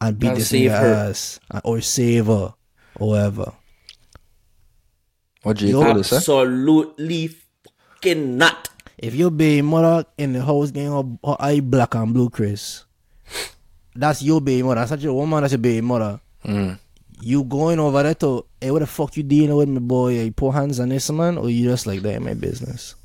and 0.00 0.18
beat 0.18 0.28
And 0.28 0.36
this 0.36 0.52
nigga 0.52 0.70
ass 0.70 1.40
or 1.64 1.80
save 1.80 2.26
her 2.26 2.54
or 2.96 3.08
whatever? 3.08 3.52
What 5.42 5.56
J. 5.56 5.68
Yo, 5.70 5.82
Cole 5.82 6.02
say? 6.02 6.16
Absolutely 6.16 7.28
fucking 7.28 8.36
not. 8.38 8.68
If 8.98 9.14
your 9.14 9.30
baby 9.30 9.62
mother 9.62 10.06
in 10.16 10.32
the 10.32 10.44
house 10.44 10.70
getting 10.70 10.92
her, 10.92 11.02
her 11.24 11.36
eye 11.40 11.60
black 11.60 11.94
and 11.94 12.14
blue, 12.14 12.30
Chris, 12.30 12.84
that's 13.94 14.22
your 14.22 14.40
baby 14.40 14.62
mother. 14.62 14.76
That's 14.76 14.92
not 14.92 15.00
your 15.00 15.14
woman. 15.14 15.40
That's 15.40 15.52
your 15.52 15.58
baby 15.58 15.80
mother. 15.80 16.20
Mm. 16.44 16.78
you 17.20 17.44
going 17.44 17.78
over 17.78 18.02
there 18.02 18.14
to 18.16 18.44
hey 18.60 18.72
what 18.72 18.80
the 18.80 18.86
fuck 18.86 19.16
you 19.16 19.22
dealing 19.22 19.54
with 19.54 19.68
my 19.68 19.78
boy 19.78 20.18
you 20.18 20.32
put 20.32 20.50
hands 20.50 20.80
on 20.80 20.88
this 20.88 21.08
man 21.10 21.38
or 21.38 21.48
you 21.48 21.68
just 21.70 21.86
like 21.86 22.02
that 22.02 22.16
in 22.16 22.24
my 22.24 22.34
business 22.34 22.96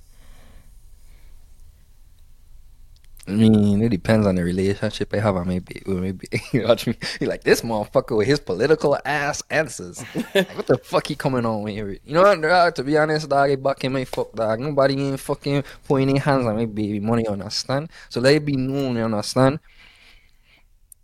I 3.28 3.32
mean, 3.32 3.82
it 3.82 3.90
depends 3.90 4.26
on 4.26 4.36
the 4.36 4.44
relationship 4.44 5.13
I 5.13 5.20
have. 5.20 5.36
I 5.36 5.44
may 5.44 5.60
be, 5.60 5.82
with 5.86 5.98
maybe 5.98 6.28
you 6.54 6.62
know 6.62 6.70
what 6.70 6.88
I 6.88 6.92
mean. 6.92 6.98
You're 7.20 7.30
like 7.36 7.44
this 7.44 7.62
motherfucker 7.62 8.16
with 8.16 8.28
his 8.28 8.40
political 8.40 8.98
ass 9.04 9.44
answers. 9.50 10.02
like, 10.34 10.56
what 10.56 10.68
the 10.68 10.78
fuck 10.84 11.08
he 11.08 11.16
coming 11.16 11.46
on 11.46 11.63
with 11.63 11.74
here? 11.74 11.90
You 12.06 12.13
know 12.13 12.22
what? 12.22 12.42
dog, 12.42 12.76
to 12.76 12.84
be 12.84 12.98
honest, 12.98 13.28
dog, 13.28 13.52
I 13.52 13.56
back 13.58 13.84
in 13.84 13.92
my 13.92 14.06
fuck 14.06 14.32
dog. 14.34 14.62
Nobody 14.62 14.94
ain't 15.02 15.20
fucking 15.20 15.63
putting 15.86 16.13
their 16.13 16.22
hands 16.22 16.46
on 16.46 16.56
my 16.56 16.66
baby 16.66 17.02
money. 17.02 17.28
Understand? 17.28 17.90
So 18.08 18.22
let 18.22 18.36
it 18.36 18.46
be 18.46 18.56
known. 18.56 18.96
You 18.96 19.04
understand? 19.04 19.60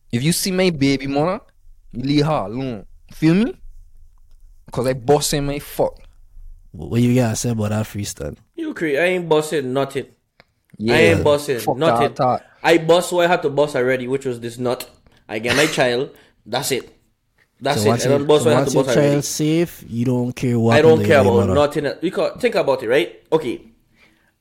If 0.10 0.24
you 0.24 0.32
see 0.32 0.52
my 0.52 0.70
baby 0.70 1.08
mother, 1.08 1.42
you 1.92 2.04
leave 2.04 2.26
her 2.26 2.46
alone. 2.46 2.86
Feel 3.12 3.34
me? 3.34 3.56
Cause 4.72 4.88
I 4.88 4.94
busting 4.94 5.46
my 5.46 5.60
fuck. 5.60 6.00
what 6.72 7.02
you 7.02 7.16
gotta 7.16 7.36
say 7.36 7.50
about 7.50 7.70
that 7.70 7.86
freestyle 7.86 8.38
You 8.56 8.74
crazy. 8.74 8.98
I 8.98 9.06
ain't 9.06 9.28
bossing 9.28 9.74
nothing. 9.74 10.08
Yeah. 10.78 10.94
I 10.94 10.98
ain't 11.00 11.24
bossing. 11.24 11.60
Fuck 11.60 11.78
nothing. 11.78 12.08
that 12.10 12.16
thought. 12.16 12.46
I 12.64 12.78
boss 12.78 13.12
what 13.12 13.26
I 13.26 13.28
had 13.30 13.42
to 13.44 13.50
boss 13.50 13.76
already, 13.76 14.08
which 14.08 14.26
was 14.26 14.40
this 14.40 14.58
nut. 14.58 14.90
I 15.28 15.40
get 15.40 15.56
my 15.56 15.66
child. 15.68 16.10
That's 16.46 16.72
it. 16.72 16.90
That's 17.62 17.82
so 17.82 17.86
it. 17.88 17.90
once, 17.90 18.06
I 18.06 18.10
don't 18.10 18.26
bust 18.28 18.44
so 18.44 18.50
what 18.50 18.56
I 18.56 18.60
had 18.60 18.62
once 18.64 18.72
to 18.72 18.78
your 18.78 18.84
bust 18.86 18.96
child 18.98 19.24
safe 19.24 19.84
you 19.88 20.06
don't 20.06 20.34
care 20.34 20.60
what 20.60 20.76
I 20.76 20.82
don't 20.82 21.04
care 21.06 21.22
about 21.22 21.34
mother. 21.48 21.54
nothing. 21.54 21.86
else. 21.86 21.98
Because 22.02 22.42
think 22.42 22.56
about 22.56 22.84
it, 22.84 22.90
right? 22.90 23.24
Okay, 23.32 23.62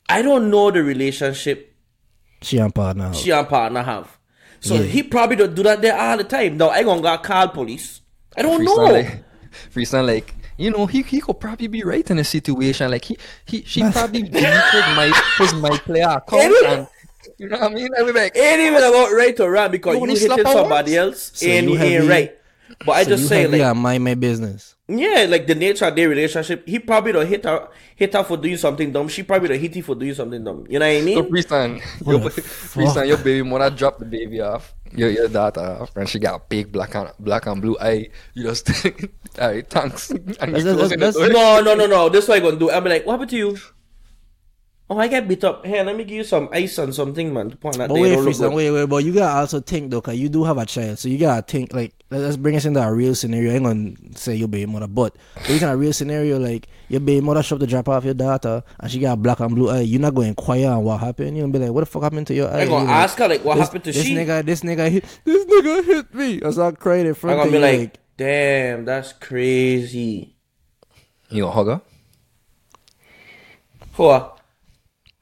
I 0.09 0.23
don't 0.23 0.51
know 0.51 0.71
the 0.73 0.83
relationship 0.83 1.75
she 2.41 2.59
and 2.59 2.75
partner 2.75 3.05
house. 3.05 3.21
she 3.21 3.31
and 3.31 3.49
partner 3.49 3.83
have. 3.83 4.19
So 4.61 4.75
Yeah. 4.75 4.83
he 4.83 5.03
probably 5.05 5.37
don't 5.37 5.55
do 5.55 5.63
that 5.65 5.83
there 5.83 5.97
all 5.99 6.17
the 6.17 6.25
time. 6.25 6.57
Now 6.57 6.71
I 6.71 6.83
gonna 6.83 7.01
go 7.03 7.17
call 7.19 7.49
police. 7.49 8.01
I 8.37 8.43
don't 8.43 8.61
Freestyle 8.61 8.77
know. 8.77 8.93
like, 8.93 9.25
freestyle 9.75 10.07
like 10.07 10.35
you 10.57 10.71
know 10.71 10.87
he 10.87 11.03
he 11.03 11.21
could 11.21 11.39
probably 11.41 11.67
be 11.67 11.83
right 11.83 12.11
in 12.11 12.19
a 12.19 12.25
situation 12.25 12.91
like 12.91 13.05
he 13.05 13.17
he 13.45 13.63
she 13.63 13.83
probably 13.91 14.23
deleted 14.23 14.87
my 14.97 15.13
his 15.39 15.55
my 15.55 15.77
player 15.79 16.09
account 16.09 16.55
and 16.65 16.87
you 17.39 17.49
know 17.49 17.59
what 17.59 17.71
I 17.71 17.75
mean. 17.75 17.89
I 17.97 18.03
be 18.03 18.13
like, 18.13 18.37
Ain't 18.37 18.61
even 18.61 18.83
about 18.83 19.13
right 19.13 19.39
or 19.39 19.51
wrong 19.53 19.71
because 19.71 19.95
You 19.95 20.07
you, 20.07 20.17
hitting 20.17 20.45
somebody 20.45 20.97
else 20.97 21.31
So 21.35 21.47
and 21.47 21.67
you 21.71 21.77
ain't 21.79 21.81
heavy- 21.81 22.09
right. 22.09 22.39
But 22.85 22.93
I 22.93 23.05
so 23.05 23.11
just 23.11 23.23
you 23.23 23.29
say 23.29 23.41
heavy 23.43 23.59
like 23.59 23.71
and 23.71 23.79
mind 23.81 24.03
my 24.03 24.15
business 24.15 24.75
Yeah, 24.89 25.27
like 25.29 25.47
the 25.47 25.55
nature 25.55 25.85
of 25.87 25.95
their 25.95 26.09
relationship. 26.09 26.67
He 26.67 26.79
probably 26.81 27.13
don't 27.13 27.27
hit 27.27 27.45
her 27.45 27.69
hit 27.95 28.13
her 28.15 28.25
for 28.25 28.37
doing 28.37 28.57
something 28.57 28.91
dumb. 28.91 29.09
She 29.09 29.23
probably 29.23 29.49
don't 29.51 29.61
hit 29.61 29.75
him 29.77 29.83
for 29.85 29.95
doing 29.95 30.15
something 30.15 30.43
dumb. 30.43 30.67
You 30.69 30.79
know 30.81 30.87
what 30.87 30.93
I 30.97 30.99
so 31.01 31.05
mean? 31.05 31.31
freestyle, 31.31 31.81
What 32.03 32.13
your, 32.13 32.21
the 32.31 32.41
freestyle, 32.41 33.07
your 33.09 33.19
baby 33.19 33.43
mother 33.49 33.71
dropped 33.71 34.01
the 34.01 34.05
baby 34.07 34.41
off. 34.41 34.75
Your 34.95 35.11
your 35.11 35.29
daughter 35.29 35.87
and 35.97 36.09
she 36.09 36.19
got 36.19 36.41
a 36.41 36.43
big 36.49 36.71
black 36.73 36.95
and 36.95 37.11
black 37.19 37.47
and 37.47 37.61
blue 37.63 37.77
eye. 37.81 38.09
You 38.35 38.45
just, 38.45 38.69
alright, 39.39 39.69
thanks. 39.69 40.11
And 40.11 40.27
you 40.57 40.63
That's- 40.63 40.77
closing 40.77 40.99
that's- 41.01 41.17
No, 41.33 41.61
no, 41.61 41.75
no, 41.75 41.87
no. 41.87 42.09
This 42.09 42.25
is 42.25 42.29
what 42.29 42.37
I 42.39 42.41
gonna 42.41 42.57
do. 42.59 42.69
Be 42.69 42.89
like, 42.89 43.07
what 43.07 43.13
happened 43.15 43.31
to 43.31 43.37
you? 43.37 43.59
Oh, 44.93 44.99
I 44.99 45.09
get 45.09 45.27
beat 45.27 45.43
up. 45.43 45.65
Here, 45.65 45.83
let 45.85 45.97
me 45.97 46.05
give 46.05 46.17
you 46.19 46.25
some 46.25 46.51
ice 46.53 46.77
and 46.77 46.95
something, 46.95 47.33
man. 47.33 47.49
To 47.49 47.57
point 47.57 47.79
that 47.79 47.89
but 47.89 47.95
day. 47.95 48.03
wait 48.03 48.11
Don't 48.13 48.25
look 48.27 48.35
freestyle 48.35 48.51
good. 48.51 48.53
wait 48.53 48.71
wait 48.73 48.85
but 48.91 49.05
you 49.05 49.13
gotta 49.15 49.39
also 49.41 49.61
think 49.61 49.91
though 49.91 50.03
cause 50.03 50.17
you 50.17 50.29
do 50.29 50.45
have 50.45 50.59
a 50.59 50.67
child 50.67 50.99
so 50.99 51.09
you 51.09 51.17
gotta 51.17 51.41
think 51.41 51.73
like 51.73 51.95
let- 52.11 52.21
let's 52.21 52.37
bring 52.37 52.57
us 52.57 52.67
into 52.67 52.83
a 52.83 52.93
real 52.93 53.15
scenario 53.15 53.53
I 53.53 53.55
ain't 53.55 53.65
gonna 53.65 53.93
say 54.19 54.35
your 54.35 54.49
baby 54.49 54.71
mother 54.71 54.87
but 54.89 55.17
it's 55.49 55.63
in 55.63 55.69
a 55.69 55.77
real 55.77 55.95
scenario 55.95 56.39
like 56.39 56.69
your 56.89 57.01
baby 57.01 57.25
mother 57.25 57.43
shop 57.43 57.61
to 57.61 57.67
drop 57.67 57.89
off 57.89 58.05
your 58.05 58.13
daughter 58.13 58.63
and 58.81 58.91
she 58.91 58.99
got 58.99 59.23
black 59.23 59.41
and 59.41 59.55
blue 59.55 59.71
eye 59.71 59.81
you're 59.81 60.01
not 60.01 60.15
going 60.15 60.27
to 60.27 60.29
inquire 60.31 60.69
on 60.69 60.85
what 60.85 61.01
happened 61.01 61.37
you're 61.39 61.47
gonna 61.47 61.59
be 61.59 61.65
like 61.65 61.73
what 61.73 61.81
the 61.81 61.87
fuck 61.87 62.03
happened 62.03 62.27
to 62.27 62.35
your 62.35 62.49
eye 62.53 62.63
I'm 62.63 62.69
gonna 62.69 62.83
You 62.85 62.89
like, 62.91 62.97
ask 63.05 63.19
her 63.19 63.29
like, 63.29 63.45
what 63.47 63.55
this, 63.57 63.65
happened 63.65 63.85
to 63.85 63.93
this 63.93 64.03
she? 64.05 64.15
nigga 64.15 64.45
this 64.45 64.61
nigga 64.61 64.91
hit 64.91 65.05
this 65.25 65.45
nigga 65.47 65.85
hit 65.87 66.15
me 66.15 66.43
I 66.45 66.51
start 66.51 66.79
crying 66.79 67.07
in 67.07 67.13
I 67.13 67.15
front 67.15 67.39
gonna 67.39 67.47
of 67.47 67.53
be 67.53 67.59
you 67.59 67.79
like, 67.81 67.99
damn, 68.19 68.85
that's 68.85 69.15
crazy. 69.15 70.37
You 71.31 71.45
gonna 71.45 71.53
hug 71.55 71.67
her? 71.69 71.81
For 73.93 74.35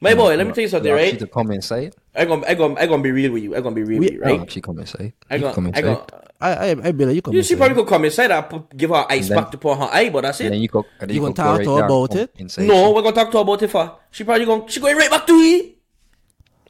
my 0.01 0.15
boy, 0.15 0.35
let 0.35 0.47
me 0.47 0.53
tell 0.53 0.63
you 0.63 0.67
something, 0.67 0.91
You 0.91 0.97
She 0.97 1.03
right? 1.11 1.19
to 1.19 1.27
come 1.27 1.51
inside. 1.51 1.95
I 2.15 2.25
gonna, 2.25 2.45
I 2.47 2.53
gonna, 2.55 2.75
I 2.79 2.87
gonna 2.87 3.03
be 3.03 3.11
real 3.11 3.31
with 3.31 3.43
you. 3.43 3.55
I 3.55 3.61
gonna 3.61 3.75
be 3.75 3.83
real 3.83 3.99
We- 3.99 4.05
with 4.07 4.13
you, 4.13 4.21
right? 4.21 4.37
want 4.37 4.51
she 4.51 4.59
come 4.61 4.79
inside. 4.79 5.13
I 5.29 5.35
You 5.35 5.41
gonna, 5.41 5.53
come 5.53 5.65
I 5.65 5.69
inside. 5.69 5.81
gonna. 5.83 6.05
I 6.41 6.49
I 6.53 6.69
I 6.71 6.91
be 6.91 7.05
like 7.05 7.15
you 7.15 7.21
come 7.21 7.33
You 7.35 7.43
she 7.43 7.55
probably 7.55 7.75
could 7.75 7.87
come 7.87 8.03
inside 8.05 8.31
and 8.31 8.49
put, 8.49 8.75
give 8.75 8.89
her 8.89 9.05
ice 9.09 9.29
then- 9.29 9.37
pack 9.37 9.51
to 9.51 9.57
put 9.59 9.77
her 9.77 9.89
eye, 9.93 10.09
but 10.09 10.21
that's 10.21 10.39
And 10.41 10.53
then 10.53 10.61
you 10.61 10.67
go. 10.67 10.83
Then 10.99 11.09
You 11.09 11.15
you, 11.15 11.21
gonna 11.21 11.33
talk 11.35 11.61
to 11.61 11.75
her 11.77 11.83
about 11.85 12.15
it? 12.15 12.31
Inside. 12.37 12.65
No, 12.65 12.91
we're 12.91 13.03
gonna 13.03 13.15
talk 13.15 13.29
to 13.31 13.37
her 13.37 13.43
about 13.43 13.61
it 13.61 13.69
for. 13.69 13.95
She 14.09 14.23
probably 14.23 14.45
going 14.45 14.67
she 14.67 14.79
going 14.79 14.97
right 14.97 15.09
back 15.09 15.27
to 15.27 15.33
you. 15.33 15.73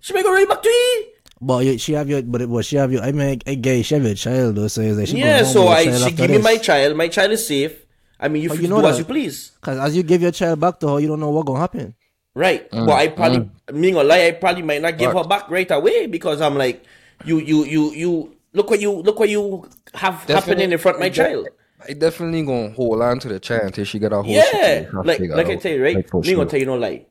She 0.01 0.13
may 0.13 0.23
go 0.23 0.33
right 0.33 0.47
back 0.47 0.61
to 0.61 0.69
you. 0.69 1.05
but 1.39 1.65
you, 1.65 1.77
she 1.77 1.93
have 1.93 2.09
your 2.09 2.21
but, 2.21 2.49
but 2.51 2.65
she 2.65 2.75
have 2.75 2.91
your 2.91 3.01
I 3.01 3.11
mean 3.13 3.39
I 3.47 3.55
get 3.55 3.85
she 3.85 3.95
have 3.95 4.03
your 4.03 4.13
child 4.15 4.55
though 4.55 4.67
so 4.67 4.81
it's 4.81 4.97
like 4.97 5.07
she 5.07 5.17
Yeah, 5.19 5.43
so 5.43 5.67
I 5.69 5.83
she 5.83 5.89
after 5.89 6.11
give 6.15 6.31
me 6.31 6.37
my 6.39 6.57
child. 6.57 6.97
My 6.97 7.07
child 7.07 7.31
is 7.31 7.47
safe. 7.47 7.85
I 8.19 8.27
mean, 8.27 8.43
you 8.43 8.53
you 8.55 8.67
know 8.67 8.81
do 8.81 8.87
as 8.87 8.99
you 8.99 9.05
please. 9.05 9.51
Cause 9.61 9.77
as 9.79 9.95
you 9.95 10.03
give 10.03 10.21
your 10.21 10.31
child 10.31 10.59
back 10.59 10.79
to 10.81 10.87
her, 10.89 10.99
you 10.99 11.07
don't 11.07 11.19
know 11.19 11.29
what 11.29 11.45
gonna 11.45 11.59
happen. 11.59 11.95
Right. 12.33 12.69
Mm, 12.71 12.85
but 12.87 12.93
I 12.93 13.07
probably 13.09 13.49
me 13.73 13.91
gonna 13.91 14.07
lie, 14.07 14.27
I 14.27 14.31
probably 14.31 14.61
might 14.61 14.81
not 14.81 14.97
give 14.97 15.11
her 15.13 15.23
back 15.23 15.49
right 15.49 15.69
away 15.69 16.07
because 16.07 16.39
I'm 16.41 16.55
like, 16.55 16.85
you 17.25 17.39
you 17.39 17.65
you 17.65 17.91
you 17.91 18.35
look 18.53 18.69
what 18.69 18.79
you 18.79 18.91
look 18.91 19.19
what 19.19 19.29
you 19.29 19.67
have 19.93 20.23
happening 20.23 20.71
in 20.71 20.77
front 20.77 20.95
of 20.95 21.01
my 21.01 21.09
child. 21.09 21.49
I 21.87 21.93
definitely 21.93 22.43
gonna 22.43 22.71
hold 22.71 23.01
on 23.01 23.19
to 23.19 23.27
the 23.27 23.39
child 23.39 23.63
until 23.63 23.85
she 23.85 23.99
get 23.99 24.11
her 24.11 24.21
whole 24.21 24.31
Yeah. 24.31 24.87
Like 24.93 25.19
like 25.19 25.47
I 25.47 25.55
tell 25.55 25.71
you, 25.73 25.83
right? 25.83 25.95
Like, 25.97 26.25
me 26.25 26.35
gonna 26.35 26.49
tell 26.49 26.59
you 26.59 26.65
no 26.65 26.75
lie. 26.75 27.05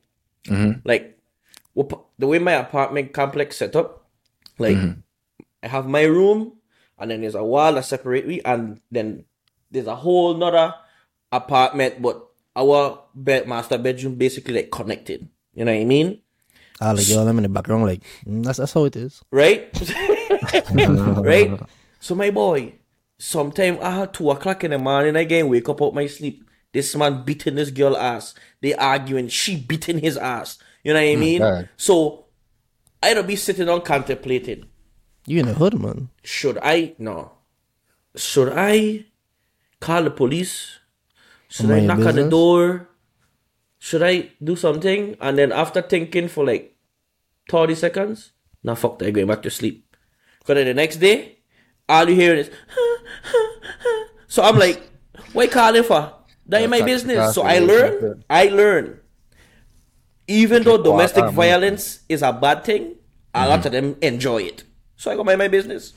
Mhm. 0.46 0.80
Like 0.84 1.18
the 2.18 2.26
way 2.26 2.38
my 2.38 2.52
apartment 2.52 3.12
complex 3.12 3.56
set 3.56 3.76
up, 3.76 4.06
like 4.58 4.76
Mm-hmm. 4.76 5.00
I 5.62 5.68
have 5.68 5.86
my 5.86 6.04
room 6.04 6.54
and 6.98 7.10
then 7.10 7.20
there's 7.20 7.34
a 7.34 7.44
wall 7.44 7.74
that 7.74 7.84
separate 7.84 8.26
me 8.26 8.40
and 8.44 8.80
then 8.90 9.24
there's 9.70 9.86
a 9.86 9.94
whole 9.94 10.32
nother 10.34 10.74
apartment 11.30 12.00
but 12.00 12.29
our 12.60 13.00
bed 13.14 13.48
master 13.48 13.78
bedroom 13.78 14.14
basically 14.16 14.54
like 14.54 14.70
connected. 14.70 15.28
You 15.54 15.64
know 15.64 15.72
what 15.72 15.80
I 15.80 15.84
mean? 15.84 16.20
Ah, 16.80 16.92
like 16.92 17.08
girl, 17.08 17.26
I'm 17.26 17.36
in 17.38 17.42
the 17.44 17.48
background, 17.48 17.84
like 17.84 18.02
mm, 18.26 18.44
that's 18.44 18.58
that's 18.58 18.72
how 18.72 18.84
it 18.84 18.96
is. 18.96 19.22
right? 19.30 19.68
right? 21.24 21.60
So 21.98 22.14
my 22.14 22.30
boy, 22.30 22.74
sometime 23.18 23.76
at 23.80 24.14
two 24.14 24.30
o'clock 24.30 24.64
in 24.64 24.70
the 24.70 24.78
morning, 24.78 25.16
I 25.16 25.20
again 25.20 25.48
wake 25.48 25.68
up 25.68 25.82
out 25.82 25.94
my 25.94 26.06
sleep. 26.06 26.44
This 26.72 26.94
man 26.94 27.24
beating 27.24 27.56
this 27.56 27.70
girl 27.70 27.96
ass. 27.96 28.34
They 28.60 28.74
arguing. 28.74 29.28
She 29.28 29.56
beating 29.56 29.98
his 29.98 30.16
ass. 30.16 30.58
You 30.84 30.94
know 30.94 31.00
what 31.00 31.12
I 31.12 31.16
mean? 31.16 31.38
God. 31.40 31.68
So 31.76 32.26
I 33.02 33.12
don't 33.14 33.26
be 33.26 33.36
sitting 33.36 33.68
on 33.68 33.82
contemplating. 33.82 34.66
You 35.26 35.40
in 35.40 35.46
the 35.46 35.54
hood, 35.54 35.78
man. 35.78 36.08
Should 36.22 36.58
I? 36.62 36.94
No. 36.98 37.32
should 38.16 38.52
I 38.54 39.06
call 39.80 40.04
the 40.04 40.10
police? 40.10 40.79
Should 41.50 41.70
I 41.70 41.80
knock 41.80 41.98
on 42.06 42.14
the 42.14 42.28
door? 42.30 42.88
Should 43.78 44.02
I 44.02 44.30
do 44.42 44.54
something? 44.56 45.16
And 45.20 45.36
then 45.36 45.50
after 45.52 45.82
thinking 45.82 46.28
for 46.28 46.44
like 46.46 46.76
30 47.50 47.74
seconds, 47.74 48.32
now 48.62 48.74
fuck 48.76 48.98
that, 49.00 49.10
going 49.12 49.26
back 49.26 49.42
to 49.42 49.50
sleep. 49.50 49.84
Because 50.38 50.54
then 50.56 50.66
the 50.66 50.74
next 50.74 50.96
day, 50.96 51.38
all 51.88 52.08
you 52.08 52.14
hear 52.14 52.34
is, 52.34 52.50
so 54.28 54.42
I'm 54.42 54.56
like, 54.58 54.80
why 55.32 55.46
calling 55.48 55.82
for? 55.82 56.12
That 56.46 56.62
ain't 56.62 56.70
my 56.70 56.82
business. 56.82 57.34
So 57.34 57.42
I 57.42 57.58
learn. 57.58 58.24
I 58.30 58.44
learn. 58.48 59.00
Even 60.26 60.62
though 60.62 60.78
domestic 60.82 61.30
violence 61.30 62.00
is 62.08 62.22
a 62.22 62.32
bad 62.32 62.64
thing, 62.64 62.94
a 63.34 63.48
lot 63.48 63.60
Mm-hmm. 63.60 63.66
of 63.66 63.72
them 63.72 63.96
enjoy 64.02 64.42
it. 64.42 64.64
So 64.96 65.10
I 65.10 65.16
go 65.16 65.24
mind 65.24 65.38
my 65.38 65.48
business. 65.48 65.92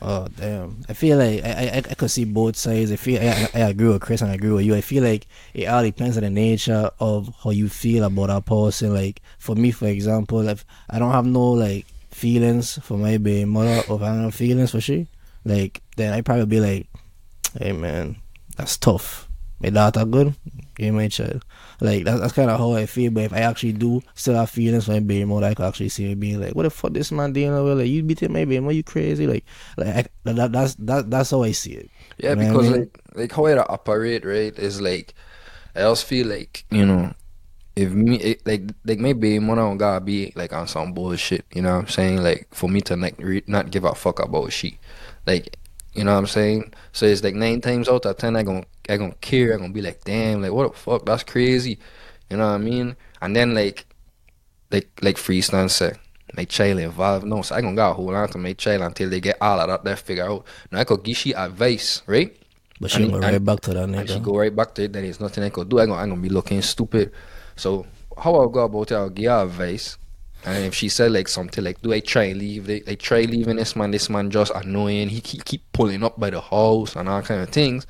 Oh 0.00 0.28
damn! 0.36 0.82
I 0.88 0.92
feel 0.92 1.18
like 1.18 1.44
I, 1.44 1.48
I 1.48 1.76
I 1.78 1.94
could 1.94 2.10
see 2.10 2.24
both 2.24 2.56
sides. 2.56 2.92
I 2.92 2.96
feel 2.96 3.20
I, 3.20 3.48
I 3.54 3.68
agree 3.68 3.88
with 3.88 4.00
Chris 4.00 4.20
and 4.20 4.30
I 4.30 4.34
agree 4.34 4.52
with 4.52 4.64
you. 4.64 4.74
I 4.74 4.80
feel 4.80 5.02
like 5.02 5.26
it 5.54 5.66
all 5.66 5.82
depends 5.82 6.16
on 6.16 6.22
the 6.22 6.30
nature 6.30 6.90
of 7.00 7.34
how 7.42 7.50
you 7.50 7.68
feel 7.68 8.04
about 8.04 8.30
a 8.30 8.40
person. 8.40 8.94
Like 8.94 9.20
for 9.38 9.56
me, 9.56 9.70
for 9.72 9.86
example, 9.86 10.46
if 10.48 10.64
I 10.88 10.98
don't 10.98 11.12
have 11.12 11.26
no 11.26 11.50
like 11.50 11.86
feelings 12.10 12.78
for 12.82 12.96
my 12.96 13.18
baby 13.18 13.44
mother, 13.44 13.82
or 13.88 13.96
if 13.96 14.02
I 14.02 14.08
don't 14.08 14.24
have 14.24 14.34
feelings 14.34 14.70
for 14.70 14.80
she, 14.80 15.08
like 15.44 15.82
then 15.96 16.12
I 16.12 16.20
probably 16.20 16.46
be 16.46 16.60
like, 16.60 16.86
hey 17.58 17.72
man, 17.72 18.16
that's 18.56 18.76
tough. 18.76 19.27
My 19.60 19.70
daughter 19.70 20.04
good, 20.04 20.34
give 20.76 20.94
my 20.94 21.08
child. 21.08 21.44
Like 21.80 22.04
that's, 22.04 22.20
that's 22.20 22.32
kind 22.32 22.50
of 22.50 22.58
how 22.58 22.72
I 22.74 22.86
feel. 22.86 23.10
But 23.10 23.24
if 23.24 23.32
I 23.32 23.40
actually 23.40 23.72
do 23.72 24.00
still 24.14 24.34
have 24.34 24.50
feelings 24.50 24.86
for 24.86 24.92
my 24.92 25.00
baby 25.00 25.24
mother, 25.24 25.46
I 25.46 25.54
could 25.54 25.66
actually 25.66 25.88
see 25.88 26.06
me 26.06 26.14
being 26.14 26.40
like, 26.40 26.54
"What 26.54 26.62
the 26.64 26.70
fuck 26.70 26.92
this 26.92 27.10
man 27.10 27.32
dealing 27.32 27.62
with? 27.64 27.78
Like 27.78 27.88
you 27.88 28.02
beating 28.02 28.32
my 28.32 28.44
baby 28.44 28.60
mother, 28.60 28.74
you 28.74 28.84
crazy?" 28.84 29.26
Like, 29.26 29.44
like 29.76 29.88
I, 29.88 30.32
that, 30.32 30.52
that's 30.52 30.74
that, 30.76 31.10
that's 31.10 31.30
how 31.30 31.42
I 31.42 31.52
see 31.52 31.72
it. 31.74 31.90
Yeah, 32.18 32.34
You 32.34 32.36
know 32.36 32.44
what 32.46 32.56
I 32.56 32.56
because 32.56 32.70
mean? 32.70 32.80
like 32.80 32.98
like 33.14 33.32
how 33.32 33.46
I 33.46 33.58
operate, 33.58 34.24
right, 34.24 34.56
is 34.58 34.80
like 34.80 35.14
I 35.74 35.82
also 35.82 36.06
feel 36.06 36.26
like, 36.28 36.64
you 36.70 36.86
know, 36.86 37.14
if 37.76 37.92
me 37.92 38.16
it, 38.20 38.46
like 38.46 38.70
like 38.84 38.98
maybe 38.98 39.38
one 39.38 39.58
don't 39.58 39.78
gotta 39.78 40.00
be 40.00 40.32
like 40.36 40.52
on 40.52 40.66
some 40.68 40.92
bullshit, 40.92 41.44
you 41.54 41.62
know 41.62 41.74
what 41.74 41.80
I'm 41.82 41.88
saying? 41.88 42.22
Like 42.22 42.48
for 42.52 42.68
me 42.68 42.80
to 42.82 42.96
like 42.96 43.16
re- 43.18 43.44
not 43.46 43.70
give 43.70 43.84
a 43.84 43.94
fuck 43.94 44.20
about 44.20 44.52
shit. 44.52 44.74
Like 45.26 45.56
you 45.98 46.04
know 46.04 46.12
what 46.12 46.20
I'm 46.20 46.26
saying? 46.26 46.72
So 46.92 47.04
it's 47.06 47.22
like 47.24 47.34
nine 47.34 47.60
times 47.60 47.88
out 47.88 48.06
of 48.06 48.16
ten 48.16 48.36
I 48.36 48.42
gon' 48.44 48.64
I 48.88 48.96
gonna 48.96 49.14
care, 49.20 49.52
I 49.52 49.56
gonna 49.58 49.72
be 49.72 49.82
like, 49.82 50.04
damn, 50.04 50.40
like 50.40 50.52
what 50.52 50.72
the 50.72 50.78
fuck, 50.78 51.04
that's 51.04 51.24
crazy. 51.24 51.78
You 52.30 52.36
know 52.38 52.46
what 52.46 52.54
I 52.54 52.58
mean? 52.58 52.96
And 53.20 53.34
then 53.34 53.54
like 53.54 53.84
like 54.70 54.88
like 55.02 55.16
freestyle 55.16 55.68
say 55.70 55.92
my 56.34 56.44
child 56.44 56.78
involved. 56.78 57.26
No, 57.26 57.42
so 57.42 57.54
I 57.54 57.60
gonna 57.60 57.74
gotta 57.74 57.94
hold 57.94 58.14
on 58.14 58.28
to 58.28 58.38
my 58.38 58.52
child 58.52 58.82
until 58.82 59.10
they 59.10 59.20
get 59.20 59.38
all 59.40 59.58
of 59.60 59.68
that 59.68 59.82
there 59.84 59.96
figure 59.96 60.28
out. 60.30 60.44
Now 60.70 60.80
I 60.80 60.84
could 60.84 61.02
give 61.02 61.16
she 61.16 61.32
advice, 61.32 62.02
right? 62.06 62.36
But 62.80 62.90
she 62.92 63.02
And- 63.02 63.10
go 63.10 63.16
and- 63.16 63.24
right 63.24 63.44
back 63.44 63.60
to 63.60 63.74
that 63.74 63.88
and 63.88 64.08
she 64.08 64.20
go 64.20 64.36
right 64.38 64.54
back 64.54 64.74
to 64.76 64.84
it, 64.84 64.92
then 64.92 65.02
there's 65.02 65.20
nothing 65.20 65.42
I 65.42 65.48
could 65.50 65.68
do. 65.68 65.80
I 65.80 65.86
gonna, 65.86 66.00
I 66.00 66.06
gonna 66.06 66.20
be 66.20 66.28
looking 66.28 66.62
stupid. 66.62 67.10
So 67.56 67.86
how 68.16 68.34
I'll 68.36 68.48
go 68.48 68.60
about 68.64 68.92
it, 68.92 68.94
I'll 68.94 69.10
give 69.10 69.30
her 69.32 69.42
advice. 69.42 69.98
And 70.44 70.64
if 70.64 70.74
she 70.74 70.88
said 70.88 71.12
like 71.12 71.28
something 71.28 71.62
like, 71.64 71.80
"Do 71.82 71.92
I 71.92 72.00
try 72.00 72.24
and 72.24 72.38
leave? 72.38 72.66
They, 72.66 72.80
they 72.80 72.96
try 72.96 73.22
leaving 73.22 73.56
this 73.56 73.74
man. 73.76 73.90
This 73.90 74.08
man 74.08 74.30
just 74.30 74.52
annoying. 74.54 75.08
He 75.08 75.20
keep 75.20 75.44
keep 75.44 75.72
pulling 75.72 76.04
up 76.04 76.18
by 76.18 76.30
the 76.30 76.40
house 76.40 76.96
and 76.96 77.08
all 77.08 77.22
kind 77.22 77.42
of 77.42 77.50
things." 77.50 77.86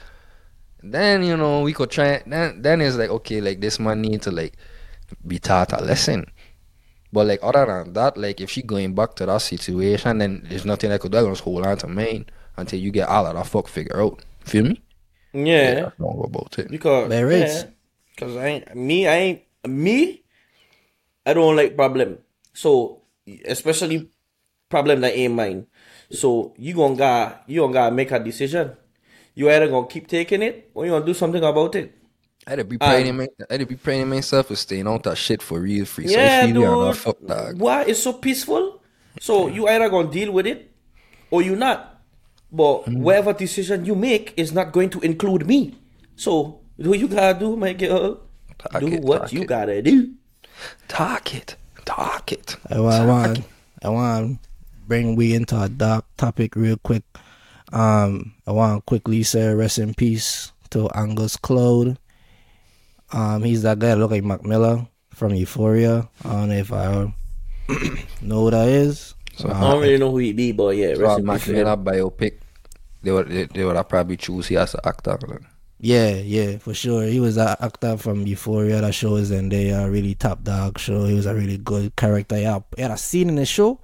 Then 0.83 1.25
you 1.25 1.37
know 1.37 1.63
we 1.63 1.73
could 1.73 1.91
try. 1.91 2.23
Then 2.27 2.63
then 2.63 2.81
it's 2.81 2.97
like 2.97 3.11
okay, 3.11 3.41
like 3.41 3.61
this 3.61 3.79
man 3.79 4.01
need 4.01 4.23
to 4.23 4.31
like 4.31 4.57
be 5.27 5.39
taught 5.39 5.73
a 5.73 5.83
lesson. 5.83 6.31
But 7.13 7.27
like 7.27 7.41
other 7.43 7.67
than 7.67 7.93
that, 7.95 8.17
like 8.17 8.41
if 8.41 8.51
she 8.51 8.63
going 8.63 8.95
back 8.95 9.15
to 9.17 9.27
that 9.27 9.43
situation, 9.43 10.19
then 10.19 10.47
there's 10.49 10.65
nothing 10.65 10.93
I 10.93 10.99
could 10.99 11.13
do. 11.13 11.19
I 11.19 11.31
just 11.31 11.43
hold 11.43 11.67
on 11.67 11.77
to 11.79 11.87
mine 11.87 12.27
until 12.57 12.79
you 12.79 12.91
get 12.91 13.09
all 13.09 13.27
of 13.27 13.35
that 13.35 13.47
fuck 13.47 13.69
figure 13.69 14.01
out. 14.01 14.23
Feel 14.41 14.65
me? 14.65 14.83
Yeah. 15.33 15.75
that's 15.75 15.99
not 15.99 16.25
about 16.25 16.59
it. 16.59 16.71
Because 16.71 17.09
There 17.09 17.31
yeah. 17.31 17.65
Cause 18.17 18.37
I 18.37 18.47
ain't 18.47 18.75
me, 18.75 19.07
I 19.07 19.17
ain't 19.17 19.43
me. 19.65 20.23
I 21.25 21.35
don't 21.35 21.55
like 21.55 21.77
problem. 21.77 22.19
So 22.63 22.73
especially 23.55 23.97
problem 24.69 25.01
that 25.03 25.15
ain't 25.17 25.35
mine. 25.35 25.67
So 26.11 26.55
you 26.59 26.75
gonna 26.75 26.97
got 26.97 27.45
you 27.47 27.61
gonna 27.63 27.73
gotta 27.73 27.95
make 27.95 28.11
a 28.11 28.19
decision. 28.19 28.67
You 29.35 29.51
either 29.51 29.69
gonna 29.69 29.87
keep 29.87 30.07
taking 30.09 30.43
it 30.43 30.71
or 30.75 30.85
you 30.85 30.91
gonna 30.93 31.07
do 31.07 31.15
something 31.15 31.43
about 31.45 31.75
it. 31.77 31.95
I'd 32.47 32.69
be 32.69 32.77
Um, 32.81 32.89
praying, 32.89 33.17
my, 33.17 33.29
I'd 33.51 33.69
be 33.69 33.77
praying 33.77 34.09
myself 34.09 34.49
and 34.49 34.59
staying 34.59 34.87
on 34.87 35.01
that 35.05 35.17
shit 35.19 35.43
for 35.43 35.61
real 35.61 35.85
free. 35.85 36.07
Yeah, 36.09 36.47
feel 36.47 36.55
dude. 36.55 36.65
not 36.65 36.97
fuck 36.97 37.19
dog. 37.25 37.61
Why 37.61 37.85
it's 37.85 38.03
so 38.03 38.13
peaceful? 38.15 38.81
So 39.21 39.49
you 39.49 39.69
either 39.69 39.89
gonna 39.89 40.11
deal 40.11 40.33
with 40.33 40.47
it 40.47 40.71
or 41.31 41.43
you 41.43 41.55
not. 41.57 42.01
But 42.51 42.89
Mm. 42.89 43.05
whatever 43.05 43.33
decision 43.35 43.85
you 43.85 43.95
make 43.95 44.33
is 44.37 44.51
not 44.53 44.73
going 44.73 44.91
to 44.97 45.01
include 45.01 45.47
me. 45.47 45.75
So 46.17 46.61
do 46.81 46.95
you 46.97 47.07
gotta 47.07 47.39
do, 47.39 47.55
my 47.57 47.75
girl? 47.75 48.25
Talk 48.59 48.81
do 48.81 48.89
it, 48.89 49.03
what 49.03 49.33
you 49.33 49.43
it. 49.43 49.47
gotta 49.47 49.83
do. 49.83 50.15
Talk 50.89 51.35
it, 51.35 51.57
talk 51.89 52.33
it. 52.33 52.57
I, 52.69 52.79
wa- 52.81 52.91
I 53.01 53.05
want 53.07 53.41
I 53.83 53.89
want 53.89 54.39
bring 54.87 55.17
we 55.17 55.35
into 55.35 55.57
a 55.61 55.69
dark 55.69 56.05
topic 56.17 56.55
real 56.57 56.77
quick. 56.77 57.03
Um, 57.73 58.35
I 58.47 58.53
want 58.53 58.77
to 58.79 58.83
quickly 58.85 59.23
say 59.23 59.53
rest 59.55 59.79
in 59.79 59.95
peace 59.95 60.53
to 60.71 60.89
Angus 60.95 61.37
Cloud. 61.37 61.99
Um, 63.13 63.43
he's 63.43 63.63
that 63.63 63.79
guy 63.79 63.89
that 63.89 63.97
look 63.99 64.11
like 64.11 64.25
Mac 64.25 64.45
Miller 64.45 64.87
from 65.15 65.35
Euphoria. 65.35 66.09
I 66.25 66.33
don't 66.33 66.49
know 66.51 66.55
if 66.57 66.73
I 66.73 67.13
know 68.23 68.45
who 68.45 68.51
that 68.51 68.69
is. 68.69 69.15
So, 69.37 69.49
I 69.49 69.61
don't 69.61 69.81
really 69.83 69.99
know 69.99 70.11
who 70.11 70.19
he 70.19 70.33
be, 70.33 70.53
but 70.53 70.77
yeah, 70.77 70.95
so 70.95 71.01
rest 71.03 71.19
in 71.21 71.27
Mac 71.27 71.41
peace. 71.41 71.49
Miller 71.49 71.77
man. 71.77 71.85
biopic, 71.85 72.41
they 73.03 73.13
would 73.13 73.29
they, 73.29 73.45
they 73.45 73.65
would 73.65 73.77
have 73.77 73.89
probably 73.89 74.17
choose 74.17 74.49
he 74.49 74.57
as 74.57 74.75
an 74.75 74.81
actor. 74.85 75.19
Yeah, 75.81 76.15
yeah, 76.17 76.59
for 76.59 76.75
sure. 76.75 77.05
He 77.05 77.21
was 77.21 77.37
an 77.37 77.55
actor 77.61 77.97
from 77.97 78.27
Euphoria. 78.27 78.81
That 78.81 78.95
show 78.95 79.15
is 79.17 79.31
and 79.31 79.51
they 79.53 79.73
are 79.73 79.89
really 79.91 80.15
top 80.15 80.43
dog 80.43 80.79
show. 80.79 81.05
He 81.05 81.15
was 81.15 81.27
a 81.27 81.35
really 81.35 81.57
good 81.59 81.95
character. 81.95 82.39
Yeah, 82.39 82.61
had 82.77 82.91
a 82.91 82.97
scene 82.99 83.29
in 83.29 83.37
the 83.37 83.47
show. 83.47 83.81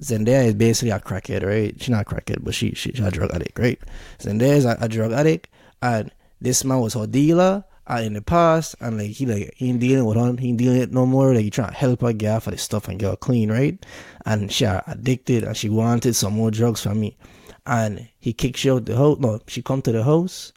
Zendaya 0.00 0.46
is 0.46 0.54
basically 0.54 0.90
a 0.90 1.00
crackhead, 1.00 1.44
right? 1.44 1.74
She's 1.78 1.90
not 1.90 2.10
a 2.10 2.14
crackhead, 2.14 2.44
but 2.44 2.54
she 2.54 2.72
she's 2.72 3.00
a 3.00 3.10
drug 3.10 3.30
addict, 3.34 3.58
right? 3.58 3.78
Zendaya 4.18 4.56
is 4.56 4.64
a, 4.64 4.78
a 4.80 4.88
drug 4.88 5.12
addict, 5.12 5.48
and 5.82 6.10
this 6.40 6.64
man 6.64 6.80
was 6.80 6.94
her 6.94 7.06
dealer. 7.06 7.64
And 7.90 8.04
in 8.04 8.12
the 8.12 8.22
past, 8.22 8.76
and 8.80 8.98
like 8.98 9.10
he 9.10 9.26
like 9.26 9.54
he 9.56 9.70
ain't 9.70 9.80
dealing 9.80 10.04
with 10.04 10.16
her, 10.18 10.34
he 10.38 10.48
ain't 10.48 10.58
dealing 10.58 10.80
it 10.80 10.92
no 10.92 11.06
more. 11.06 11.34
Like 11.34 11.44
he 11.44 11.50
trying 11.50 11.70
to 11.70 11.74
help 11.74 12.02
her 12.02 12.12
get 12.12 12.36
off 12.36 12.46
of 12.46 12.52
the 12.52 12.58
stuff 12.58 12.86
and 12.88 12.98
get 12.98 13.10
her 13.10 13.16
clean, 13.16 13.50
right? 13.50 13.84
And 14.26 14.52
she 14.52 14.64
addicted, 14.66 15.44
and 15.44 15.56
she 15.56 15.68
wanted 15.68 16.14
some 16.14 16.34
more 16.34 16.50
drugs 16.50 16.82
from 16.82 17.00
me. 17.00 17.16
And 17.66 18.08
he 18.18 18.32
kicked 18.34 18.58
she 18.58 18.70
out 18.70 18.84
the 18.86 18.96
house. 18.96 19.18
No, 19.20 19.40
she 19.46 19.62
come 19.62 19.80
to 19.82 19.92
the 19.92 20.04
house, 20.04 20.52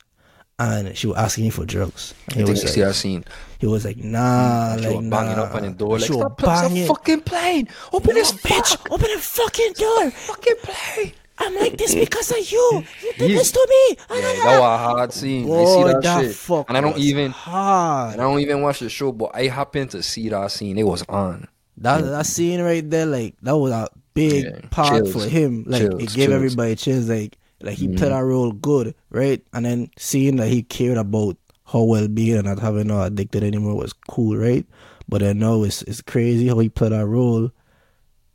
and 0.61 0.97
she 0.97 1.07
was 1.07 1.17
asking 1.17 1.45
him 1.45 1.51
for 1.51 1.65
drugs. 1.65 2.13
And 2.29 2.37
he 2.37 2.43
was 2.43 2.61
you 2.63 2.69
see 2.69 2.81
like, 2.81 2.89
that 2.89 2.93
scene. 2.95 3.25
he 3.59 3.67
was 3.67 3.85
like, 3.85 3.97
nah, 3.97 4.75
She 4.77 4.85
like 4.87 4.95
was 4.97 5.05
banging 5.07 5.35
nah. 5.37 5.43
up 5.43 5.55
on 5.55 5.63
the 5.63 5.71
door 5.71 5.97
like, 5.97 6.07
she 6.07 6.13
stop, 6.13 6.39
stop 6.39 6.71
fucking 6.71 7.21
playing. 7.21 7.67
Open 7.93 8.13
this 8.15 8.31
bitch, 8.31 8.77
bitch. 8.77 8.91
open 8.91 9.07
the 9.13 9.19
fucking 9.19 9.73
door. 9.73 10.11
Fucking 10.11 10.55
play. 10.63 11.13
I'm 11.37 11.55
like 11.55 11.75
this 11.77 11.95
because 11.95 12.29
of 12.31 12.51
you. 12.51 12.83
You 13.01 13.13
did 13.17 13.31
Yeah. 13.31 13.37
this 13.37 13.51
to 13.51 13.67
me. 13.69 13.97
Yeah, 14.11 14.21
that 14.21 14.59
was 14.59 14.65
a 14.65 14.77
hard 14.77 15.13
scene. 15.13 15.45
I 15.45 15.47
Boy, 15.47 15.65
see 15.65 15.83
that, 15.93 16.03
that 16.03 16.21
shit, 16.21 16.35
fuck 16.35 16.69
and 16.69 16.77
I 16.77 16.81
don't 16.81 16.97
even, 16.99 17.31
hard. 17.31 18.13
and 18.13 18.21
I 18.21 18.25
don't 18.25 18.39
even 18.41 18.61
watch 18.61 18.79
the 18.79 18.89
show, 18.89 19.11
but 19.11 19.31
I 19.33 19.47
happened 19.47 19.89
to 19.91 20.03
see 20.03 20.29
that 20.29 20.51
scene. 20.51 20.77
It 20.77 20.83
was 20.85 21.03
on. 21.09 21.47
That 21.77 22.01
that 22.01 22.25
scene 22.27 22.61
right 22.61 22.87
there, 22.87 23.07
like 23.07 23.35
that 23.41 23.57
was 23.57 23.71
a 23.71 23.89
big 24.13 24.43
Yeah, 24.45 24.59
part 24.69 25.03
chills, 25.05 25.13
for 25.13 25.27
him. 25.27 25.63
Like 25.65 25.81
it 25.83 25.97
gave 25.97 26.09
chills. 26.11 26.29
everybody 26.33 26.75
chills. 26.75 27.09
Like 27.09 27.37
like 27.63 27.77
he 27.77 27.87
played 27.87 28.11
that 28.11 28.19
role 28.19 28.51
good, 28.51 28.95
right? 29.09 29.43
And 29.53 29.65
then 29.65 29.91
seeing 29.97 30.37
that 30.37 30.47
he 30.49 30.63
cared 30.63 30.97
about 30.97 31.37
her 31.67 31.83
well 31.83 32.07
being 32.07 32.37
and 32.37 32.45
not 32.45 32.59
having 32.59 32.89
her 32.89 33.07
addicted 33.07 33.43
anymore 33.43 33.75
was 33.75 33.93
cool, 33.93 34.37
right? 34.37 34.65
But 35.07 35.21
then 35.21 35.39
now 35.39 35.63
it's 35.63 35.81
it's 35.83 36.01
crazy 36.01 36.47
how 36.47 36.59
he 36.59 36.69
played 36.69 36.91
that 36.91 37.05
role. 37.05 37.51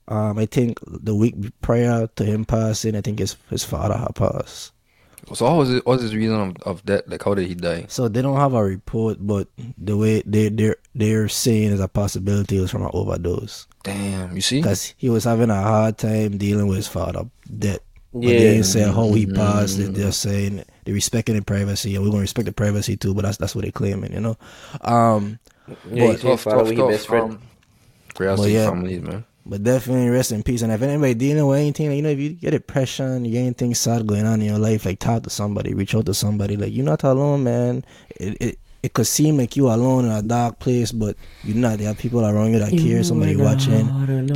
Um, 0.08 0.38
I 0.38 0.46
think 0.46 0.78
the 0.86 1.14
week 1.14 1.34
prior 1.60 2.06
to 2.06 2.24
him 2.24 2.44
passing, 2.44 2.94
I 2.94 3.00
think 3.00 3.18
his 3.18 3.36
his 3.50 3.64
father 3.64 3.96
had 3.96 4.14
passed. 4.14 4.72
So 5.34 5.44
what 5.46 5.56
was 5.56 5.72
it? 5.72 5.86
What 5.86 5.94
was 5.94 6.02
his 6.02 6.14
reason 6.14 6.36
of, 6.38 6.56
of 6.62 6.86
that? 6.86 7.08
Like, 7.08 7.24
how 7.24 7.34
did 7.34 7.48
he 7.48 7.54
die? 7.54 7.86
So 7.88 8.06
they 8.06 8.22
don't 8.22 8.36
have 8.36 8.54
a 8.54 8.62
report, 8.62 9.18
but 9.20 9.48
the 9.76 9.96
way 9.96 10.22
they 10.24 10.50
they're 10.50 10.76
they're 10.94 11.28
saying 11.28 11.72
is 11.72 11.80
a 11.80 11.88
possibility 11.88 12.58
it 12.58 12.60
was 12.60 12.70
from 12.70 12.82
an 12.82 12.90
overdose. 12.92 13.66
Damn, 13.82 14.34
you 14.34 14.42
see? 14.42 14.60
because 14.60 14.94
he 14.96 15.10
was 15.10 15.24
having 15.24 15.50
a 15.50 15.60
hard 15.60 15.98
time 15.98 16.38
dealing 16.38 16.66
with 16.68 16.76
his 16.76 16.88
father 16.88 17.28
death. 17.58 17.80
But 18.20 18.28
Yeah. 18.28 18.38
they 18.38 18.56
ain't 18.56 18.66
saying 18.66 18.92
how 18.92 19.12
he 19.12 19.26
passed. 19.26 19.78
They- 19.78 19.84
They're 19.86 20.12
saying 20.12 20.62
they 20.84 20.92
respecting 20.92 21.36
the 21.36 21.42
privacy, 21.42 21.94
and 21.94 22.04
we're 22.04 22.10
gonna 22.10 22.22
respect 22.22 22.46
the 22.46 22.52
privacy 22.52 22.96
too. 22.96 23.14
But 23.14 23.24
that's 23.24 23.36
that's 23.38 23.54
what 23.54 23.62
they're 23.62 23.72
claiming, 23.72 24.12
you 24.12 24.20
know. 24.20 24.36
Um, 24.82 25.38
Yeah, 25.92 26.06
But- 26.06 26.12
he's 26.12 26.20
tough, 26.22 26.44
tough, 26.44 26.76
best 26.76 27.06
friend. 27.08 27.32
Um, 27.32 27.38
But 28.16 28.50
yeah. 28.50 28.66
families, 28.68 29.02
man. 29.02 29.24
but 29.44 29.62
definitely 29.64 30.08
rest 30.08 30.30
in 30.32 30.42
peace. 30.44 30.62
And 30.62 30.72
if 30.72 30.80
anybody 30.80 31.14
dealing 31.14 31.46
with 31.46 31.58
anything, 31.58 31.90
you 31.92 32.02
know, 32.02 32.08
if 32.08 32.18
you 32.20 32.30
get 32.30 32.52
depression, 32.52 33.24
you 33.24 33.32
get 33.32 33.40
anything 33.40 33.74
sad 33.74 34.06
going 34.06 34.26
on 34.26 34.40
in 34.40 34.46
your 34.46 34.58
life, 34.58 34.86
like 34.86 35.00
talk 35.00 35.24
to 35.24 35.30
somebody, 35.30 35.74
reach 35.74 35.94
out 35.94 36.06
to 36.06 36.14
somebody. 36.14 36.56
Like 36.56 36.72
you're 36.72 36.84
not 36.84 37.02
alone, 37.02 37.42
man. 37.44 37.84
It 38.16 38.36
it 38.40 38.58
it 38.86 38.94
could 38.94 39.08
seem 39.08 39.36
like 39.36 39.56
you 39.56 39.66
alone 39.68 40.04
in 40.04 40.12
a 40.12 40.22
dark 40.22 40.60
place, 40.60 40.92
but 40.92 41.16
you're 41.42 41.56
not. 41.56 41.78
There 41.78 41.90
are 41.90 41.94
people 41.94 42.24
around 42.24 42.52
you 42.52 42.60
that 42.60 42.70
care. 42.70 43.02
Somebody 43.02 43.34
watching. 43.34 43.84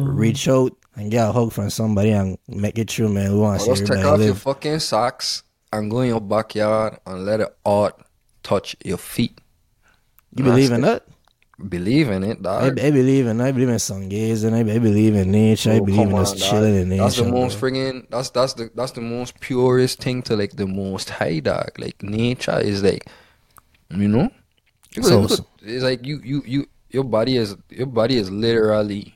Reach 0.03 0.49
out 0.49 0.77
and 0.97 1.09
get 1.09 1.29
a 1.29 1.31
hug 1.31 1.53
from 1.53 1.71
somebody 1.71 2.11
and 2.11 2.37
make 2.49 2.77
it 2.77 2.89
true, 2.89 3.09
man. 3.09 3.33
We 3.33 3.39
want 3.39 3.61
to 3.61 3.71
Or 3.71 3.77
see 3.77 3.83
just 3.83 3.93
take 3.93 3.99
everybody 3.99 4.23
off 4.25 4.27
your 4.27 4.35
fucking 4.35 4.81
socks 4.81 5.45
and 5.73 5.89
go 5.89 6.01
in 6.01 6.09
your 6.09 6.21
backyard 6.21 6.99
and 7.07 7.25
let 7.25 7.37
the 7.37 7.53
art 7.65 7.95
touch 8.43 8.75
your 8.85 8.99
feet. 8.99 9.39
You 10.35 10.43
believe 10.43 10.73
in 10.73 10.81
that? 10.81 11.07
Believe 11.69 12.09
in 12.11 12.25
it, 12.25 12.43
dog. 12.43 12.81
I 12.81 12.91
believe 12.91 13.27
in 13.27 13.41
I 13.41 13.53
believe 13.53 13.69
in 13.69 13.79
sun 13.79 14.11
sungazing. 14.11 14.55
I, 14.55 14.61
I 14.75 14.79
believe 14.79 15.15
in 15.15 15.31
nature. 15.31 15.71
I 15.71 15.79
Oh, 15.79 15.85
believe 15.85 16.01
in 16.01 16.11
come 16.11 16.25
just 16.25 16.39
chilling 16.39 16.75
in 16.75 16.89
nature. 16.89 17.03
That's 17.05 17.17
the 17.19 17.25
most 17.25 17.61
bro. 17.61 17.71
friggin' 17.71 18.11
that's 18.11 18.31
that's 18.31 18.55
the 18.55 18.71
that's 18.75 18.93
the 18.93 19.01
most 19.03 19.39
purest 19.39 20.03
thing 20.03 20.23
to 20.23 20.35
like 20.35 20.57
the 20.57 20.67
most 20.67 21.11
high 21.11 21.39
dog. 21.39 21.71
Like 21.79 22.03
nature 22.03 22.59
is 22.59 22.83
like 22.83 23.07
you 23.91 24.09
know? 24.09 24.31
So- 25.03 25.27
could- 25.27 25.45
it's 25.63 25.85
like 25.85 26.05
you 26.07 26.21
you 26.25 26.43
you 26.47 26.67
your 26.91 27.05
body 27.05 27.37
is 27.37 27.57
your 27.71 27.87
body 27.87 28.17
is 28.17 28.31
literally 28.31 29.15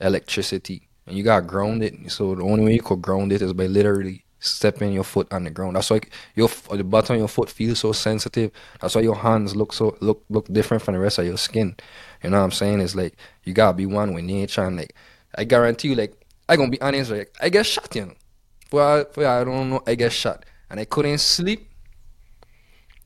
electricity. 0.00 0.88
And 1.06 1.16
you 1.16 1.24
got 1.24 1.46
grounded. 1.46 2.10
So 2.12 2.34
the 2.34 2.42
only 2.42 2.64
way 2.64 2.74
you 2.74 2.82
could 2.82 3.02
ground 3.02 3.32
it 3.32 3.42
is 3.42 3.52
by 3.52 3.66
literally 3.66 4.24
stepping 4.38 4.92
your 4.92 5.04
foot 5.04 5.32
on 5.32 5.44
the 5.44 5.50
ground. 5.50 5.76
That's 5.76 5.90
why 5.90 6.00
your 6.34 6.48
the 6.70 6.84
bottom 6.84 7.14
of 7.14 7.18
your 7.20 7.28
foot 7.28 7.50
feels 7.50 7.80
so 7.80 7.92
sensitive. 7.92 8.50
That's 8.80 8.94
why 8.94 9.02
your 9.02 9.16
hands 9.16 9.54
look 9.56 9.72
so 9.72 9.96
look 10.00 10.24
look 10.28 10.46
different 10.52 10.82
from 10.82 10.94
the 10.94 11.00
rest 11.00 11.18
of 11.18 11.26
your 11.26 11.36
skin. 11.38 11.76
You 12.22 12.30
know 12.30 12.38
what 12.38 12.44
I'm 12.44 12.50
saying? 12.52 12.80
It's 12.80 12.94
like 12.94 13.14
you 13.44 13.52
gotta 13.52 13.76
be 13.76 13.86
one 13.86 14.14
with 14.14 14.24
nature 14.24 14.64
and 14.64 14.76
like 14.76 14.94
I 15.34 15.44
guarantee 15.44 15.88
you, 15.88 15.94
like 15.96 16.14
I 16.48 16.56
gonna 16.56 16.70
be 16.70 16.80
honest, 16.80 17.10
like 17.10 17.34
I 17.40 17.48
get 17.48 17.66
shot, 17.66 17.94
you 17.94 18.06
know. 18.06 18.14
For 18.70 19.06
for 19.12 19.26
I 19.26 19.44
don't 19.44 19.70
know, 19.70 19.82
I 19.86 19.94
get 19.96 20.12
shot. 20.12 20.44
And 20.70 20.80
I 20.80 20.84
couldn't 20.84 21.18
sleep 21.18 21.68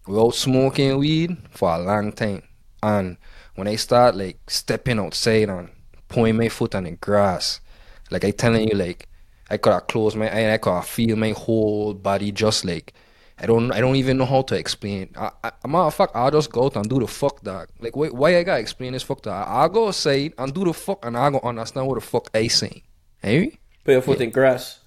without 0.06 0.34
smoking 0.34 0.98
weed 0.98 1.36
for 1.50 1.74
a 1.74 1.78
long 1.78 2.12
time. 2.12 2.42
And 2.82 3.16
when 3.54 3.68
I 3.68 3.76
start 3.76 4.14
like 4.14 4.38
stepping 4.48 4.98
outside 4.98 5.48
and 5.48 5.70
putting 6.08 6.36
my 6.36 6.48
foot 6.48 6.74
on 6.74 6.84
the 6.84 6.92
grass, 6.92 7.60
like 8.10 8.24
I 8.24 8.30
telling 8.30 8.68
you, 8.68 8.76
like 8.76 9.08
I 9.50 9.56
could 9.56 9.72
have 9.72 9.86
closed 9.86 10.16
my 10.16 10.26
eye 10.26 10.40
and 10.40 10.52
I 10.52 10.58
could 10.58 10.72
have 10.72 10.86
feel 10.86 11.16
my 11.16 11.30
whole 11.30 11.94
body 11.94 12.32
just 12.32 12.64
like 12.64 12.92
I 13.38 13.46
don't 13.46 13.70
I 13.72 13.80
don't 13.80 13.96
even 13.96 14.18
know 14.18 14.24
how 14.24 14.42
to 14.42 14.56
explain. 14.56 15.10
I, 15.16 15.30
I, 15.44 15.52
a 15.64 15.68
matter 15.68 15.84
of 15.84 15.94
fact, 15.94 16.12
I'll 16.14 16.30
just 16.30 16.50
go 16.50 16.64
out 16.64 16.76
and 16.76 16.88
do 16.88 17.00
the 17.00 17.06
fuck 17.06 17.42
dog. 17.42 17.68
Like 17.80 17.96
why, 17.96 18.08
why 18.08 18.38
I 18.38 18.42
gotta 18.42 18.60
explain 18.60 18.92
this 18.92 19.02
fuck 19.02 19.22
dog? 19.22 19.46
I'll 19.48 19.68
go 19.68 19.88
outside 19.88 20.32
and 20.38 20.54
do 20.54 20.64
the 20.64 20.72
fuck 20.72 21.04
and 21.04 21.16
I'll 21.16 21.32
go 21.32 21.40
understand 21.42 21.86
what 21.86 21.96
the 21.96 22.00
fuck 22.00 22.30
I 22.34 22.46
saying. 22.46 22.82
Hey? 23.20 23.58
Put 23.84 23.92
your 23.92 24.02
foot 24.02 24.20
in 24.20 24.30
grass. 24.30 24.80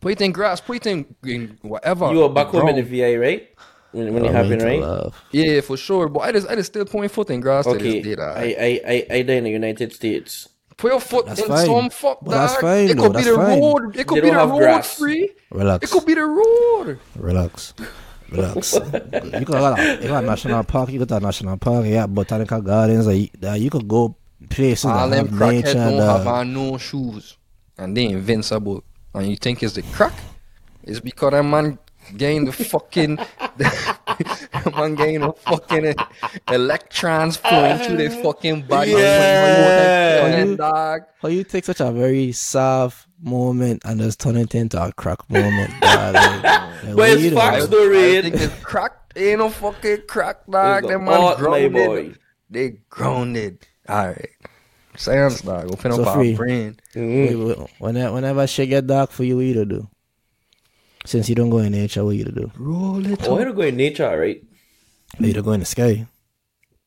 Put 0.00 0.12
it 0.12 0.20
in 0.20 0.32
grass, 0.32 0.60
put 0.60 0.76
it 0.76 0.86
in, 0.86 1.16
in 1.24 1.58
whatever. 1.62 2.12
You 2.12 2.20
were 2.20 2.28
back 2.28 2.48
home 2.48 2.68
in 2.68 2.76
the. 2.76 2.82
VA, 2.82 3.18
right? 3.18 3.48
When, 3.96 4.12
when 4.14 4.24
it 4.26 4.32
happened, 4.32 4.62
right? 4.62 4.80
love. 4.80 5.14
Yeah, 5.32 5.60
for 5.62 5.76
sure. 5.76 6.08
But 6.08 6.20
I 6.20 6.32
just 6.32 6.46
I 6.48 6.54
just 6.54 6.72
still 6.72 6.84
put 6.84 7.00
my 7.00 7.08
foot 7.08 7.30
in 7.30 7.40
grass 7.40 7.64
to 7.64 7.70
Okay, 7.72 8.00
this 8.00 8.04
day, 8.04 8.14
dog. 8.16 8.36
I, 8.36 8.42
I, 8.68 8.70
I, 8.92 9.06
I 9.18 9.22
there 9.22 9.38
in 9.38 9.44
the 9.44 9.50
United 9.50 9.92
States. 9.92 10.48
Put 10.76 10.90
your 10.92 11.00
foot 11.00 11.24
That's 11.26 11.40
in 11.40 11.48
fine. 11.48 11.66
some 11.66 11.88
fuck, 11.90 12.18
But 12.22 12.32
that's 12.32 12.56
fine, 12.60 12.90
It 12.90 12.96
though. 12.98 13.04
could 13.08 13.16
be 13.16 13.22
the 13.24 13.34
fine. 13.34 13.60
road. 13.62 13.96
It 13.96 14.06
could 14.06 14.16
They 14.18 14.28
be 14.28 14.30
the 14.30 14.36
road 14.36 14.58
grass. 14.58 14.98
free. 14.98 15.30
Relax. 15.50 15.84
It 15.84 15.90
could 15.92 16.04
be 16.06 16.12
the 16.14 16.26
road. 16.26 16.98
Relax. 17.16 17.72
Relax. 18.30 18.74
you 18.74 18.80
could 18.80 19.46
go 19.46 19.74
to 19.74 19.98
you 20.02 20.08
got 20.08 20.22
a 20.24 20.26
national 20.26 20.64
park, 20.64 20.90
you 20.90 20.98
got 20.98 21.08
to 21.08 21.20
national 21.24 21.56
park, 21.56 21.86
yeah, 21.86 22.06
botanical 22.06 22.60
gardens, 22.60 23.06
like, 23.06 23.30
uh, 23.42 23.52
you 23.54 23.70
could 23.70 23.88
go 23.88 24.16
places 24.50 24.84
All 24.84 25.08
that 25.08 25.16
them 25.16 25.28
have 25.28 25.38
crackheads 25.38 25.64
nature. 25.64 25.74
don't 25.74 25.96
dog. 25.98 26.26
have 26.26 26.46
no 26.46 26.76
shoes. 26.76 27.38
And 27.78 27.96
they 27.96 28.04
invincible. 28.06 28.84
And 29.14 29.28
you 29.30 29.36
think 29.36 29.62
it's 29.62 29.72
the 29.74 29.82
crack? 29.82 30.12
It's 30.82 31.00
because 31.00 31.30
that 31.32 31.42
man 31.42 31.78
getting 32.16 32.44
the 32.44 32.52
fucking 32.52 33.16
that 33.56 34.72
man 34.76 34.94
getting 34.94 35.20
the 35.20 35.32
fucking 35.32 35.94
electrons 36.52 37.36
flowing 37.36 37.78
through 37.78 37.96
their 37.96 38.10
uh, 38.10 38.22
fucking 38.22 38.62
body. 38.62 38.90
Yeah. 38.92 40.22
When 40.38 40.48
you 40.48 40.56
dog. 40.56 41.02
How 41.22 41.28
you 41.28 41.44
take 41.44 41.64
such 41.64 41.80
a 41.80 41.90
very 41.92 42.32
soft 42.32 43.06
moment 43.20 43.82
and 43.84 44.00
just 44.00 44.20
turn 44.20 44.36
it 44.36 44.54
into 44.54 44.82
a 44.82 44.92
crack 44.92 45.28
moment, 45.30 45.70
dog? 45.80 46.14
Like, 46.14 46.42
like, 46.42 46.70
But 46.84 46.96
what 46.96 47.10
it's 47.10 47.22
you 47.22 47.30
doing? 47.30 47.40
facts, 47.42 47.66
though, 47.68 47.84
I 47.84 47.88
Reed. 47.88 48.24
it's 48.26 48.54
crack. 48.62 48.92
Ain't 49.16 49.38
no 49.38 49.48
fucking 49.48 50.02
crack, 50.06 50.46
dog. 50.46 50.84
It's 50.84 50.92
Them 50.92 51.04
the 51.06 51.10
man 51.10 51.22
my 51.22 51.34
grounded. 51.36 51.72
boy. 51.72 52.14
They 52.50 52.78
grounded. 52.90 53.66
All 53.88 54.08
right. 54.08 54.28
Science, 54.96 55.40
dog. 55.40 55.70
Open 55.72 55.92
So 55.92 56.04
up 56.04 56.14
free. 56.14 56.32
our 56.32 56.36
brain. 56.36 56.76
Wait, 56.94 57.34
wait, 57.34 57.58
Whenever, 57.78 58.14
whenever 58.14 58.46
shit 58.46 58.68
get 58.68 58.86
dark 58.86 59.10
for 59.10 59.24
you, 59.24 59.36
what 59.36 59.42
you 59.46 59.54
to 59.54 59.64
do? 59.64 59.88
Since 61.06 61.28
you 61.28 61.34
don't 61.34 61.50
go 61.50 61.58
in 61.58 61.72
nature, 61.72 62.04
what 62.04 62.16
you 62.16 62.24
to 62.24 62.32
do? 62.32 62.50
Roll 62.58 63.04
it 63.06 63.26
Oh, 63.28 63.36
I 63.36 63.38
had 63.40 63.44
to 63.46 63.52
go 63.54 63.62
in 63.62 63.76
nature, 63.76 64.18
right? 64.18 64.42
You 65.18 65.32
to 65.32 65.42
go 65.42 65.52
in 65.52 65.60
the 65.60 65.66
sky. 65.66 66.06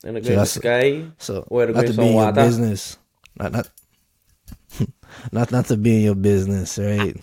And 0.04 0.18
I 0.18 0.20
go 0.20 0.28
So 0.28 0.34
in 0.34 0.40
the 0.40 0.46
sky. 0.46 1.06
So 1.18 1.36
oh, 1.42 1.46
Where 1.48 1.68
to 1.68 1.74
not 1.74 1.82
go 1.82 1.88
to 1.88 1.94
in 1.94 1.98
be 1.98 2.04
in 2.04 2.08
some 2.08 2.16
your 2.16 2.26
water. 2.26 2.44
business, 2.44 2.98
not 3.40 3.52
not 3.52 3.70
not 5.32 5.52
not 5.52 5.66
to 5.68 5.78
be 5.78 5.96
in 5.98 6.02
your 6.04 6.16
business, 6.16 6.78
right? 6.78 7.16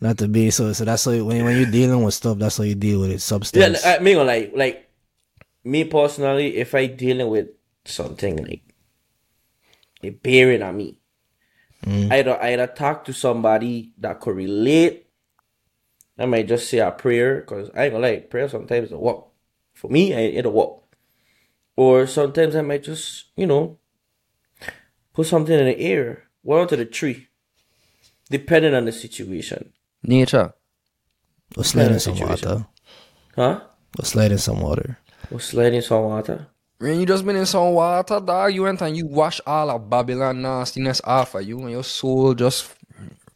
Not 0.00 0.18
to 0.18 0.28
be 0.28 0.50
so. 0.50 0.72
So 0.72 0.84
that's 0.84 1.04
how 1.04 1.10
you- 1.12 1.24
when 1.26 1.44
when 1.44 1.56
you're 1.56 1.70
dealing 1.70 2.02
with 2.02 2.14
stuff, 2.14 2.38
that's 2.38 2.56
how 2.56 2.64
you 2.64 2.74
deal 2.74 3.00
with 3.00 3.10
it. 3.10 3.20
Substance. 3.20 3.60
Yeah, 3.60 3.72
Substance. 3.74 4.00
I 4.00 4.02
mean, 4.02 4.16
like, 4.26 4.52
like 4.54 4.90
me 5.64 5.84
personally, 5.84 6.56
if 6.56 6.74
I 6.74 6.86
dealing 6.86 7.28
with 7.28 7.48
something 7.84 8.36
like 8.42 8.62
it 10.02 10.22
bearing 10.22 10.62
on 10.62 10.76
me, 10.76 10.98
mm. 11.84 12.10
either 12.12 12.40
either 12.42 12.66
talk 12.66 13.04
to 13.06 13.12
somebody 13.12 13.92
that 13.98 14.20
could 14.20 14.36
relate. 14.36 15.06
I 16.20 16.26
might 16.26 16.46
just 16.46 16.68
say 16.68 16.78
a 16.78 16.90
prayer 16.90 17.40
because 17.40 17.70
I 17.74 17.84
ain't 17.84 17.92
gonna 17.94 18.06
like 18.06 18.30
prayer 18.30 18.48
sometimes 18.48 18.92
it 18.92 18.98
work. 19.00 19.24
For 19.74 19.88
me, 19.90 20.14
I- 20.14 20.36
it'll 20.38 20.52
work. 20.52 20.76
Or 21.76 22.06
sometimes 22.06 22.54
I 22.54 22.60
might 22.62 22.82
just, 22.84 23.26
you 23.36 23.46
know, 23.46 23.78
put 25.14 25.26
something 25.26 25.58
in 25.58 25.64
the 25.64 25.78
air, 25.80 26.24
one 26.42 26.60
onto 26.60 26.76
the 26.76 26.84
tree, 26.84 27.28
depending 28.28 28.74
on 28.74 28.84
the 28.84 28.92
situation. 28.92 29.72
Nature. 30.02 30.52
or 31.56 31.64
slide 31.64 31.90
in 31.90 31.98
some 31.98 32.14
situation. 32.16 32.48
water. 32.48 32.66
Huh? 33.34 33.60
Or 33.98 34.04
slide 34.04 34.30
in 34.32 34.38
some 34.38 34.60
water. 34.60 34.98
Or 35.32 35.40
slide 35.40 35.74
in 35.74 35.82
some 35.82 36.04
water. 36.04 36.46
When 36.78 37.00
you 37.00 37.06
just 37.06 37.26
been 37.26 37.34
in 37.36 37.44
some 37.46 37.72
water, 37.74 38.20
dog, 38.20 38.54
you 38.54 38.62
went 38.62 38.80
and 38.82 38.96
you 38.96 39.06
wash 39.06 39.40
all 39.46 39.68
of 39.70 39.90
Babylon 39.90 40.42
nastiness 40.42 41.00
off 41.02 41.34
of 41.34 41.42
you 41.42 41.58
and 41.60 41.70
your 41.72 41.82
soul 41.84 42.34
just 42.34 42.72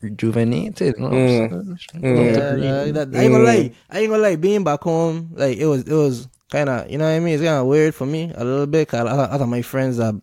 rejuvenated. 0.05 0.97
You 0.97 1.03
know 1.03 1.09
what 1.09 1.19
I'm 1.19 1.29
mm. 1.29 1.79
mm. 1.79 2.03
saying? 2.03 2.63
Yeah, 2.63 2.85
yeah, 2.85 2.93
that- 2.93 3.15
I 3.15 3.23
ain't 3.23 3.33
gonna 3.33 3.45
mm. 3.45 3.47
lie. 3.47 3.73
I 3.91 3.99
ain't 4.01 4.11
gonna 4.11 4.23
lie. 4.23 4.37
Being 4.37 4.65
back 4.65 4.83
home, 4.83 5.31
like 5.33 5.59
it 5.59 5.67
was, 5.67 5.83
it 5.83 5.95
was 5.95 6.29
kind 6.51 6.69
of, 6.69 6.91
you 6.91 6.99
know 6.99 7.05
what 7.05 7.17
I 7.17 7.21
mean. 7.21 7.35
It's 7.35 7.43
kind 7.43 7.57
of 7.57 7.67
weird 7.67 7.95
for 7.95 8.07
me 8.07 8.33
a 8.35 8.45
little 8.45 8.67
bit. 8.67 8.89
Cause 8.89 9.01
a 9.01 9.05
lot 9.05 9.41
of 9.41 9.49
my 9.49 9.63
friends 9.63 9.97
that 9.97 10.15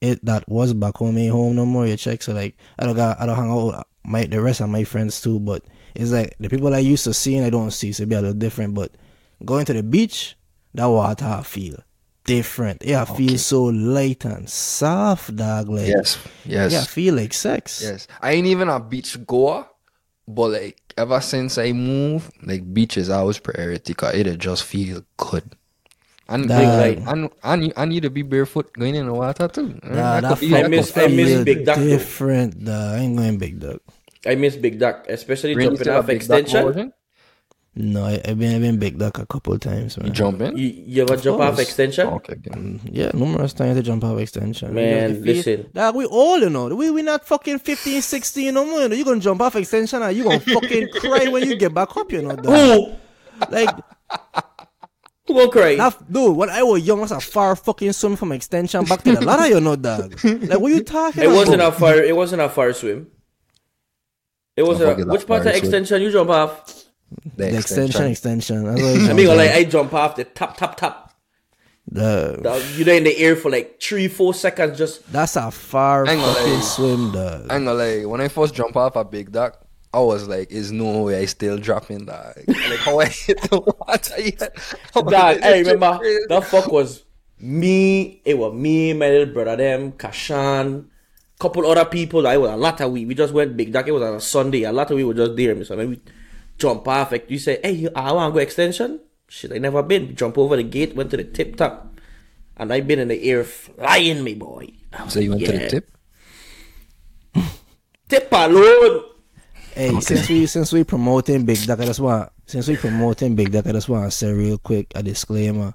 it 0.00 0.24
that 0.24 0.48
was 0.48 0.72
back 0.74 0.96
home 0.96 1.18
ain't 1.18 1.32
home 1.32 1.56
no 1.56 1.66
more. 1.66 1.86
You 1.86 1.96
check, 1.96 2.22
so 2.22 2.32
like 2.32 2.56
I 2.78 2.86
don't 2.86 2.96
got, 2.96 3.20
I 3.20 3.26
don't 3.26 3.36
hang 3.36 3.50
out 3.50 3.66
with 3.66 3.82
my 4.04 4.24
the 4.24 4.40
rest 4.40 4.60
of 4.60 4.68
my 4.68 4.84
friends 4.84 5.20
too. 5.20 5.38
But 5.40 5.64
it's 5.94 6.12
like 6.12 6.36
the 6.40 6.48
people 6.48 6.74
I 6.74 6.78
used 6.78 7.04
to 7.04 7.14
see 7.14 7.36
and 7.36 7.46
I 7.46 7.50
don't 7.50 7.70
see, 7.70 7.92
so 7.92 8.02
it 8.02 8.08
be 8.08 8.14
a 8.14 8.20
little 8.20 8.34
different. 8.34 8.74
But 8.74 8.92
going 9.44 9.64
to 9.66 9.72
the 9.72 9.82
beach, 9.82 10.36
that 10.74 10.86
water 10.86 11.24
I 11.24 11.42
feel 11.42 11.78
different. 12.24 12.82
Yeah, 12.84 13.02
I 13.02 13.04
feel 13.16 13.38
so 13.38 13.64
light 13.64 14.24
and 14.24 14.48
soft, 14.48 15.34
dog. 15.36 15.68
Like 15.68 15.88
Yes, 15.88 16.18
yes, 16.44 16.72
yeah, 16.72 16.80
I 16.80 16.84
feel 16.84 17.14
like 17.14 17.32
sex. 17.32 17.80
yes. 17.82 18.06
I 18.20 18.32
ain't 18.32 18.46
even 18.46 18.68
a 18.68 18.78
beach 18.80 19.16
goer, 19.26 19.66
but 20.28 20.48
like 20.50 20.76
ever 20.96 21.20
since 21.20 21.58
I 21.58 21.72
moved, 21.72 22.32
like 22.42 22.72
beaches 22.72 23.10
are 23.10 23.20
always 23.20 23.38
priority 23.38 23.92
because 23.92 24.14
it 24.14 24.38
just 24.38 24.64
feel 24.64 25.02
good. 25.16 25.44
And 26.28 26.46
Dog. 26.48 26.60
like, 26.62 26.98
and, 27.08 27.28
and, 27.42 27.64
you- 27.64 27.72
and 27.76 27.92
you 27.92 28.00
to 28.02 28.10
be 28.10 28.22
barefoot 28.22 28.72
going 28.74 28.94
in 28.94 29.06
the 29.06 29.12
water 29.12 29.48
too. 29.48 29.80
Nah, 29.82 30.20
That 30.20 30.22
that 30.22 30.38
feel- 30.38 30.56
I 30.56 30.68
miss- 30.68 30.96
I 30.96 31.08
miss 31.08 31.42
Big 31.44 31.64
Duck. 31.66 31.76
Different, 31.78 32.64
dog. 32.64 32.94
I 32.94 32.98
ain't 33.00 33.16
going 33.16 33.38
big 33.38 33.58
duck. 33.58 33.80
I 34.24 34.34
miss 34.36 34.54
Big 34.54 34.78
Duck, 34.78 35.06
especially 35.08 35.54
Really 35.56 35.76
jumping 35.78 35.88
off 35.92 36.06
big 36.06 36.20
duck 36.28 36.40
extension. 36.40 36.92
Version? 37.74 37.92
No, 37.92 38.04
I, 38.04 38.20
I've 38.24 38.38
been 38.38 38.54
I've 38.54 38.60
been 38.62 38.78
big 38.78 38.98
duck 38.98 39.18
a 39.18 39.26
couple 39.26 39.52
of 39.52 39.60
times, 39.60 39.96
man. 39.96 40.08
You 40.08 40.12
jump 40.12 40.40
in? 40.40 40.56
You, 40.56 40.66
you 40.86 41.02
ever 41.02 41.14
oh, 41.14 41.16
mm, 41.16 41.22
jump 41.22 41.40
off 41.40 41.58
extension? 41.58 42.06
Okay, 42.08 42.32
again. 42.34 42.80
Yeah, 42.84 43.10
numerous 43.14 43.52
times 43.52 43.76
to 43.76 43.82
jump 43.82 44.04
off 44.04 44.18
extension. 44.18 44.74
Man, 44.74 45.08
Because 45.08 45.18
if 45.20 45.26
you- 45.26 45.34
listen. 45.52 45.70
Dog, 45.72 45.94
we 45.96 46.04
all, 46.06 46.38
you 46.38 46.50
know. 46.50 46.66
We 46.74 46.90
we 46.90 47.02
not 47.02 47.24
fucking 47.26 47.60
15, 47.60 48.02
16 48.02 48.52
no 48.54 48.64
more. 48.64 48.80
You, 48.82 48.88
know. 48.88 48.96
you 48.96 49.04
gonna 49.04 49.20
jump 49.20 49.40
off 49.40 49.56
extension 49.56 50.02
and 50.02 50.16
you 50.16 50.24
gonna 50.24 50.40
fucking 50.40 50.88
cry 51.00 51.28
when 51.28 51.48
you 51.48 51.56
get 51.56 51.72
back 51.72 51.96
up, 51.96 52.10
you 52.12 52.22
know, 52.22 52.36
dog. 52.36 52.46
Who? 52.46 52.92
Like, 53.50 53.70
Who 55.26 55.34
gonna 55.34 55.48
cry? 55.50 55.76
that, 55.76 56.12
dude, 56.12 56.36
when 56.36 56.50
I 56.50 56.62
was 56.64 56.84
young, 56.84 56.98
I 56.98 57.02
was 57.02 57.12
a 57.12 57.20
far 57.20 57.54
fucking 57.56 57.92
swim 57.92 58.16
from 58.16 58.32
extension 58.32 58.84
back 58.84 59.02
to 59.04 59.12
the 59.14 59.20
ladder, 59.24 59.48
you 59.54 59.60
know, 59.60 59.76
dog. 59.76 60.22
Like, 60.24 60.58
what 60.58 60.72
you 60.72 60.82
talking 60.82 61.22
It 61.22 61.26
about? 61.26 61.36
wasn't 61.36 61.62
a 61.62 61.72
fire. 61.72 62.02
It 62.02 62.16
wasn't 62.16 62.42
a 62.42 62.48
fire 62.48 62.72
swim. 62.72 63.06
It 64.56 64.64
was 64.64 64.80
I 64.80 64.84
a 64.84 64.90
forget 64.90 65.06
which 65.06 65.26
part 65.26 65.38
of 65.40 65.44
fire 65.44 65.54
swim. 65.54 65.64
extension 65.64 66.02
you 66.02 66.10
jump 66.10 66.30
off? 66.30 66.84
The 67.36 67.56
extension, 67.58 68.06
extension. 68.06 68.64
That's 68.64 68.80
what 68.80 69.00
I 69.08 69.10
I 69.10 69.12
mean, 69.14 69.28
off. 69.28 69.36
like 69.36 69.50
I 69.50 69.64
jump 69.64 69.92
off 69.94 70.16
the 70.16 70.24
top, 70.24 70.56
top, 70.56 70.76
top. 70.76 71.12
The- 71.90 72.38
Dog, 72.42 72.62
You 72.76 72.84
there 72.84 72.96
in 72.96 73.04
the 73.04 73.16
air 73.18 73.34
for 73.34 73.50
like 73.50 73.80
three, 73.82 74.06
four 74.08 74.32
seconds. 74.32 74.78
Just 74.78 75.10
that's 75.12 75.34
a 75.36 75.50
far 75.50 76.04
Hang 76.06 76.20
on, 76.20 76.34
fucking 76.34 76.54
like- 76.54 76.62
swim, 76.62 77.12
dog. 77.12 77.46
I 77.50 77.56
ain't 77.56 77.64
gonna 77.66 77.74
lie, 77.74 78.04
when 78.04 78.20
I 78.20 78.28
first 78.28 78.54
jump 78.54 78.76
off 78.76 78.94
a 78.96 79.04
big 79.04 79.32
duck, 79.32 79.66
I 79.92 79.98
was 79.98 80.28
like, 80.28 80.50
"There's 80.50 80.70
no 80.70 81.02
way 81.02 81.18
I 81.18 81.24
still 81.24 81.58
dropping 81.58 82.06
that." 82.06 82.36
Like 82.46 82.78
how 82.78 83.00
I 83.00 83.06
hit 83.06 83.40
the 83.50 83.60
water 83.60 84.20
yet. 84.20 84.56
I 84.94 85.00
was 85.00 85.12
dog. 85.12 85.38
I 85.42 85.58
remember 85.58 85.98
crazy. 85.98 86.20
that 86.28 86.44
fuck 86.44 86.70
was 86.70 87.04
me. 87.40 88.22
It 88.24 88.38
was 88.38 88.54
me, 88.54 88.92
my 88.92 89.08
little 89.08 89.34
brother, 89.34 89.56
them, 89.56 89.92
Kashan, 89.92 90.86
couple 91.40 91.66
other 91.66 91.86
people. 91.86 92.24
I 92.28 92.36
was 92.36 92.50
a 92.52 92.56
lot 92.56 92.80
of 92.80 92.92
we. 92.92 93.04
We 93.04 93.14
just 93.16 93.32
went 93.32 93.56
big 93.56 93.72
duck. 93.72 93.88
It 93.88 93.92
was 93.92 94.02
on 94.02 94.14
a 94.14 94.20
Sunday. 94.20 94.62
A 94.62 94.70
lot 94.72 94.92
of 94.92 94.96
we 94.96 95.02
were 95.02 95.14
just 95.14 95.34
there. 95.34 95.64
So 95.64 95.74
maybe 95.74 96.00
jump 96.60 96.86
off. 96.86 97.10
Like 97.12 97.30
you 97.30 97.38
say, 97.38 97.58
hey, 97.64 97.72
you- 97.72 97.90
I 97.96 98.12
want 98.12 98.32
to 98.32 98.38
go 98.38 98.42
extension. 98.42 99.00
Shit, 99.28 99.52
I 99.52 99.58
never 99.58 99.82
been. 99.82 100.14
Jump 100.14 100.36
over 100.38 100.56
the 100.56 100.62
gate, 100.62 100.94
went 100.94 101.10
to 101.10 101.16
the 101.16 101.24
tip 101.24 101.56
top, 101.56 101.98
and 102.56 102.72
I 102.72 102.80
been 102.80 102.98
in 102.98 103.08
the 103.08 103.22
air 103.30 103.44
flying, 103.44 104.22
me 104.22 104.34
boy. 104.34 104.68
I 104.92 105.06
So 105.08 105.20
you 105.20 105.30
went 105.30 105.42
like, 105.42 105.50
to 105.52 105.58
the 105.58 105.70
tip? 105.70 105.86
Tip 108.08 108.26
alone. 108.32 109.04
Hey, 109.74 109.94
since 110.00 110.28
we 110.28 110.46
since 110.46 110.72
we 110.72 110.82
promoting 110.82 111.44
Big 111.46 111.62
Duck, 111.64 111.78
I 111.78 111.86
just 111.86 112.00
want 112.00 112.28
since 112.46 112.66
we 112.66 112.74
promoting 112.76 113.36
Big 113.36 113.52
Duck, 113.52 113.68
I 113.68 113.72
just 113.72 113.88
want 113.88 114.04
to 114.04 114.10
say 114.10 114.32
real 114.32 114.58
quick 114.58 114.90
a 114.96 115.02
disclaimer: 115.02 115.74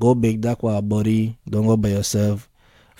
go 0.00 0.14
Big 0.14 0.40
Duck 0.40 0.62
with 0.62 0.74
a 0.74 0.80
buddy. 0.80 1.36
Don't 1.44 1.66
go 1.66 1.76
by 1.76 1.90
yourself. 1.90 2.48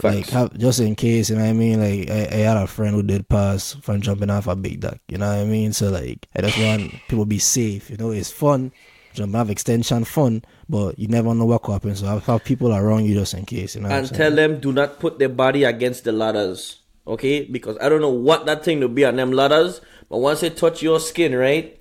Like 0.02 0.28
have, 0.28 0.56
just 0.58 0.80
in 0.80 0.94
case, 0.94 1.30
you 1.30 1.36
know 1.36 1.42
what 1.42 1.50
I 1.50 1.52
mean. 1.54 1.80
Like 1.80 2.10
I, 2.10 2.36
I 2.36 2.38
had 2.40 2.56
a 2.56 2.66
friend 2.66 2.94
who 2.94 3.02
did 3.02 3.28
pass 3.28 3.74
from 3.80 4.00
jumping 4.00 4.30
off 4.30 4.46
a 4.46 4.54
Big 4.54 4.80
Duck. 4.80 4.98
You 5.08 5.18
know 5.18 5.28
what 5.28 5.40
I 5.40 5.44
mean. 5.44 5.72
So 5.72 5.90
like 5.90 6.28
I 6.36 6.42
just 6.42 6.58
want 6.58 6.92
people 7.08 7.24
be 7.24 7.38
safe. 7.38 7.90
You 7.90 7.96
know, 7.96 8.10
it's 8.10 8.30
fun. 8.30 8.72
Jumping 9.14 9.40
off 9.40 9.48
extension 9.48 10.04
fun, 10.04 10.44
but 10.68 10.98
you 10.98 11.08
never 11.08 11.34
know 11.34 11.46
what 11.46 11.62
could 11.62 11.72
happen. 11.72 11.96
So 11.96 12.06
have, 12.06 12.26
have 12.26 12.44
people 12.44 12.74
around 12.74 13.06
you 13.06 13.14
just 13.14 13.32
in 13.32 13.46
case. 13.46 13.74
You 13.74 13.82
know. 13.82 13.88
and 13.88 14.06
tell 14.12 14.30
them 14.30 14.60
do 14.60 14.72
not 14.72 15.00
put 15.00 15.18
their 15.18 15.30
body 15.30 15.64
against 15.64 16.04
the 16.04 16.12
ladders. 16.12 16.82
Okay? 17.06 17.44
Because 17.44 17.78
I 17.80 17.88
don't 17.88 18.02
know 18.02 18.10
what 18.10 18.44
that 18.46 18.64
thing 18.64 18.80
will 18.80 18.88
be 18.88 19.04
on 19.06 19.16
them 19.16 19.32
ladders, 19.32 19.80
but 20.10 20.18
once 20.18 20.42
it 20.42 20.56
touch 20.58 20.82
your 20.82 21.00
skin, 21.00 21.34
right? 21.34 21.80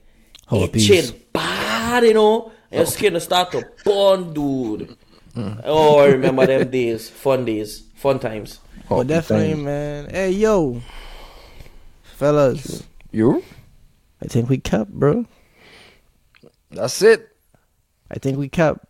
Oh, 0.50 0.64
itching 0.64 0.72
peace. 0.72 1.12
bad, 1.12 2.04
you 2.04 2.14
know. 2.14 2.52
Your 2.72 2.84
oh. 2.84 2.86
skin 2.86 3.14
will 3.14 3.20
start 3.20 3.52
to 3.52 3.68
burn, 3.84 4.34
dude. 4.34 4.96
Oh, 5.36 6.00
I 6.00 6.08
remember 6.08 6.46
them 6.46 6.70
days. 6.70 7.10
Fun 7.10 7.44
days. 7.46 7.85
Fun 8.06 8.20
times. 8.20 8.60
Oh, 8.88 8.98
But 8.98 9.08
definitely, 9.08 9.48
thanks. 9.54 9.66
man. 9.66 10.10
Hey, 10.12 10.30
yo, 10.30 10.80
fellas, 12.04 12.84
You? 13.12 13.42
I 14.22 14.28
think 14.28 14.48
we 14.48 14.60
capped, 14.60 14.92
bro. 14.92 15.26
That's 16.70 17.02
it. 17.02 17.36
I 18.12 18.20
think 18.20 18.38
we 18.38 18.48
capped 18.48 18.86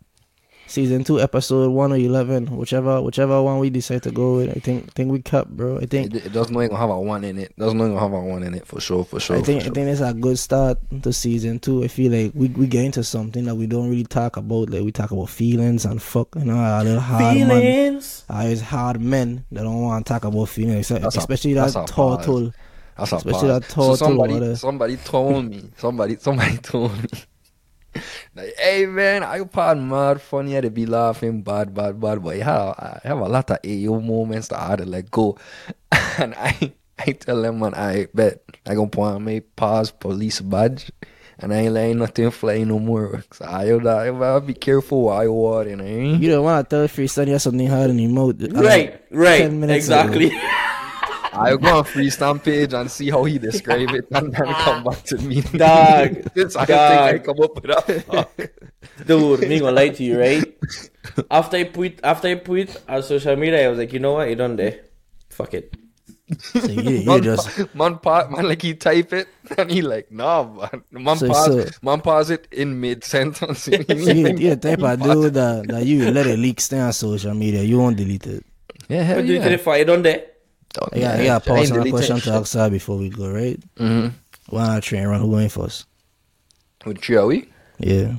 season 0.66 1.04
two, 1.04 1.20
episode 1.20 1.70
one 1.70 1.92
or 1.92 1.96
eleven, 1.96 2.46
whichever 2.56 3.00
whichever 3.00 3.42
one 3.42 3.58
we 3.58 3.70
decide 3.70 4.02
to 4.04 4.10
go 4.10 4.36
with. 4.36 4.50
I 4.56 4.60
think 4.60 4.92
think 4.94 5.10
we 5.12 5.20
capped, 5.22 5.50
bro. 5.56 5.78
I 5.78 5.82
It, 5.82 5.90
think 5.90 6.14
it 6.14 6.32
does 6.32 6.50
not 6.50 6.62
even 6.64 6.76
have 6.76 6.90
a 6.90 7.00
one 7.00 7.24
in 7.24 7.38
it. 7.38 7.56
Does 7.58 7.74
not 7.74 7.86
even 7.86 7.98
have 7.98 8.12
a 8.12 8.20
one 8.20 8.42
in 8.42 8.54
it 8.54 8.66
for 8.66 8.80
sure, 8.80 9.04
for 9.04 9.20
sure. 9.20 9.36
I 9.36 9.42
think 9.42 9.62
for 9.62 9.70
I 9.70 9.70
think 9.72 9.88
it's 9.88 10.00
a 10.00 10.12
good 10.14 10.38
start 10.38 10.78
to 11.02 11.12
season 11.12 11.58
two. 11.60 11.84
I 11.84 11.88
feel 11.88 12.12
like 12.12 12.32
we 12.34 12.48
we 12.48 12.66
get 12.66 12.84
into 12.84 13.04
something 13.04 13.44
that 13.44 13.54
we 13.54 13.66
don't 13.66 13.88
really 13.90 14.04
talk 14.04 14.36
about. 14.36 14.70
Like 14.70 14.82
we 14.82 14.92
talk 14.92 15.10
about 15.12 15.30
feelings 15.30 15.84
and 15.84 16.00
fuck, 16.02 16.34
you 16.36 16.44
know, 16.44 16.56
a 16.56 16.82
little 16.84 17.00
hard 17.00 17.36
man. 17.36 17.48
Feelings. 17.48 18.24
Uh, 18.28 18.42
it's 18.46 18.60
hard 18.60 19.00
men 19.00 19.44
that 19.52 19.62
don't 19.62 19.82
want 19.82 20.04
to 20.04 20.12
talk 20.12 20.24
about 20.24 20.48
feelings, 20.48 20.88
That's 20.88 21.14
a- 21.16 21.18
especially 21.18 21.54
that's 21.54 21.74
that 21.74 21.90
a 21.90 21.92
turtle. 21.92 22.52
That's 22.98 23.12
a 23.12 23.16
Especially 23.16 23.48
pause. 23.48 23.60
that 23.60 23.70
So 23.70 23.94
somebody, 23.94 24.54
somebody 24.56 24.96
told 24.96 25.44
me, 25.44 25.70
somebody, 25.76 26.16
somebody 26.16 26.56
told 26.62 26.92
me, 27.02 27.08
like, 28.34 28.54
hey 28.58 28.86
man, 28.86 29.22
I 29.22 29.42
part 29.44 29.78
mad 29.78 30.20
funny, 30.20 30.60
to 30.60 30.70
be 30.70 30.86
laughing, 30.86 31.42
bad, 31.42 31.74
bad, 31.74 32.00
bad, 32.00 32.22
but 32.22 32.34
I 32.36 32.38
have, 32.44 32.68
I 32.78 33.00
have 33.04 33.18
a 33.18 33.28
lot 33.28 33.50
of 33.50 33.58
AO 33.64 34.00
moments 34.00 34.48
that 34.48 34.60
I 34.60 34.68
had 34.70 34.78
to 34.78 34.86
let 34.86 35.10
go, 35.10 35.38
and 36.18 36.34
I, 36.34 36.72
I 36.98 37.12
tell 37.12 37.42
them, 37.42 37.60
man, 37.60 37.74
I 37.74 38.06
bet 38.14 38.42
I 38.66 38.74
gonna 38.74 38.88
put 38.88 39.02
on 39.02 39.24
my 39.24 39.42
pause 39.54 39.90
police 39.90 40.40
badge. 40.40 40.90
And 41.38 41.52
I 41.52 41.56
ain't 41.68 41.74
letting 41.74 41.98
nothing 41.98 42.30
fly 42.30 42.64
no 42.64 42.78
more. 42.78 43.22
So 43.30 43.44
I 43.44 43.68
gotta 43.68 44.40
be 44.40 44.54
careful 44.54 45.02
what 45.02 45.20
I 45.20 45.28
want, 45.28 45.68
you 45.68 45.76
know. 45.76 45.84
You 45.84 46.30
don't 46.30 46.42
want 46.42 46.64
to 46.64 46.76
tell 46.76 46.88
free 46.88 47.08
son 47.08 47.26
you 47.26 47.34
have 47.34 47.42
something 47.42 47.66
hard 47.66 47.90
in 47.90 47.98
your 47.98 48.10
mouth. 48.10 48.42
uh, 48.42 48.48
Right, 48.62 49.02
right. 49.10 49.42
10 49.42 49.60
minutes 49.60 49.86
ago. 49.86 50.00
Exactly. 50.00 50.30
I 51.38 51.56
go 51.56 51.78
on 51.78 51.84
freestyle 51.84 52.42
page 52.42 52.72
and 52.72 52.90
see 52.90 53.10
how 53.10 53.24
he 53.24 53.38
describe 53.48 53.90
it, 53.90 54.06
and 54.12 54.32
then 54.32 54.54
come 54.54 54.84
back 54.84 55.02
to 55.04 55.18
me. 55.18 55.40
Dog, 55.42 56.30
Since 56.34 56.56
I 56.56 56.64
dog. 56.64 56.66
think 56.66 57.00
I 57.02 57.18
come 57.24 57.40
up 57.42 57.54
with 57.54 57.64
that. 57.64 58.50
Dude, 59.06 59.40
me 59.48 59.58
gonna 59.60 59.72
lie 59.72 59.88
to 59.90 60.02
you, 60.02 60.18
right? 60.18 60.44
After 61.30 61.56
I 61.58 61.64
put 61.64 62.00
after 62.02 62.28
I 62.28 62.34
put 62.36 62.58
it 62.60 62.82
on 62.88 63.02
social 63.02 63.36
media, 63.36 63.66
I 63.66 63.68
was 63.68 63.78
like, 63.78 63.92
you 63.92 63.98
know 64.00 64.14
what, 64.14 64.28
it 64.28 64.36
done 64.36 64.56
there. 64.56 64.80
Fuck 65.30 65.54
it. 65.54 65.74
So 66.40 66.58
you, 66.66 66.82
you 66.90 67.06
man, 67.06 67.22
just 67.22 67.46
pa- 67.56 67.68
man, 67.74 67.98
pa- 67.98 68.26
man, 68.28 68.48
like 68.48 68.60
he 68.60 68.74
type 68.74 69.12
it 69.12 69.28
and 69.58 69.70
he 69.70 69.80
like, 69.80 70.10
nah, 70.10 70.42
man, 70.42 70.82
man, 70.90 71.16
So- 71.16 71.28
pause, 71.28 71.46
so- 71.46 71.70
man, 71.82 72.00
pause 72.00 72.30
it 72.30 72.48
in 72.50 72.80
mid 72.80 73.04
sentence. 73.04 73.62
so 73.62 73.70
you, 73.70 73.78
you 74.34 74.56
the 74.56 74.58
type 74.60 74.82
of 74.82 75.00
dude 75.02 75.34
that, 75.34 75.68
that 75.68 75.84
you 75.86 76.10
let 76.10 76.26
it 76.26 76.36
leak 76.38 76.60
stay 76.60 76.80
on 76.80 76.92
social 76.92 77.32
media. 77.34 77.62
You 77.62 77.78
won't 77.78 77.96
delete 77.96 78.26
it. 78.26 78.44
yeah, 78.88 79.02
hell 79.04 79.16
But 79.18 79.26
you 79.26 79.34
yeah. 79.36 79.44
did 79.44 79.52
it 79.52 79.60
for 79.60 79.76
it 79.76 79.84
done 79.84 80.02
there. 80.02 80.24
I 80.76 80.80
got, 80.80 80.94
I 80.94 80.98
yeah, 80.98 81.06
got 81.16 81.18
a 81.18 81.22
I 81.22 81.34
ain't 81.34 81.44
personal 81.44 81.66
deleting 81.84 81.92
question 81.92 82.20
to 82.20 82.30
ask 82.32 82.54
her 82.54 82.70
before 82.70 82.96
we 82.98 83.08
go, 83.08 83.30
right? 83.30 83.58
Mhm. 83.78 84.12
Why 84.50 84.66
not 84.66 84.82
train 84.82 85.06
run? 85.06 85.20
Who 85.20 85.30
going 85.30 85.48
first? 85.48 85.86
With 86.84 86.98
three 87.02 87.16
are 87.16 87.26
we? 87.26 87.48
Yeah. 87.78 88.16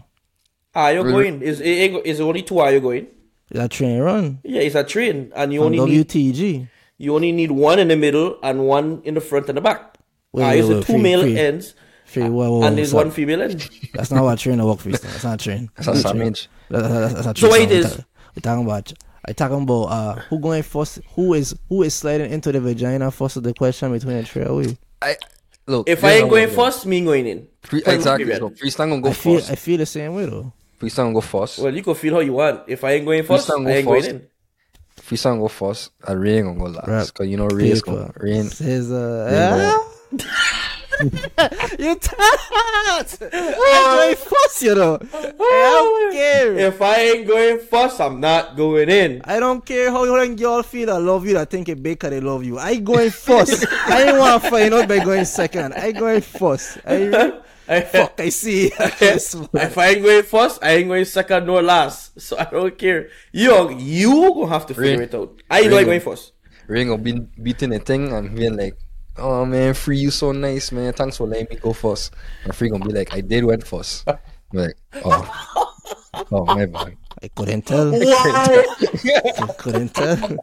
Ah, 0.75 0.89
you're 0.89 1.03
Really? 1.03 1.23
going. 1.31 1.41
Is 1.41 1.59
it 1.61 1.65
ain't 1.67 1.93
go- 1.93 2.01
is 2.03 2.19
only 2.21 2.41
two 2.43 2.59
are 2.59 2.71
you 2.71 2.79
going? 2.79 3.07
Is 3.49 3.59
that 3.59 3.71
train 3.71 3.99
run. 3.99 4.39
Yeah, 4.43 4.61
it's 4.61 4.75
a 4.75 4.83
train, 4.83 5.31
and 5.35 5.53
you 5.53 5.61
On 5.61 5.67
only 5.67 5.79
need 5.85 6.07
WTG. 6.07 6.67
you 6.97 7.15
only 7.15 7.31
need 7.31 7.51
one 7.51 7.79
in 7.79 7.87
the 7.87 7.95
middle 7.95 8.37
and 8.43 8.67
one 8.67 9.01
in 9.05 9.13
the 9.13 9.21
front 9.21 9.47
and 9.49 9.57
the 9.57 9.61
back. 9.61 9.95
Wait, 10.33 10.43
ah, 10.43 10.49
wait, 10.49 10.59
it's 10.59 10.67
the 10.67 10.75
wait, 10.75 10.85
two 10.85 10.93
free- 10.93 11.01
male 11.01 11.21
free. 11.21 11.37
ends, 11.39 11.73
Free, 12.05 12.23
whoa, 12.23 12.29
whoa, 12.29 12.59
whoa, 12.59 12.63
and 12.67 12.77
there's 12.77 12.93
one 12.93 13.09
female 13.11 13.41
end. 13.41 13.69
That's 13.93 14.11
not 14.11 14.23
what 14.23 14.37
train 14.39 14.57
to 14.59 14.65
work 14.65 14.79
freestyle. 14.79 15.01
That's 15.01 15.23
not 15.23 15.41
a 15.41 15.43
train. 15.43 15.69
That's 15.75 15.87
a 15.87 15.95
sandwich. 15.95 16.47
That- 16.69 16.81
that- 16.83 16.89
that's- 16.89 17.13
that's 17.13 17.25
a 17.39 17.41
So 17.41 17.47
train. 17.49 17.51
what 17.51 17.61
it 17.61 17.69
We 17.69 17.75
is? 17.77 17.95
ta- 17.95 18.03
We're 18.35 18.41
talking 18.41 18.65
about. 18.65 18.93
I 19.27 19.33
talking 19.33 19.63
about 19.63 19.83
uh 19.85 20.15
who 20.29 20.39
going 20.39 20.63
first? 20.63 20.99
Who 21.15 21.33
is 21.33 21.55
who 21.67 21.83
is 21.83 21.93
sliding 21.93 22.31
into 22.31 22.51
the 22.51 22.61
vagina 22.61 23.11
first? 23.11 23.37
Is 23.37 23.43
the 23.43 23.53
question 23.53 23.91
between 23.91 24.17
the 24.17 24.23
three 24.23 24.43
of 24.43 24.55
we. 24.55 24.77
I 25.01 25.17
look. 25.65 25.89
If 25.89 26.03
I 26.03 26.13
ain't 26.13 26.29
going 26.29 26.49
first, 26.49 26.85
me 26.85 27.03
going 27.03 27.27
in. 27.27 27.47
Free, 27.61 27.81
Point 27.81 27.95
exactly. 27.97 28.25
period. 28.25 28.39
So 28.39 28.49
freestyle 28.51 28.89
gonna 28.89 29.01
go 29.01 29.09
I 29.09 29.13
feel 29.13 29.35
first. 29.35 29.51
I 29.51 29.55
feel 29.55 29.77
the 29.77 29.85
same 29.85 30.15
way 30.15 30.25
though. 30.25 30.53
Freestyle 30.79 30.95
gonna 30.97 31.13
go 31.15 31.21
first. 31.21 31.59
Well, 31.59 31.75
you 31.75 31.83
can 31.83 31.95
feel 31.95 32.13
how 32.13 32.19
you 32.21 32.33
want. 32.33 32.61
If 32.67 32.83
I 32.83 32.91
ain't 32.93 33.05
going 33.05 33.23
first, 33.23 33.49
Freestyle 33.49 33.63
go 33.63 33.69
I 33.69 33.73
ain't 33.73 33.85
going 33.85 34.01
first. 34.01 34.11
in. 34.11 34.27
Freestyle 35.01 35.23
gonna 35.23 35.39
go 35.41 35.47
first. 35.49 35.91
And 36.07 36.21
Ray 36.21 36.41
gonna 36.41 36.59
go 36.59 36.65
last. 36.65 36.87
Right. 36.87 37.13
Cause 37.13 37.27
you 37.27 37.35
know 37.37 37.47
Ray's 37.47 37.81
Paper. 37.81 37.97
gonna 37.97 38.13
Ray. 38.15 38.43
Says 38.43 38.89
Rain 38.89 38.99
uh. 38.99 39.83
you 41.79 41.95
touch. 41.95 43.21
I'm 43.21 43.95
going 43.97 44.15
first, 44.15 44.61
you 44.61 44.75
know. 44.75 44.97
I 45.13 45.31
don't 45.31 45.39
oh. 45.39 46.09
care. 46.11 46.53
If 46.57 46.81
I 46.81 46.95
ain't 46.95 47.27
going 47.27 47.59
first, 47.59 48.01
I'm 48.01 48.19
not 48.19 48.55
going 48.57 48.89
in. 48.89 49.21
I 49.25 49.39
don't 49.39 49.65
care 49.65 49.91
how 49.91 50.03
young 50.03 50.35
girl 50.35 50.63
feel 50.63 50.91
I 50.91 50.97
love 50.97 51.25
you 51.25 51.37
I 51.37 51.45
think 51.45 51.69
a 51.69 51.75
baker 51.75 52.09
they 52.09 52.19
love 52.19 52.43
you. 52.43 52.57
I 52.57 52.77
going 52.77 53.11
first. 53.11 53.65
I 53.87 54.03
ain't 54.09 54.17
want 54.17 54.43
to 54.43 54.49
find 54.49 54.73
out 54.73 54.87
by 54.87 55.03
going 55.03 55.25
second. 55.25 55.73
I 55.73 55.91
going 55.91 56.21
first. 56.21 56.79
I 56.85 57.81
fuck. 57.81 58.19
I 58.19 58.29
see. 58.29 58.71
if 58.79 59.77
I 59.77 59.87
ain't 59.89 60.03
going 60.03 60.23
first, 60.23 60.63
I 60.63 60.71
ain't 60.71 60.87
going 60.87 61.05
second 61.05 61.45
nor 61.45 61.61
last. 61.61 62.19
So 62.19 62.37
I 62.37 62.45
don't 62.45 62.77
care. 62.77 63.09
You 63.31 63.77
you 63.77 64.33
gonna 64.33 64.49
have 64.49 64.65
to 64.67 64.73
figure 64.73 64.97
Ray- 64.97 65.03
it 65.03 65.15
out. 65.15 65.41
I 65.49 65.67
know 65.67 65.75
I 65.75 65.79
Ray- 65.79 65.85
going 65.85 66.01
first. 66.01 66.33
Ray 66.67 66.85
gonna 66.85 67.01
be 67.01 67.13
beating 67.41 67.73
a 67.73 67.79
thing 67.79 68.11
and 68.11 68.35
being 68.35 68.57
like, 68.57 68.77
"Oh 69.17 69.45
man, 69.45 69.73
free 69.73 69.97
you 69.97 70.11
so 70.11 70.31
nice, 70.31 70.71
man. 70.71 70.93
Thanks 70.93 71.17
for 71.17 71.27
letting 71.27 71.47
me 71.49 71.57
go 71.57 71.73
first. 71.73 72.13
And 72.43 72.55
free 72.55 72.69
gonna 72.69 72.85
be 72.85 72.93
like, 72.93 73.13
"I 73.13 73.21
did 73.21 73.43
went 73.43 73.65
first. 73.65 74.07
Like, 74.53 74.77
"Oh, 75.03 75.65
oh 76.31 76.45
my 76.45 76.65
bad." 76.65 76.97
I 77.21 77.27
couldn't 77.29 77.63
tell. 77.63 77.93
I 77.95 79.53
couldn't 79.57 79.93
tell. 79.93 80.15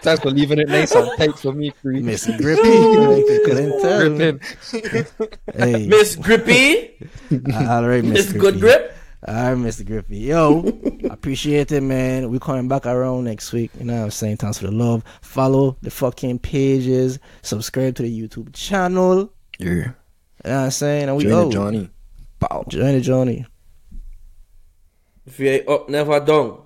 Thanks 0.00 0.22
for 0.22 0.30
leaving 0.30 0.60
it 0.60 0.68
nice 0.68 0.94
and 0.94 1.10
tight 1.18 1.38
for 1.38 1.52
me, 1.52 1.72
free. 1.82 2.00
Miss 2.00 2.24
Grippy. 2.26 2.62
I 2.62 3.40
couldn't 3.44 3.80
tell. 3.82 4.16
Gripping. 4.16 4.40
Hey, 5.54 5.86
Miss 5.86 6.16
Grippy, 6.16 6.96
uh, 7.52 7.66
all 7.68 7.86
right, 7.86 8.02
Miss 8.02 8.32
Miss 8.32 8.40
Good 8.40 8.60
Grip. 8.60 8.96
All 9.26 9.34
right, 9.34 9.54
Mr. 9.56 9.84
Griffey. 9.86 10.16
Yo, 10.18 10.60
appreciate 11.10 11.70
it, 11.72 11.82
man. 11.82 12.30
we 12.30 12.38
coming 12.38 12.68
back 12.68 12.86
around 12.86 13.24
next 13.24 13.52
week. 13.52 13.70
You 13.78 13.84
know 13.84 13.96
what 13.98 14.04
I'm 14.04 14.10
saying? 14.10 14.38
Thanks 14.38 14.58
for 14.58 14.66
the 14.66 14.72
love. 14.72 15.04
Follow 15.20 15.76
the 15.82 15.90
fucking 15.90 16.38
pages. 16.38 17.18
Subscribe 17.42 17.96
to 17.96 18.02
the 18.02 18.22
YouTube 18.28 18.54
channel. 18.54 19.30
Yeah. 19.58 19.68
You 19.68 19.82
know 19.84 19.92
what 20.42 20.52
I'm 20.64 20.70
saying? 20.70 21.08
And 21.08 21.16
we 21.18 21.24
Join 21.24 21.32
out. 21.34 21.44
the 21.44 21.50
Johnny. 21.52 21.90
Bow. 22.38 22.64
Join 22.68 22.92
the 22.94 23.00
Johnny. 23.02 23.46
If 25.26 25.38
you 25.38 25.48
ain't 25.50 25.68
up, 25.68 25.88
never 25.90 26.18
down. 26.20 26.59